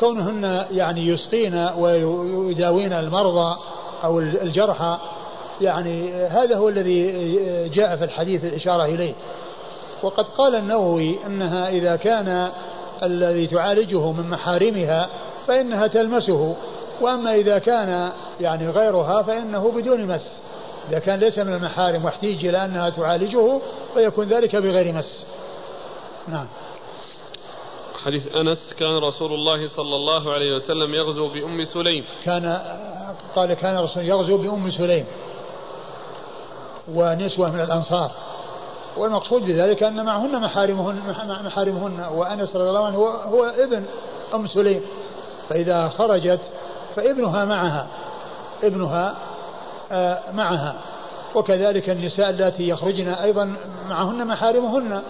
كونهن 0.00 0.64
يعني 0.70 1.06
يسقين 1.06 1.68
ويداوين 1.78 2.92
المرضى 2.92 3.56
أو 4.04 4.20
الجرحى 4.20 4.98
يعني 5.60 6.14
هذا 6.14 6.56
هو 6.56 6.68
الذي 6.68 7.12
جاء 7.68 7.96
في 7.96 8.04
الحديث 8.04 8.44
الإشارة 8.44 8.84
إليه. 8.84 9.14
وقد 10.02 10.24
قال 10.38 10.56
النووي 10.56 11.16
أنها 11.26 11.68
إذا 11.68 11.96
كان 11.96 12.50
الذي 13.02 13.46
تعالجه 13.46 14.12
من 14.12 14.30
محارمها 14.30 15.08
فإنها 15.46 15.86
تلمسه 15.86 16.56
وأما 17.00 17.34
إذا 17.34 17.58
كان 17.58 18.10
يعني 18.40 18.68
غيرها 18.68 19.22
فإنه 19.22 19.72
بدون 19.76 20.06
مس. 20.06 20.40
إذا 20.90 20.98
كان 20.98 21.18
ليس 21.18 21.38
من 21.38 21.54
المحارم 21.54 22.04
واحتيج 22.04 22.46
إلى 22.46 22.64
أنها 22.64 22.90
تعالجه 22.90 23.60
فيكون 23.94 24.28
ذلك 24.28 24.56
بغير 24.56 24.92
مس. 24.92 25.24
نعم. 26.28 26.46
حديث 28.04 28.36
أنس 28.36 28.74
كان 28.78 28.98
رسول 28.98 29.32
الله 29.32 29.68
صلى 29.68 29.96
الله 29.96 30.32
عليه 30.32 30.54
وسلم 30.54 30.94
يغزو 30.94 31.28
بأم 31.28 31.64
سليم. 31.64 32.04
كان 32.24 32.60
قال 33.36 33.54
كان 33.54 33.78
رسول 33.78 34.04
يغزو 34.04 34.38
بأم 34.38 34.70
سليم. 34.70 35.06
ونسوة 36.94 37.50
من 37.50 37.60
الأنصار. 37.60 38.10
والمقصود 38.96 39.42
بذلك 39.42 39.82
أن 39.82 40.04
معهن 40.04 40.40
محارمهن 40.40 41.14
محارمهن 41.44 42.06
وأنس 42.12 42.56
رضي 42.56 42.68
الله 42.68 42.86
عنه 42.86 42.96
هو, 42.96 43.08
هو 43.08 43.44
ابن 43.44 43.84
أم 44.34 44.46
سليم. 44.46 44.82
فإذا 45.48 45.88
خرجت 45.88 46.40
فابنها 46.96 47.44
معها. 47.44 47.86
ابنها 48.62 49.14
معها. 50.32 50.80
وكذلك 51.34 51.90
النساء 51.90 52.30
اللاتي 52.30 52.68
يخرجن 52.68 53.08
أيضا 53.08 53.56
معهن 53.88 54.26
محارمهن. 54.26 55.02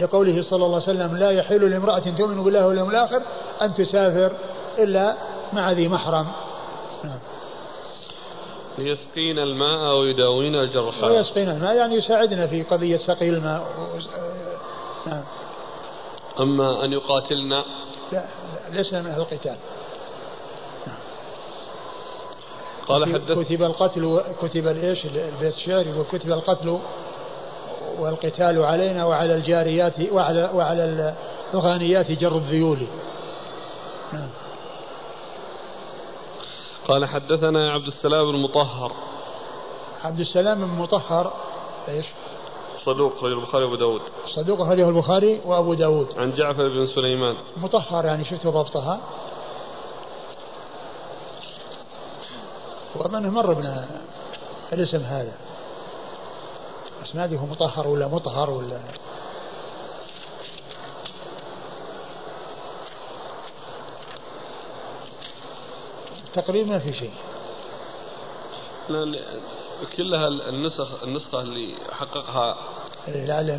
لقوله 0.00 0.42
صلى 0.42 0.64
الله 0.64 0.82
عليه 0.82 0.98
وسلم 0.98 1.16
لا 1.16 1.30
يحل 1.30 1.70
لامرأة 1.70 2.02
تؤمن 2.18 2.44
بالله 2.44 2.66
واليوم 2.66 2.90
الآخر 2.90 3.22
أن 3.62 3.74
تسافر 3.74 4.32
إلا 4.78 5.14
مع 5.52 5.72
ذي 5.72 5.88
محرم. 5.88 6.26
نعم. 7.04 7.18
يسقين 8.78 9.38
الماء 9.38 9.98
ويداوين 10.00 10.54
الجرحى 10.54 11.06
ويسقين 11.06 11.48
الماء 11.48 11.74
يعني 11.74 11.94
يساعدنا 11.94 12.46
في 12.46 12.62
قضية 12.62 12.96
سقي 12.96 13.28
الماء. 13.28 13.66
نعم. 15.06 15.24
أما 16.40 16.84
أن 16.84 16.92
يقاتلنا 16.92 17.64
لا 18.12 18.24
لسنا 18.72 19.02
من 19.02 19.10
أهل 19.10 19.20
القتال. 19.20 19.56
قال 22.88 23.14
حدث 23.14 23.38
كتب 23.38 23.62
القتل 23.62 24.22
كتب 24.42 24.66
الإيش؟ 24.66 25.06
البيت 25.06 25.54
الشعري 25.54 26.00
وكتب 26.00 26.32
القتل 26.32 26.78
والقتال 27.98 28.64
علينا 28.64 29.04
وعلى 29.04 29.34
الجاريات 29.34 30.12
وعلى 30.12 30.50
وعلى 30.54 31.14
الغانيات 31.54 32.10
جر 32.10 32.36
الذيول. 32.36 32.86
نعم. 34.12 34.28
قال 36.88 37.06
حدثنا 37.06 37.70
عبد 37.70 37.86
السلام 37.86 38.32
بن 38.32 38.38
مطهر. 38.42 38.92
عبد 40.04 40.20
السلام 40.20 40.58
بن 40.58 40.82
مطهر 40.82 41.32
إيش؟ 41.88 42.06
صدوق 42.84 43.12
أخرجه 43.12 43.32
البخاري 43.32 43.64
وأبو 43.64 43.76
داود. 43.76 44.00
صدوق 44.36 44.60
أخرجه 44.60 44.88
البخاري 44.88 45.40
وأبو 45.44 45.74
داود. 45.74 46.18
عن 46.18 46.32
جعفر 46.32 46.68
بن 46.68 46.86
سليمان. 46.86 47.34
مطهر 47.56 48.04
يعني 48.04 48.24
شفت 48.24 48.46
ضبطها. 48.46 49.00
وأظنه 53.00 53.30
مر 53.30 53.52
بنا 53.54 53.86
الاسم 54.72 55.02
هذا. 55.02 55.36
بس 57.02 57.14
ما 57.14 57.24
أدري 57.24 57.38
هو 57.38 57.46
مطهر 57.46 57.88
ولا 57.88 58.08
مطهر 58.08 58.50
ولا؟ 58.50 58.80
تقريبا 66.32 66.70
ما 66.70 66.78
في 66.78 66.92
شيء. 66.92 67.12
كلها 69.96 70.28
النسخ 70.28 71.02
النسخة 71.02 71.40
اللي 71.40 71.74
حققها 71.92 72.56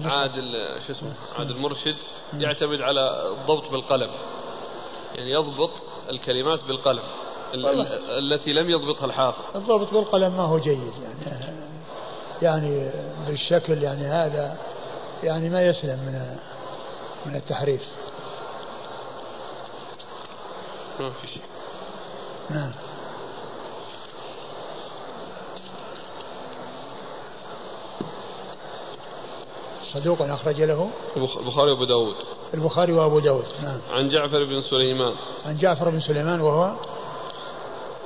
عادل 0.08 0.80
شو 0.88 0.94
اسمه 0.94 1.14
عادل 1.40 1.58
مرشد 1.58 1.96
يعتمد 2.34 2.82
على 2.82 3.32
الضبط 3.32 3.70
بالقلم. 3.72 4.12
يعني 5.16 5.32
يضبط 5.32 5.72
الكلمات 6.10 6.64
بالقلم. 6.64 7.04
التي 7.54 8.54
لم 8.54 8.70
يضبطها 8.70 9.06
الحافظ. 9.06 9.56
الضبط 9.56 9.94
بالقلم 9.94 10.38
ما 10.38 10.44
هو 10.44 10.60
جيد 10.60 10.94
يعني. 11.26 11.58
يعني 12.42 12.92
بالشكل 13.28 13.84
يعني 13.84 14.06
هذا 14.06 14.58
يعني 15.24 15.50
ما 15.50 15.62
يسلم 15.62 16.00
من 16.00 16.38
من 17.26 17.36
التحريف. 17.36 17.82
ما 21.00 21.10
في 21.10 21.28
شيء. 21.28 21.44
نعم. 22.50 22.72
صدوق 29.94 30.22
أخرج 30.22 30.62
له؟ 30.62 30.90
البخاري 31.18 31.72
وأبو 31.72 31.86
داود. 31.86 32.16
البخاري 32.54 32.94
وأبو 32.94 33.20
داود 33.20 33.46
نعم. 33.64 33.80
عن 33.92 34.10
جعفر 34.10 34.44
بن 34.44 34.62
سليمان. 34.62 35.16
عن 35.46 35.58
جعفر 35.58 35.90
بن 35.90 36.00
سليمان 36.00 36.42
وهو 36.42 36.76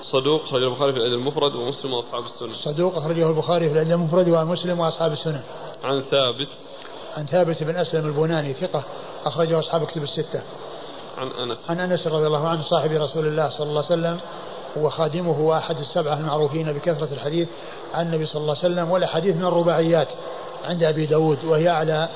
صدوق 0.03 0.41
أخرجه 0.43 0.65
البخاري 0.67 0.93
في 0.93 0.99
الأدب 0.99 1.13
المفرد 1.13 1.55
ومسلم 1.55 1.93
وأصحاب 1.93 2.23
السنة. 2.25 2.55
صدوق 2.63 2.97
أخرجه 2.97 3.29
البخاري 3.29 3.69
في 3.69 3.73
الأدب 3.73 3.91
المفرد 3.91 4.29
ومسلم 4.29 4.79
وأصحاب 4.79 5.11
السنة. 5.11 5.43
عن 5.83 6.01
ثابت. 6.01 6.47
عن 7.17 7.25
ثابت 7.25 7.63
بن 7.63 7.75
أسلم 7.75 8.07
البناني 8.07 8.53
ثقة 8.53 8.83
أخرجه 9.25 9.59
أصحاب 9.59 9.85
كتب 9.85 10.03
الستة. 10.03 10.41
عن 11.17 11.27
أنس. 11.27 11.57
عن 11.69 11.79
أنس 11.79 12.07
رضي 12.07 12.27
الله 12.27 12.47
عنه 12.47 12.61
صاحب 12.61 12.91
رسول 12.91 13.27
الله 13.27 13.49
صلى 13.49 13.69
الله 13.69 13.85
عليه 13.89 14.01
وسلم 14.01 14.19
هو 14.77 14.89
خادمه 14.89 15.39
وأحد 15.39 15.77
السبعة 15.77 16.13
المعروفين 16.13 16.73
بكثرة 16.73 17.13
الحديث 17.13 17.47
عن 17.93 18.05
النبي 18.05 18.25
صلى 18.25 18.41
الله 18.41 18.55
عليه 18.63 18.73
وسلم 18.73 18.91
والأحاديث 18.91 19.35
من 19.35 19.45
الرباعيات 19.45 20.07
عند 20.65 20.83
أبي 20.83 21.05
داود 21.05 21.43
وهي 21.43 21.69
أعلى 21.69 22.09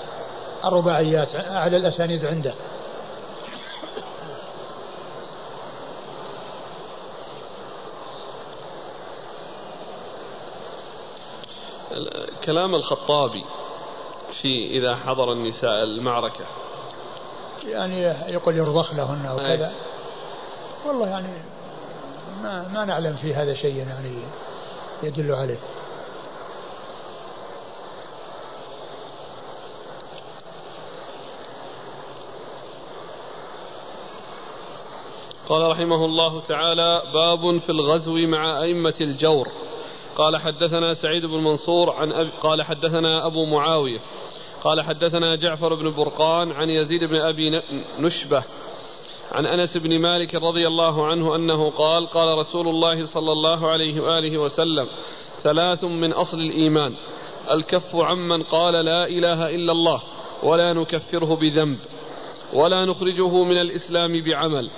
الرباعيات 0.66 1.36
أعلى 1.36 1.78
الأسانيد 1.78 2.26
عنده. 2.26 2.54
كلام 12.46 12.76
الخطابي 12.76 13.46
في 14.42 14.68
إذا 14.68 14.96
حضر 14.96 15.32
النساء 15.32 15.84
المعركة. 15.84 16.46
يعني 17.64 18.02
يقول 18.34 18.58
يرضخ 18.58 18.94
لهن 18.94 19.26
أو 19.26 19.38
كذا. 19.38 19.72
والله 20.86 21.08
يعني 21.08 21.28
ما 22.44 22.68
ما 22.74 22.86
نعلم 22.86 23.16
في 23.16 23.34
هذا 23.34 23.54
شيء 23.54 23.76
يعني 23.76 24.20
يدل 25.04 25.32
عليه. 25.32 25.60
قال 35.50 35.72
رحمه 35.72 36.06
الله 36.06 36.42
تعالى 36.42 37.02
باب 37.14 37.58
في 37.60 37.70
الغزو 37.70 38.18
مع 38.18 38.62
أئمة 38.62 38.96
الجور. 39.02 39.48
قال 40.16 40.38
حدثنا 40.38 40.94
سعيد 40.94 41.26
بن 41.26 41.44
منصور 41.44 41.92
عن 41.92 42.12
أبي 42.12 42.30
قال 42.42 42.64
حدثنا 42.64 43.26
أبو 43.26 43.46
معاوية. 43.46 44.00
قال 44.64 44.82
حدثنا 44.82 45.36
جعفر 45.36 45.74
بن 45.74 45.92
برقان 45.92 46.52
عن 46.52 46.70
يزيد 46.70 47.04
بن 47.04 47.16
أبي 47.16 47.62
نشبة 48.00 48.44
عن 49.32 49.46
أنس 49.46 49.78
بن 49.78 50.00
مالك 50.00 50.36
رضي 50.36 50.68
الله 50.68 51.08
عنه 51.08 51.36
أنه 51.36 51.70
قال 51.70 52.08
قال 52.08 52.38
رسول 52.38 52.68
الله 52.68 53.06
صلى 53.06 53.32
الله 53.32 53.72
عليه 53.72 54.02
وآله 54.02 54.38
وسلم 54.38 54.88
ثلاث 55.42 55.84
من 55.84 56.14
أصل 56.14 56.40
الإيمان 56.40 56.94
الكف 57.52 57.96
عمن 57.96 58.44
قال 58.44 58.74
لا 58.74 59.08
إله 59.08 59.56
إلا 59.56 59.72
الله 59.72 60.02
ولا 60.44 60.74
نكفره 60.74 61.36
بذنب 61.36 61.78
ولا 62.54 62.86
نخرجه 62.86 63.44
من 63.44 63.58
الإسلام 63.58 64.22
بعمل. 64.22 64.70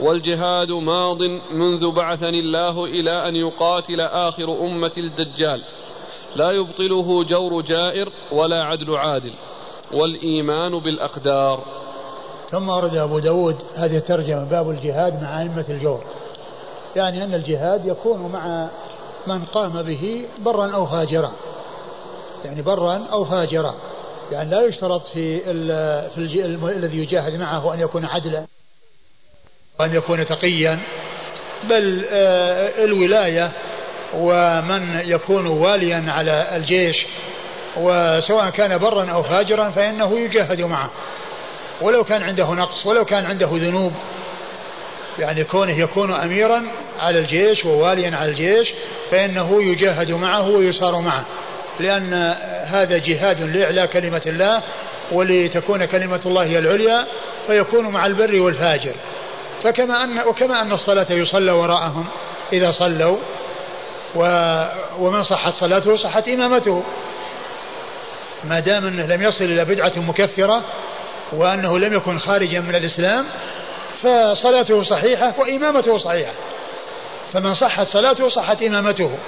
والجهاد 0.00 0.70
ماض 0.70 1.22
منذ 1.52 1.90
بعثني 1.90 2.40
الله 2.40 2.84
إلى 2.84 3.28
أن 3.28 3.36
يقاتل 3.36 4.00
آخر 4.00 4.66
أمة 4.66 4.92
الدجال. 4.98 5.62
لا 6.36 6.50
يبطله 6.50 7.24
جور 7.24 7.62
جائر 7.62 8.12
ولا 8.32 8.64
عدل 8.64 8.96
عادل. 8.96 9.32
والإيمان 9.92 10.78
بالأقدار. 10.78 11.60
ثم 12.50 12.68
ورد 12.68 12.96
أبو 12.96 13.18
داود 13.18 13.56
هذه 13.74 13.96
الترجمة 13.96 14.44
باب 14.44 14.70
الجهاد 14.70 15.22
مع 15.22 15.42
أئمة 15.42 15.64
الجور. 15.68 16.04
يعني 16.96 17.24
أن 17.24 17.34
الجهاد 17.34 17.86
يكون 17.86 18.32
مع 18.32 18.68
من 19.26 19.44
قام 19.44 19.82
به 19.82 20.26
برا 20.38 20.70
أو 20.74 20.86
فاجرا 20.86 21.32
يعني 22.44 22.62
برا 22.62 23.02
أو 23.12 23.24
فاجرا 23.24 23.74
يعني 24.32 24.50
لا 24.50 24.62
يشترط 24.62 25.06
في, 25.06 25.40
في 26.14 26.18
الذي 26.76 26.98
يجاهد 26.98 27.40
معه 27.40 27.74
أن 27.74 27.80
يكون 27.80 28.04
عدلا. 28.04 28.46
وأن 29.80 29.94
يكون 29.94 30.26
تقيا 30.26 30.78
بل 31.64 32.04
آه، 32.10 32.84
الولاية 32.84 33.50
ومن 34.14 35.00
يكون 35.04 35.46
واليا 35.46 36.04
على 36.08 36.56
الجيش 36.56 37.06
وسواء 37.76 38.50
كان 38.50 38.78
برا 38.78 39.10
أو 39.10 39.22
فاجرا 39.22 39.70
فإنه 39.70 40.18
يجاهد 40.20 40.60
معه. 40.60 40.90
ولو 41.80 42.04
كان 42.04 42.22
عنده 42.22 42.50
نقص 42.54 42.86
ولو 42.86 43.04
كان 43.04 43.26
عنده 43.26 43.48
ذنوب. 43.52 43.92
يعني 45.18 45.44
كونه 45.44 45.80
يكون 45.80 46.14
أميرا 46.14 46.62
على 46.98 47.18
الجيش 47.18 47.64
وواليا 47.64 48.16
على 48.16 48.30
الجيش 48.30 48.72
فإنه 49.10 49.62
يجاهد 49.62 50.10
معه 50.10 50.48
ويصار 50.48 51.00
معه. 51.00 51.24
لأن 51.80 52.12
هذا 52.64 52.98
جهاد 52.98 53.42
لإعلاء 53.42 53.86
كلمة 53.86 54.22
الله 54.26 54.62
ولتكون 55.12 55.84
كلمة 55.84 56.20
الله 56.26 56.44
هي 56.44 56.58
العليا 56.58 57.06
فيكون 57.46 57.88
مع 57.88 58.06
البر 58.06 58.40
والفاجر. 58.40 58.94
فكما 59.64 60.04
أن 60.04 60.20
وكما 60.20 60.62
أن 60.62 60.72
الصلاة 60.72 61.12
يصلى 61.12 61.52
وراءهم 61.52 62.06
إذا 62.52 62.70
صلوا 62.70 63.18
و 64.14 64.20
ومن 64.98 65.22
صحت 65.22 65.54
صلاته 65.54 65.96
صحت 65.96 66.28
إمامته. 66.28 66.82
ما 68.44 68.60
دام 68.60 68.86
أنه 68.86 69.06
لم 69.06 69.22
يصل 69.22 69.44
إلى 69.44 69.64
بدعة 69.64 69.92
مكفرة 69.96 70.62
وأنه 71.32 71.78
لم 71.78 71.94
يكن 71.94 72.18
خارجا 72.18 72.60
من 72.60 72.74
الإسلام 72.74 73.26
فصلاته 74.02 74.82
صحيحة 74.82 75.34
وإمامته 75.38 75.98
صحيحة. 75.98 76.34
فمن 77.32 77.54
صحت 77.54 77.86
صلاته 77.86 78.28
صحت 78.28 78.62
إمامته. 78.62 79.18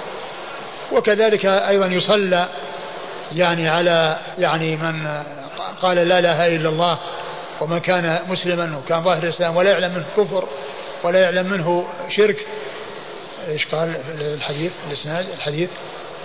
وكذلك 0.91 1.45
أيضا 1.45 1.85
يصلى 1.85 2.47
يعني 3.35 3.69
على 3.69 4.17
يعني 4.37 4.77
من 4.77 5.23
قال 5.81 5.97
لا 5.97 6.19
إله 6.19 6.47
إلا 6.47 6.69
الله 6.69 6.97
ومن 7.61 7.79
كان 7.79 8.19
مسلما 8.27 8.77
وكان 8.77 9.03
ظاهر 9.03 9.23
الإسلام 9.23 9.55
ولا 9.55 9.71
يعلم 9.71 9.95
منه 9.95 10.05
كفر 10.17 10.47
ولا 11.03 11.19
يعلم 11.19 11.51
منه 11.51 11.87
شرك. 12.09 12.47
إيش 13.47 13.65
قال 13.65 14.01
الحديث؟ 14.21 14.71
الإسناد 14.87 15.25
الحديث. 15.29 15.69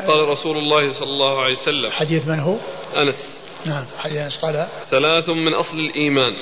قال 0.07 0.29
رسول 0.29 0.57
الله 0.57 0.91
صلى 0.91 1.09
الله 1.09 1.43
عليه 1.43 1.53
وسلم. 1.53 1.91
حديث 1.91 2.29
من 2.29 2.41
هو؟ 2.41 2.57
أنس. 2.97 3.45
نعم 3.65 3.87
حديث 3.99 4.17
أنس 4.17 4.37
قال. 4.37 4.67
ثلاث 4.91 5.31
من 5.31 5.55
أصل 5.55 5.79
الإيمان. 5.79 6.33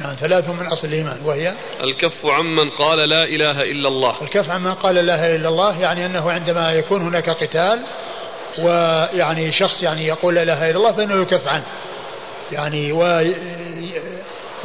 نعم 0.00 0.14
ثلاث 0.14 0.48
من 0.48 0.66
أصل 0.66 0.88
الإيمان 0.88 1.20
وهي؟ 1.24 1.52
الكف 1.80 2.26
عمن 2.26 2.70
قال 2.70 3.08
لا 3.08 3.24
إله 3.24 3.62
إلا 3.62 3.88
الله. 3.88 4.22
الكف 4.22 4.50
عمن 4.50 4.74
قال 4.74 4.94
لا 4.94 5.00
إله 5.00 5.36
إلا 5.36 5.48
الله 5.48 5.80
يعني 5.80 6.06
أنه 6.06 6.30
عندما 6.30 6.72
يكون 6.72 7.02
هناك 7.02 7.30
قتال 7.30 7.86
ويعني 8.58 9.52
شخص 9.52 9.82
يعني 9.82 10.06
يقول 10.06 10.34
لا 10.34 10.42
إله 10.42 10.70
إلا 10.70 10.76
الله 10.76 10.92
فإنه 10.92 11.22
يكف 11.22 11.48
عنه. 11.48 11.64
يعني 12.52 12.92
و 12.92 12.98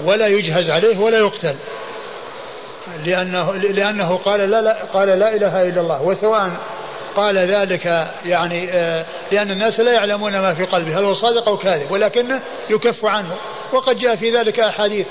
ولا 0.04 0.28
يجهز 0.28 0.72
عليه 0.72 0.98
ولا 0.98 1.18
يقتل. 1.18 1.56
لأنه 3.06 3.54
لأنه 3.56 4.18
قال 4.18 4.40
لا, 4.40 4.62
لا 4.62 4.84
قال 4.94 5.08
لا 5.08 5.36
إله 5.36 5.70
إلا 5.70 5.82
الله. 5.82 6.02
وسواء 6.02 6.52
قال 7.16 7.38
ذلك 7.38 8.08
يعني 8.26 8.72
آه، 8.72 9.06
لأن 9.32 9.52
الناس 9.52 9.80
لا 9.80 9.94
يعلمون 9.94 10.40
ما 10.40 10.54
في 10.54 10.66
قلبه 10.66 11.00
هل 11.00 11.06
هو 11.06 11.14
صادق 11.14 11.48
أو 11.48 11.58
كاذب 11.58 11.92
ولكنه 11.92 12.42
يكف 12.70 13.06
عنه. 13.06 13.36
وقد 13.74 13.98
جاء 14.00 14.16
في 14.16 14.38
ذلك 14.38 14.60
أحاديث. 14.60 15.08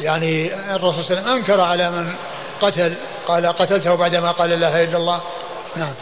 يعني 0.00 0.54
الرسول 0.76 1.04
صلى 1.04 1.18
الله 1.18 1.30
عليه 1.30 1.30
وسلم 1.30 1.36
أنكر 1.36 1.60
على 1.60 1.90
من 1.90 2.12
قتل 2.60 2.94
قال 3.26 3.46
قتلته 3.46 3.94
بعدما 3.94 4.32
قال 4.32 4.50
لا 4.50 4.56
إله 4.56 4.84
إلا 4.84 4.96
الله. 4.96 5.20
نعم. 5.76 5.94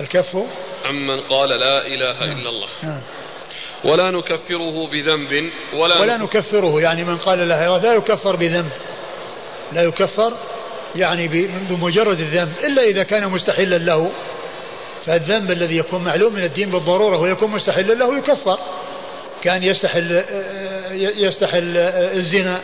الكف؟ 0.00 0.36
عمن 0.84 1.20
قال 1.20 1.48
لا 1.48 1.86
إله 1.86 2.24
إلا 2.24 2.48
الله. 2.48 2.68
نعم. 2.82 3.00
ولا 3.84 4.10
نكفره 4.10 4.88
بذنب 4.92 5.50
ولا, 5.72 6.00
ولا 6.00 6.16
نكفره. 6.16 6.80
يعني 6.80 7.04
من 7.04 7.16
قال 7.16 7.38
لا 7.38 7.64
إله 7.64 7.78
لا 7.78 7.94
يكفر 7.94 8.36
بذنب. 8.36 8.70
لا 9.72 9.82
يكفر 9.82 10.32
يعني 10.96 11.28
بمجرد 11.70 12.20
الذنب 12.20 12.52
إلا 12.64 12.82
إذا 12.82 13.02
كان 13.02 13.28
مستحلا 13.30 13.78
له. 13.78 14.10
فالذنب 15.06 15.50
الذي 15.50 15.76
يكون 15.76 16.04
معلوم 16.04 16.34
من 16.34 16.44
الدين 16.44 16.70
بالضرورة 16.70 17.16
ويكون 17.16 17.50
مستحلا 17.50 17.94
له 17.94 18.18
يكفر. 18.18 18.58
كان 19.42 19.62
يستحل 19.62 20.24
يستحل 21.16 21.76
الزنا 22.16 22.60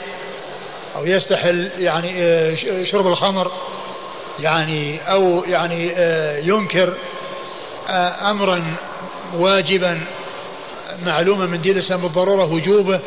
أو 0.96 1.06
يستحل 1.06 1.70
يعني 1.78 2.86
شرب 2.86 3.06
الخمر 3.06 3.52
يعني 4.40 5.00
أو 5.10 5.44
يعني 5.44 5.92
ينكر 6.48 6.94
امرا 8.22 8.76
واجبا. 9.34 10.00
معلومة 11.02 11.46
من 11.46 11.60
دين 11.60 11.72
الإسلام 11.72 12.02
بالضرورة 12.02 12.52
وجوبه 12.52 13.00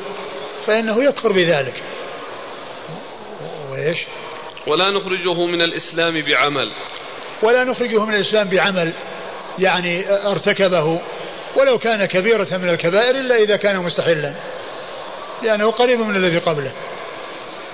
فإنه 0.66 1.04
يكفر 1.04 1.32
بذلك. 1.32 1.84
وإيش؟ 3.72 4.06
ولا 4.68 4.92
نخرجه 4.92 5.46
من 5.46 5.62
الإسلام 5.62 6.22
بعمل. 6.22 6.68
ولا 7.42 7.64
نخرجه 7.64 8.06
من 8.06 8.16
الإسلام 8.16 8.50
بعمل 8.50 8.94
يعني 9.60 10.10
ارتكبه 10.10 11.02
ولو 11.56 11.78
كان 11.78 12.06
كبيرة 12.06 12.48
من 12.52 12.70
الكبائر 12.70 13.16
إلا 13.16 13.36
إذا 13.36 13.56
كان 13.58 13.78
مستحلا. 13.78 14.34
لأنه 15.44 15.72
قريب 15.72 16.00
من 16.00 16.16
الذي 16.16 16.38
قبله. 16.38 16.72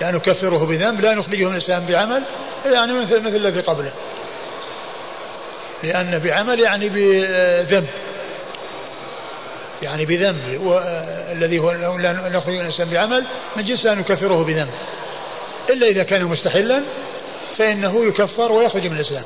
يعني 0.00 0.16
نكفره 0.16 0.66
بذنب 0.66 1.00
لا 1.00 1.14
نخرجه 1.14 1.44
من 1.44 1.52
الإسلام 1.52 1.86
بعمل 1.86 2.24
يعني 2.64 2.92
مثل 2.92 3.20
مثل 3.20 3.36
الذي 3.36 3.60
قبله. 3.60 3.92
لأن 5.82 6.18
بعمل 6.18 6.60
يعني 6.60 6.88
بذنب. 6.88 7.86
يعني 9.84 10.06
بذنب 10.06 10.38
الذي 11.32 11.58
هو 11.58 11.72
لا 11.72 12.12
نخرج 12.12 12.54
الإنسان 12.54 12.90
بعمل 12.90 13.26
من 13.56 13.64
جنس 13.64 13.84
لا 13.84 13.94
نكفره 13.94 14.44
بذنب. 14.44 14.70
إلا 15.70 15.86
إذا 15.86 16.02
كان 16.02 16.24
مستحلا 16.24 16.82
فإنه 17.56 18.04
يكفر 18.04 18.52
ويخرج 18.52 18.86
من 18.86 18.96
الإسلام. 18.96 19.24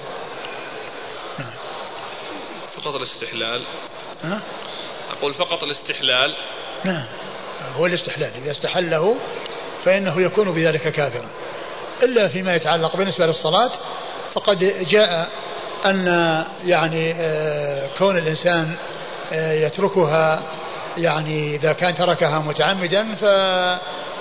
فقط 2.77 2.95
الاستحلال. 2.95 3.67
ها؟ 4.25 4.41
أقول 5.11 5.35
فقط 5.35 5.63
الاستحلال. 5.63 6.37
نعم. 6.85 7.07
هو 7.77 7.87
الاستحلال. 7.87 8.31
إذا 8.43 8.51
استحله 8.51 9.17
فإنه 9.85 10.21
يكون 10.21 10.53
بذلك 10.53 10.93
كافرا. 10.93 11.29
إلا 12.03 12.29
فيما 12.29 12.55
يتعلق 12.55 12.97
بالنسبة 12.97 13.27
للصلاة 13.27 13.71
فقد 14.33 14.59
جاء 14.91 15.31
أن 15.87 16.07
يعني 16.67 17.15
آه، 17.15 17.91
كون 17.99 18.19
الإنسان 18.19 18.77
يتركها 19.33 20.43
يعني 20.97 21.55
إذا 21.55 21.73
كان 21.73 21.95
تركها 21.95 22.39
متعمدا 22.39 23.15
ف 23.15 23.25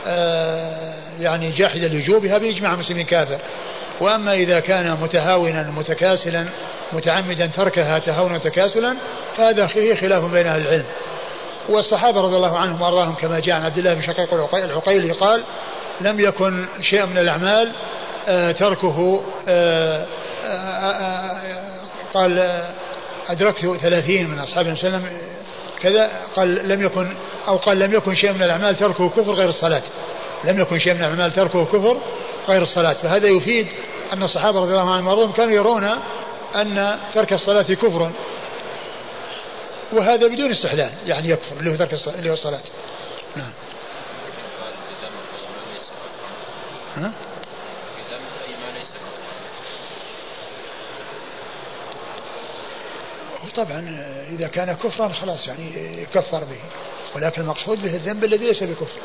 آه، 0.10 0.94
يعني 1.20 1.52
جاحدا 1.52 1.88
لوجوبها 1.88 2.38
بإجماع 2.38 2.74
المسلمين 2.74 3.06
كافر. 3.06 3.40
وأما 4.02 4.34
إذا 4.34 4.60
كان 4.60 4.98
متهاونا 5.02 5.72
متكاسلا 5.78 6.46
متعمدا 6.94 7.46
تركها 7.46 8.00
تهاونا 8.00 8.36
وتكاسلا 8.36 8.98
فهذا 9.38 9.68
فيه 9.68 9.96
خلاف 9.96 10.24
بين 10.24 10.48
أهل 10.48 10.62
العلم. 10.62 10.86
والصحابة 11.70 12.22
رضي 12.22 12.36
الله 12.36 12.58
عنهم 12.58 12.82
وأرضاهم 12.82 13.16
كما 13.16 13.40
جاء 13.40 13.56
عن 13.56 13.62
عبد 13.62 13.78
الله 13.78 13.94
بن 13.94 14.02
شقيق 14.02 14.34
العقيلي 14.54 15.12
قال 15.12 15.44
لم 16.02 16.20
يكن 16.20 16.66
شيء 16.82 17.06
من 17.06 17.18
الأعمال 17.18 17.74
آه، 18.28 18.52
تركه 18.52 19.24
قال 22.14 22.62
أدركت 23.28 23.66
ثلاثين 23.66 24.30
من 24.30 24.40
أصحاب 24.40 24.66
النبي 24.66 24.80
صلى 24.80 24.88
الله 24.88 24.99
عليه 24.99 25.08
وسلم 25.08 25.28
كذا 25.82 26.12
قال 26.36 26.68
لم 26.68 26.82
يكن 26.86 27.08
أو 27.48 27.58
قال 27.58 27.80
لم 27.80 27.94
يكن 27.94 28.16
شيء 28.16 28.34
من 28.34 28.44
الأعمال 28.44 28.76
تركه 28.76 29.10
كفر 29.10 29.32
غير 29.32 29.49
الصلاة. 29.49 29.82
لم 30.44 30.60
يكن 30.60 30.80
شيء 30.80 30.94
من 30.94 30.99
الأعمال 30.99 31.32
تركه 31.32 31.66
كفر 31.66 31.98
غير 32.48 32.62
الصلاة. 32.62 32.94
فهذا 32.94 33.28
يفيد 33.28 33.68
أن 34.14 34.24
الصحابة 34.24 34.60
رضي 34.60 34.72
الله 34.72 34.94
عنهم 34.94 35.08
وأرضاهم 35.08 35.32
كانوا 35.32 35.54
يرون 35.54 35.84
أن 36.56 36.99
ترك 37.14 37.34
الصلاة 37.34 37.64
كفر. 37.64 38.12
وهذا 39.94 40.28
بدون 40.28 40.52
استحلال 40.52 40.90
يعني 41.06 41.30
يكفر 41.30 41.60
اللي 41.60 41.72
هو 41.72 41.76
ترك 41.76 41.94
الصلاة 41.94 42.16
اللي 42.16 42.30
هو 42.30 42.34
الصلاة. 42.34 42.62
نعم. 43.36 43.52
ها؟ 46.98 47.12
طبعا 53.58 54.06
إذا 54.30 54.48
كان 54.48 54.74
كفرا 54.74 55.08
خلاص 55.08 55.48
يعني 55.48 56.02
يكفر 56.02 56.44
به. 56.44 56.60
ولكن 57.16 57.42
المقصود 57.42 57.82
به 57.82 57.96
الذنب 57.96 58.24
الذي 58.24 58.46
ليس 58.46 58.64
بكفر. 58.64 59.00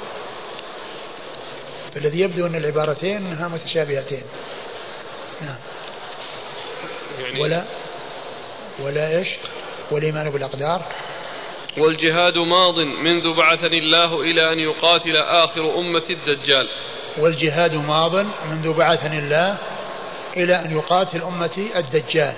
فالذي 1.92 2.20
يبدو 2.20 2.46
أن 2.46 2.54
العبارتين 2.54 3.16
انها 3.16 3.48
متشابهتين. 3.48 4.22
نعم. 5.42 5.56
يعني 7.20 7.40
ولا 7.40 7.64
ولا 8.80 9.18
إيش؟ 9.18 9.28
والإيمان 9.90 10.30
بالأقدار. 10.30 10.82
والجهاد 11.78 12.38
ماض 12.38 12.78
منذ 12.78 13.36
بعثني 13.36 13.78
الله 13.78 14.20
إلى 14.20 14.52
أن 14.52 14.58
يقاتل 14.58 15.16
آخر 15.16 15.78
أمة 15.78 16.04
الدجال. 16.10 16.68
والجهاد 17.18 17.74
ماض 17.74 18.26
منذ 18.46 18.72
بعثني 18.72 19.18
الله 19.18 19.58
إلى 20.36 20.60
أن 20.60 20.70
يقاتل 20.70 21.22
امتي 21.22 21.78
الدجال. 21.78 22.36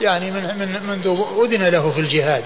يعني 0.00 0.30
من 0.30 0.58
من 0.58 0.82
منذ 0.82 1.24
أذن 1.44 1.68
له 1.68 1.90
في 1.90 2.00
الجهاد. 2.00 2.44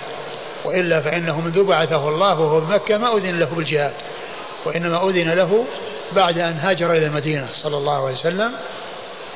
وإلا 0.64 1.00
فإنه 1.00 1.40
منذ 1.40 1.64
بعثه 1.64 2.08
الله 2.08 2.40
وهو 2.40 2.60
بمكة 2.60 2.98
ما 2.98 3.16
أذن 3.16 3.38
له 3.38 3.54
بالجهاد. 3.54 3.94
وإنما 4.66 5.08
أذن 5.08 5.30
له 5.30 5.64
بعد 6.12 6.38
أن 6.38 6.56
هاجر 6.56 6.92
إلى 6.92 7.06
المدينة 7.06 7.48
صلى 7.54 7.76
الله 7.76 8.04
عليه 8.04 8.14
وسلم 8.14 8.52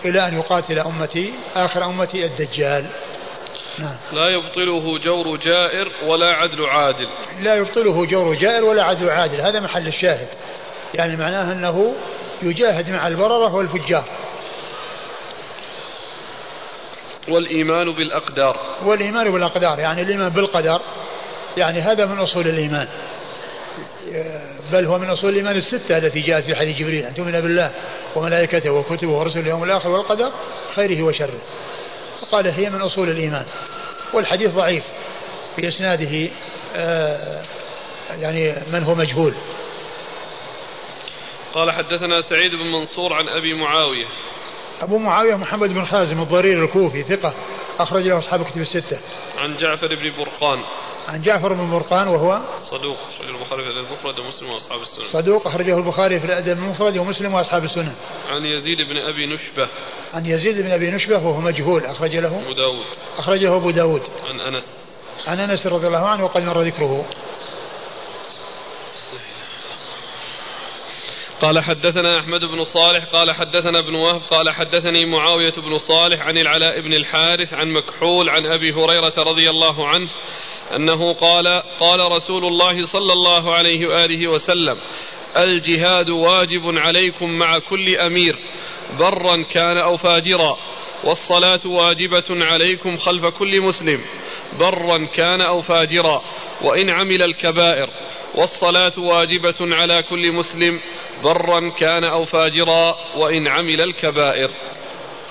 إلى 0.05 0.29
أن 0.29 0.39
يقاتل 0.39 0.79
أمتي 0.79 1.33
آخر 1.57 1.85
أمتي 1.85 2.25
الدجال. 2.25 2.87
نعم. 3.79 3.97
لا 4.13 4.29
يبطله 4.29 4.99
جور 4.99 5.37
جائر 5.37 5.93
ولا 6.07 6.27
عدل 6.27 6.67
عادل. 6.67 7.09
لا 7.41 7.55
يبطله 7.55 8.07
جور 8.07 8.35
جائر 8.35 8.65
ولا 8.65 8.85
عدل 8.85 9.11
عادل. 9.11 9.41
هذا 9.41 9.61
محل 9.61 9.87
الشاهد. 9.87 10.29
يعني 10.95 11.17
معناه 11.17 11.53
أنه 11.53 11.95
يجاهد 12.43 12.91
مع 12.91 13.07
البررة 13.07 13.55
والفجار. 13.55 14.05
والإيمان 17.28 17.90
بالأقدار. 17.93 18.61
والإيمان 18.85 19.32
بالأقدار 19.32 19.78
يعني 19.78 20.03
الإيمان 20.03 20.28
بالقدر 20.28 20.81
يعني 21.57 21.81
هذا 21.81 22.07
من 22.07 22.19
أصول 22.19 22.49
الإيمان. 22.49 22.89
بل 24.73 24.86
هو 24.86 24.99
من 24.99 25.11
أصول 25.11 25.31
الإيمان 25.31 25.57
الستة 25.57 25.99
التي 25.99 26.20
جاءت 26.20 26.44
في 26.44 26.55
حديث 26.55 26.77
جبريل 26.77 27.05
أن 27.05 27.15
تؤمن 27.15 27.32
بالله 27.32 27.74
وملائكته 28.16 28.70
وكتبه 28.70 29.11
ورسله 29.11 29.43
اليوم 29.43 29.65
الآخر 29.65 29.89
والقدر 29.89 30.32
خيره 30.74 31.03
وشره. 31.03 31.40
فقال 32.20 32.51
هي 32.51 32.70
من 32.70 32.81
أصول 32.81 33.09
الإيمان. 33.09 33.44
والحديث 34.15 34.51
ضعيف 34.51 34.85
في 35.57 35.69
إسناده 35.69 36.31
آه، 36.77 37.43
يعني 38.20 38.55
من 38.73 38.82
هو 38.82 38.94
مجهول. 38.94 39.35
قال 41.55 41.70
حدثنا 41.70 42.20
سعيد 42.20 42.55
بن 42.55 42.66
منصور 42.73 43.12
عن 43.12 43.28
أبي 43.28 43.55
معاوية. 43.55 44.07
أبو 44.83 44.99
معاوية 44.99 45.35
محمد 45.35 45.69
بن 45.69 45.87
خازم 45.87 46.23
الضرير 46.23 46.65
الكوفي 46.65 47.03
ثقة 47.03 47.35
أخرج 47.79 48.09
له 48.09 48.19
أصحاب 48.19 48.45
كتب 48.45 48.61
الستة. 48.61 48.99
عن 49.39 49.57
جعفر 49.57 49.95
بن 49.95 50.13
برقان. 50.19 50.59
عن 51.09 51.23
جعفر 51.23 51.53
بن 51.53 51.71
برقان 51.71 52.09
وهو 52.09 52.41
صدوق 52.55 52.97
أخرجه 53.01 53.31
البخاري 53.31 53.63
في 53.63 53.69
الأدب 53.69 53.87
المفرد 53.87 54.21
ومسلم 54.21 54.51
وأصحاب 54.51 54.81
السنن. 54.81 55.05
صدوق 55.05 55.47
أخرجه 55.47 55.77
البخاري 55.77 56.21
في 56.21 56.27
الأدب 56.27 56.59
المفرد 56.59 56.97
ومسلم 56.97 57.35
وأصحاب 57.35 57.65
السنن. 57.65 57.93
عن 58.29 58.45
يزيد 58.45 58.79
بن 58.79 58.97
أبي 58.97 59.27
نشبة. 59.35 59.69
عن 60.13 60.27
يزيد 60.27 60.67
بن 60.67 60.73
أبي 60.73 60.91
نشبة 60.91 61.17
وهو 61.17 61.41
مجهول 61.41 61.85
أخرج 61.85 62.17
له. 62.17 62.43
أبو 62.43 62.53
داود. 62.53 62.85
أخرجه 63.17 63.57
أبو 63.57 63.71
داود. 63.71 64.03
عن 64.31 64.41
أنس. 64.41 64.83
عن 65.27 65.41
أنس 65.41 65.67
رضي 65.67 65.87
الله 65.87 66.09
عنه 66.09 66.25
وقد 66.25 66.43
مر 66.43 66.61
ذكره. 66.61 67.07
قال 71.43 71.60
حدثنا 71.60 72.19
أحمد 72.19 72.44
بن 72.44 72.64
صالح 72.64 73.05
قال 73.05 73.32
حدثنا 73.32 73.78
ابن 73.78 73.94
وهب 73.94 74.20
قال 74.31 74.51
حدثني 74.51 75.06
معاوية 75.06 75.52
بن 75.52 75.78
صالح 75.78 76.20
عن 76.20 76.39
العلاء 76.39 76.81
بن 76.81 76.94
الحارث 76.94 77.55
عن 77.55 77.70
مكحول 77.70 78.28
عن 78.28 78.47
أبي 78.47 78.73
هريرة 78.73 79.12
رضي 79.19 79.51
الله 79.51 79.89
عنه 79.89 80.09
أنه 80.77 81.12
قال 81.12 81.62
قال 81.81 82.12
رسول 82.12 82.44
الله 82.44 82.82
صلى 82.82 83.12
الله 83.12 83.55
عليه 83.55 83.86
وآله 83.86 84.28
وسلم 84.28 84.78
الجهاد 85.36 86.10
واجب 86.10 86.78
عليكم 86.78 87.31
مع 87.31 87.59
كل 87.59 87.97
أمير 87.97 88.36
برا 88.98 89.43
كان 89.43 89.78
أو 89.78 89.97
فاجرا 89.97 90.59
والصلاة 91.05 91.60
واجبة 91.64 92.24
عليكم 92.31 92.97
خلف 92.97 93.24
كل 93.24 93.60
مسلم 93.60 94.01
برا 94.59 95.06
كان 95.06 95.40
أو 95.40 95.60
فاجرا 95.60 96.23
وإن 96.62 96.90
عمل 96.90 97.23
الكبائر 97.23 97.90
والصلاة 98.35 98.93
واجبة 98.98 99.55
على 99.60 100.02
كل 100.02 100.32
مسلم 100.32 100.81
برا 101.25 101.71
كان 101.71 102.05
أو 102.05 102.25
فاجرا 102.25 102.97
وإن 103.17 103.49
عمل 103.49 103.81
الكبائر. 103.81 104.51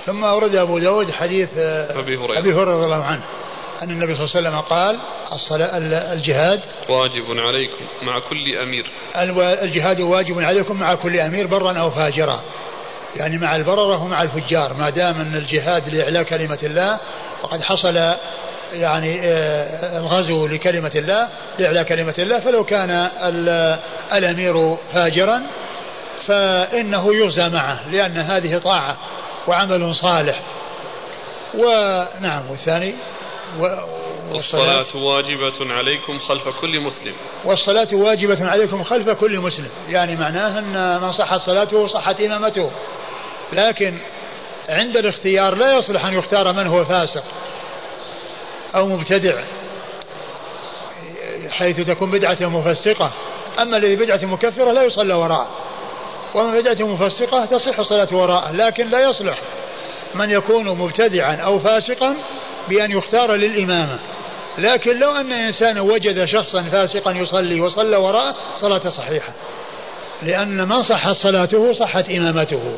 ثم 0.06 0.24
أورد 0.24 0.56
أبو 0.56 0.80
داود 0.80 1.12
حديث 1.12 1.50
آه، 1.58 2.00
أبي 2.00 2.18
هريرة. 2.18 2.40
أبي 2.40 2.54
هريرة 2.54 2.76
رضي 2.76 2.86
الله 2.86 3.04
عنه 3.04 3.24
أن 3.82 3.90
النبي 3.90 4.16
صلى 4.16 4.26
الله 4.26 4.50
عليه 4.50 4.60
وسلم 4.60 4.60
قال 4.60 5.00
الصلاة 5.34 5.78
الجهاد 6.14 6.60
واجب 6.90 7.24
عليكم 7.30 7.86
مع 8.02 8.20
كل 8.20 8.58
أمير. 8.62 8.86
الجهاد 9.64 10.02
واجب 10.02 10.42
عليكم 10.42 10.80
مع 10.80 10.96
كل 10.96 11.20
أمير 11.20 11.48
برا 11.48 11.80
أو 11.80 11.92
فاجرا. 11.92 12.42
يعني 13.16 13.38
مع 13.38 13.56
البررة 13.56 14.04
ومع 14.04 14.24
الفجار. 14.24 14.74
ما 14.74 14.90
دام 14.90 15.22
أن 15.22 15.36
الجهاد 15.36 15.90
لإعلاء 15.90 16.24
كلمة 16.24 16.60
الله 16.64 17.00
وقد 17.44 17.62
حصل 17.62 17.96
يعني 18.74 19.20
آه، 19.24 20.00
الغزو 20.00 20.48
لكلمة 20.48 20.92
الله 20.96 21.30
لإعلاء 21.60 21.84
كلمة 21.84 22.16
الله 22.20 22.40
فلو 22.40 22.64
كان 22.64 23.10
الأمير 24.14 24.76
فاجرا 24.94 25.42
فإنه 26.22 27.16
يرزى 27.16 27.50
معه 27.50 27.90
لأن 27.90 28.18
هذه 28.18 28.58
طاعة 28.58 28.98
وعمل 29.48 29.96
صالح. 29.96 30.42
ونعم 31.54 32.50
والثاني؟ 32.50 32.96
والصلاة؟ 34.32 34.96
واجبة 34.96 35.74
عليكم 35.74 36.18
خلف 36.18 36.48
كل 36.62 36.82
مسلم. 36.86 37.14
والصلاة 37.46 37.88
واجبة 37.94 38.50
عليكم 38.50 38.84
خلف 38.84 39.10
كل 39.10 39.40
مسلم. 39.40 39.70
يعني 39.90 40.16
معناه 40.16 40.60
أن 40.60 41.02
من 41.02 41.12
صحت 41.12 41.40
صلاته 41.40 41.88
صحت 41.88 42.22
إمامته. 42.22 42.72
لكن 43.54 44.00
عند 44.70 44.98
الاختيار 44.98 45.56
لا 45.56 45.78
يصلح 45.78 46.06
أن 46.06 46.14
يختار 46.14 46.54
من 46.54 46.68
هو 46.68 46.86
فاسق 46.86 47.24
أو 48.76 48.88
مبتدع 48.88 49.44
حيث 51.50 51.88
تكون 51.88 52.12
بدعة 52.12 52.38
مفسقة. 52.42 53.12
أما 53.62 53.78
الذي 53.78 53.96
بدعة 53.96 54.26
مكفرة 54.26 54.72
لا 54.72 54.84
يصلى 54.84 55.14
وراءه. 55.14 55.50
ومن 56.36 56.62
بدعة 56.62 56.88
مفسقة 56.88 57.46
تصح 57.46 57.80
الصلاة 57.80 58.08
وراءه 58.12 58.52
لكن 58.52 58.90
لا 58.90 59.10
يصلح 59.10 59.38
من 60.16 60.30
يكون 60.30 60.78
مبتدعا 60.78 61.36
أو 61.36 61.60
فاسقا 61.60 62.16
بأن 62.70 62.92
يختار 62.92 63.34
للإمامة. 63.36 64.00
لكن 64.58 65.00
لو 65.00 65.12
أن 65.12 65.32
إنسانا 65.32 65.82
وجد 65.82 66.26
شخصا 66.26 66.64
فاسقا 66.64 67.12
يصلي 67.12 67.62
وصلى 67.62 67.98
وراءه 67.98 68.36
صلاة 68.56 68.90
صحيحة. 68.90 69.34
لأن 70.22 70.68
من 70.68 70.82
صحت 70.82 71.16
صلاته 71.16 71.74
صحت 71.74 72.12
إمامته. 72.12 72.78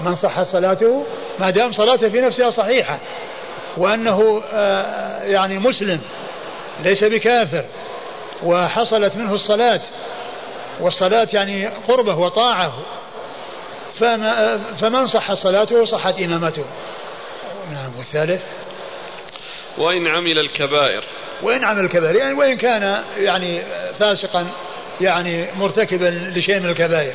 من 0.00 0.14
صحت 0.14 0.46
صلاته 0.46 1.06
ما 1.38 1.50
دام 1.50 1.72
صلاته 1.72 2.08
في 2.08 2.20
نفسها 2.20 2.50
صحيحة. 2.50 2.98
وأنه 3.76 4.42
آه، 4.52 5.22
يعني 5.22 5.58
مسلم 5.58 6.00
ليس 6.82 7.04
بكافر. 7.04 7.64
وحصلت 8.42 9.16
منه 9.16 9.34
الصلاة. 9.34 9.80
والصلاة 10.80 11.28
يعني 11.32 11.66
قربة 11.66 12.14
وطاعة. 12.14 12.72
فما 13.98 14.58
فمن 14.80 15.06
صح 15.06 15.32
صلاته 15.32 15.84
صحت 15.84 16.20
إمامته. 16.20 16.64
نعم 17.72 17.96
والثالث؟ 17.96 18.42
وإن 19.78 20.06
عمل 20.06 20.38
الكبائر. 20.38 21.04
وإن 21.42 21.64
عمل 21.64 21.84
الكبائر 21.84 22.16
يعني 22.16 22.32
وإن 22.32 22.56
كان 22.56 23.02
يعني 23.18 23.62
فاسقا 23.98 24.46
يعني 25.00 25.48
مرتكبا 25.52 26.30
لشيء 26.36 26.60
من 26.60 26.70
الكبائر. 26.70 27.14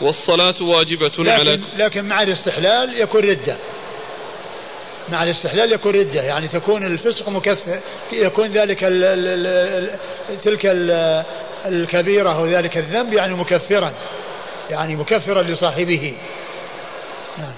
والصلاة 0.00 0.54
واجبة 0.60 1.12
لكن 1.18 1.28
على 1.28 1.60
لكن 1.76 2.04
مع 2.04 2.22
الاستحلال 2.22 3.00
يكون 3.00 3.20
ردة. 3.20 3.56
مع 5.08 5.22
الاستحلال 5.22 5.72
يكون 5.72 5.92
ردة 5.94 6.22
يعني 6.22 6.48
تكون 6.48 6.86
الفسق 6.86 7.28
مكفر 7.28 7.80
يكون 8.12 8.52
ذلك 8.52 8.84
ال 8.84 9.04
ال 9.04 9.46
ال 9.46 9.98
تلك 10.44 10.66
ال 10.66 11.24
الكبيرة 11.68 12.36
أو 12.36 12.46
ذلك 12.46 12.76
الذنب 12.76 13.12
يعني 13.12 13.34
مكفرا 13.34 13.92
يعني 14.70 14.96
مكفرا 14.96 15.42
لصاحبه. 15.42 16.16
نعم. 17.38 17.54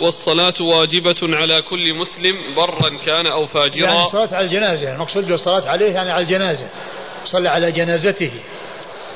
والصلاة 0.00 0.54
واجبة 0.60 1.16
على 1.22 1.62
كل 1.62 1.94
مسلم 1.94 2.36
برا 2.56 2.98
كان 3.06 3.26
أو 3.26 3.46
فاجرا. 3.46 3.86
يعني 3.86 4.02
الصلاة 4.02 4.28
على 4.32 4.46
الجنازة 4.46 4.92
المقصود 4.92 5.26
بالصلاة 5.26 5.68
عليه 5.68 5.92
يعني 5.94 6.10
على 6.10 6.24
الجنازة 6.24 6.68
صلى 7.24 7.48
على 7.48 7.72
جنازته. 7.72 8.32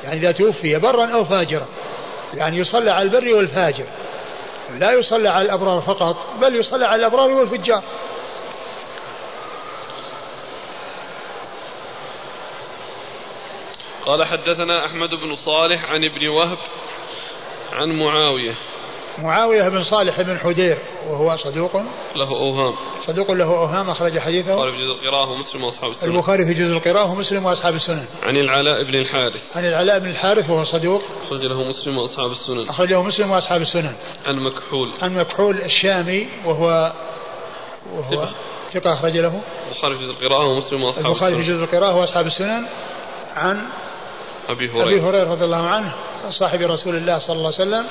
يعني 0.04 0.20
إذا 0.20 0.32
توفي 0.32 0.78
برا 0.78 1.06
أو 1.06 1.24
فاجرا 1.24 1.66
يعني 2.34 2.58
يصلى 2.58 2.90
على 2.90 3.02
البر 3.02 3.34
والفاجر 3.34 3.84
لا 4.78 4.92
يصلى 4.92 5.28
على 5.28 5.44
الأبرار 5.44 5.80
فقط 5.80 6.16
بل 6.40 6.56
يصلى 6.56 6.86
على 6.86 7.00
الأبرار 7.00 7.30
والفجار. 7.30 7.82
قال 14.06 14.24
حدثنا 14.24 14.86
أحمد 14.86 15.10
بن 15.10 15.34
صالح 15.34 15.84
عن 15.84 16.04
ابن 16.04 16.28
وهب 16.28 16.58
عن 17.72 17.88
معاوية. 17.88 18.54
معاوية 19.18 19.68
بن 19.68 19.82
صالح 19.82 20.20
بن 20.20 20.38
حدير 20.38 20.78
وهو 21.06 21.36
صدوق. 21.36 21.76
له 22.16 22.28
أوهام. 22.28 22.74
صدوق 23.06 23.32
له 23.32 23.44
أوهام 23.44 23.90
أخرج 23.90 24.18
حديثه. 24.18 24.54
البخاري 24.54 24.72
في 24.72 24.78
جزء 24.78 24.92
القراءة 24.92 25.30
ومسلم 25.30 25.64
وأصحاب 25.64 25.90
السنن 25.90 26.12
البخاري 26.12 26.44
في 26.46 26.54
جزء 26.54 26.72
القراءة 26.72 27.12
ومسلم 27.12 27.46
وأصحاب 27.46 27.74
السنن 27.74 28.04
عن 28.22 28.36
العلاء 28.36 28.84
بن 28.84 28.94
الحارث. 28.94 29.56
عن 29.56 29.64
العلاء 29.64 29.98
بن 29.98 30.06
الحارث 30.06 30.50
وهو 30.50 30.62
صدوق. 30.62 31.02
أخرج 31.26 31.46
له 31.46 31.62
مسلم 31.62 31.98
وأصحاب 31.98 32.30
السنن 32.30 32.68
أخرج 32.68 32.90
له 32.90 33.02
مسلم 33.02 33.30
وأصحاب 33.30 33.60
السنن 33.60 33.92
عن 34.26 34.36
مكحول. 34.36 34.92
عن 35.02 35.14
مكحول 35.14 35.56
الشامي 35.56 36.28
وهو 36.44 36.92
وهو 37.92 38.28
ثقة. 38.70 38.92
أخرج 38.92 39.16
له. 39.16 39.40
البخاري 39.68 39.94
في 39.94 40.04
جزء 40.04 40.12
القراءة 40.12 40.46
ومسلم 40.46 40.82
وأصحاب 40.82 41.06
البخاري 41.06 41.36
في 41.36 41.42
جزء 41.42 41.64
القراءة 41.64 41.96
وأصحاب 41.96 42.26
السنن 42.26 42.66
عن 43.36 43.66
أبي 44.48 44.70
هريرة. 44.70 44.84
أبي 44.84 45.00
هريرة 45.00 45.30
رضي 45.30 45.44
الله 45.44 45.66
عنه 45.68 45.94
صاحب 46.30 46.60
رسول 46.60 46.96
الله 46.96 47.18
صلى 47.18 47.36
الله 47.36 47.52
عليه 47.58 47.68
وسلم 47.68 47.86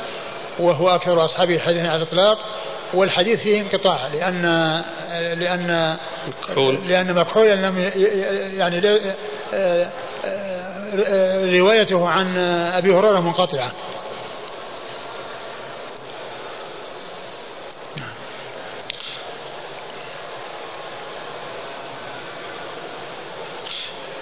وهو 0.60 0.90
أكثر 0.90 1.26
أصحابه 1.26 1.60
حديثا 1.60 1.88
على 1.88 1.96
الإطلاق 1.96 2.38
والحديث 2.94 3.44
فيه 3.44 3.62
انقطاع 3.62 4.08
لأن 4.08 4.42
لأن 5.40 5.98
مكحول. 6.28 6.80
لأن 6.88 7.14
مكحول 7.14 7.48
لم 7.48 7.92
يعني 8.58 9.00
آه، 9.54 9.92
روايته 11.60 12.10
عن 12.10 12.38
أبي 12.74 12.94
هريرة 12.94 13.20
منقطعة. 13.20 13.72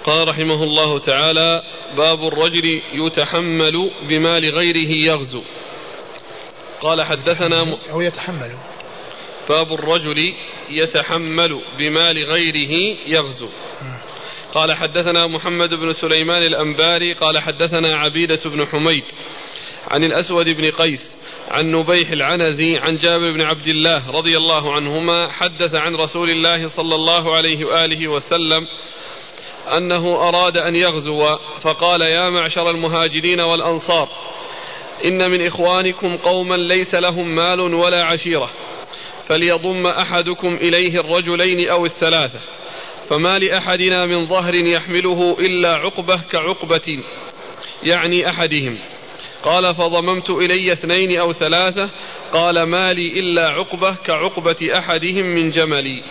قال 0.04 0.28
رحمه 0.28 0.62
الله 0.62 0.98
تعالى 0.98 1.62
باب 1.96 2.26
الرجل 2.26 2.82
يتحمل 2.92 3.90
بمال 4.08 4.50
غيره 4.50 5.06
يغزو 5.06 5.42
قال 6.80 7.02
حدثنا 7.02 7.76
أو 7.90 8.00
يتحمل. 8.00 8.50
باب 9.48 9.72
الرجل 9.72 10.34
يتحمل 10.70 11.60
بمال 11.78 12.24
غيره 12.24 12.98
يغزو 13.06 13.48
قال 14.54 14.72
حدثنا 14.72 15.26
محمد 15.26 15.74
بن 15.74 15.92
سليمان 15.92 16.42
الأنباري 16.42 17.12
قال 17.12 17.38
حدثنا 17.38 17.96
عبيدة 17.98 18.40
بن 18.44 18.66
حميد 18.66 19.04
عن 19.88 20.04
الأسود 20.04 20.50
بن 20.50 20.70
قيس 20.70 21.16
عن 21.48 21.72
نبيح 21.72 22.10
العنزي 22.10 22.76
عن 22.76 22.96
جابر 22.96 23.32
بن 23.32 23.40
عبد 23.40 23.68
الله 23.68 24.10
رضي 24.10 24.36
الله 24.36 24.72
عنهما 24.74 25.28
حدث 25.28 25.74
عن 25.74 25.96
رسول 25.96 26.30
الله 26.30 26.68
صلى 26.68 26.94
الله 26.94 27.36
عليه 27.36 27.64
وآله 27.64 28.08
وسلم 28.08 28.66
أنه 29.68 30.28
أراد 30.28 30.56
أن 30.56 30.76
يغزو 30.76 31.24
فقال 31.60 32.00
يا 32.00 32.30
معشر 32.30 32.70
المهاجرين 32.70 33.40
والأنصار 33.40 34.08
إن 35.04 35.30
من 35.30 35.46
إخوانكم 35.46 36.16
قوما 36.16 36.54
ليس 36.54 36.94
لهم 36.94 37.34
مال 37.34 37.60
ولا 37.60 38.04
عشيرة 38.04 38.50
فليضم 39.28 39.86
أحدكم 39.86 40.54
إليه 40.54 41.00
الرجلين 41.00 41.70
أو 41.70 41.84
الثلاثة 41.84 42.40
فما 43.08 43.38
لأحدنا 43.38 44.06
من 44.06 44.26
ظهر 44.26 44.54
يحمله 44.54 45.36
إلا 45.38 45.74
عقبة 45.74 46.20
كعقبة 46.32 46.98
يعني 47.82 48.30
أحدهم. 48.30 48.78
قال 49.42 49.74
فضممت 49.74 50.30
إلي 50.30 50.72
اثنين 50.72 51.20
أو 51.20 51.32
ثلاثة 51.32 51.90
قال 52.32 52.62
ما 52.62 52.92
لي 52.92 53.20
إلا 53.20 53.48
عقبة 53.48 53.96
كعقبة 54.06 54.56
أحدهم 54.78 55.26
من 55.26 55.50
جملي. 55.50 56.02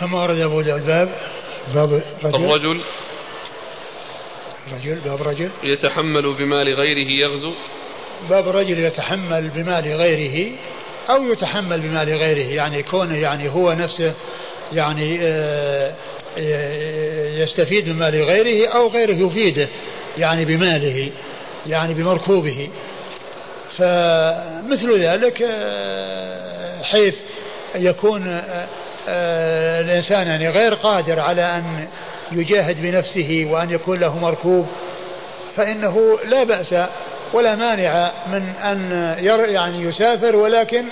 ثم 0.00 0.14
ورد 0.14 0.38
أبو 0.38 0.60
الباب 0.60 1.14
باب 1.74 2.02
رجل. 2.24 2.44
الرجل. 2.44 2.80
رجل 4.72 4.94
باب 5.04 5.22
رجل. 5.22 5.50
يتحمل 5.62 6.34
بمال 6.34 6.74
غيره 6.74 7.08
يغزو. 7.08 7.52
باب 8.30 8.48
الرجل 8.48 8.78
يتحمل 8.78 9.50
بمال 9.54 9.84
غيره 9.84 10.58
أو 11.10 11.32
يتحمل 11.32 11.80
بمال 11.80 12.08
غيره 12.08 12.54
يعني 12.54 12.82
كونه 12.82 13.16
يعني 13.16 13.48
هو 13.48 13.72
نفسه 13.72 14.14
يعني 14.72 15.18
آه، 15.22 15.94
آه، 16.38 17.42
يستفيد 17.42 17.88
من 17.88 17.96
مال 17.96 18.24
غيره 18.24 18.68
أو 18.68 18.88
غيره 18.88 19.26
يفيده 19.26 19.68
يعني 20.16 20.44
بماله 20.44 21.12
يعني 21.66 21.94
بمركوبه. 21.94 22.68
فمثل 23.70 25.00
ذلك 25.00 25.42
آه، 25.42 26.82
حيث 26.82 27.16
يكون 27.74 28.42
الإنسان 29.08 30.26
يعني 30.26 30.50
غير 30.50 30.74
قادر 30.74 31.20
على 31.20 31.42
أن 31.42 31.88
يجاهد 32.32 32.82
بنفسه 32.82 33.46
وأن 33.50 33.70
يكون 33.70 33.98
له 34.00 34.18
مركوب 34.18 34.66
فإنه 35.56 36.18
لا 36.24 36.44
بأس 36.44 36.74
ولا 37.32 37.56
مانع 37.56 38.12
من 38.32 38.42
أن 38.42 39.14
يعني 39.48 39.82
يسافر 39.82 40.36
ولكن 40.36 40.84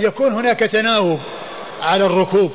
يكون 0.00 0.32
هناك 0.32 0.58
تناوب 0.58 1.18
على 1.82 2.06
الركوب. 2.06 2.52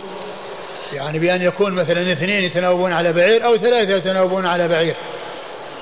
يعني 0.93 1.19
بأن 1.19 1.41
يكون 1.41 1.73
مثلا 1.73 2.11
اثنين 2.11 2.43
يتناوبون 2.43 2.93
على 2.93 3.13
بعير 3.13 3.45
أو 3.45 3.57
ثلاثة 3.57 3.95
يتناوبون 3.95 4.45
على 4.45 4.67
بعير 4.67 4.95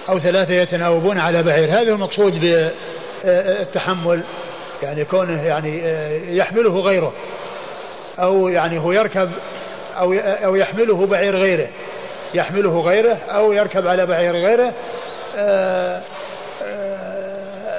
أو 0.09 0.19
ثلاثة 0.19 0.53
يتناوبون 0.53 1.19
على 1.19 1.43
بعير. 1.43 1.69
هذا 1.69 1.91
المقصود 1.93 2.39
بالتحمل 3.23 4.23
يعني 4.83 5.05
كونه 5.05 5.43
يعني 5.43 5.81
يحمله 6.37 6.79
غيره. 6.79 7.13
أو 8.19 8.47
يعني 8.47 8.79
هو 8.79 8.91
يركب 8.91 9.31
أو 9.97 10.13
أو 10.13 10.55
يحمله 10.55 11.05
بعير 11.05 11.35
غيره. 11.35 11.67
يحمله 12.33 12.79
غيره 12.79 13.17
أو 13.29 13.51
يركب 13.51 13.87
على 13.87 14.05
بعير 14.05 14.35
غيره. 14.35 14.73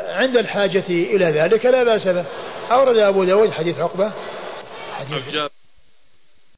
عند 0.08 0.36
الحاجة 0.36 0.84
إلى 0.88 1.24
ذلك 1.24 1.66
لا 1.66 1.84
بأس 1.84 2.08
به. 2.08 2.24
أورد 2.72 2.96
أبو 2.96 3.24
داود 3.24 3.50
حديث 3.50 3.78
عقبة. 3.78 4.12
حديث 4.92 5.52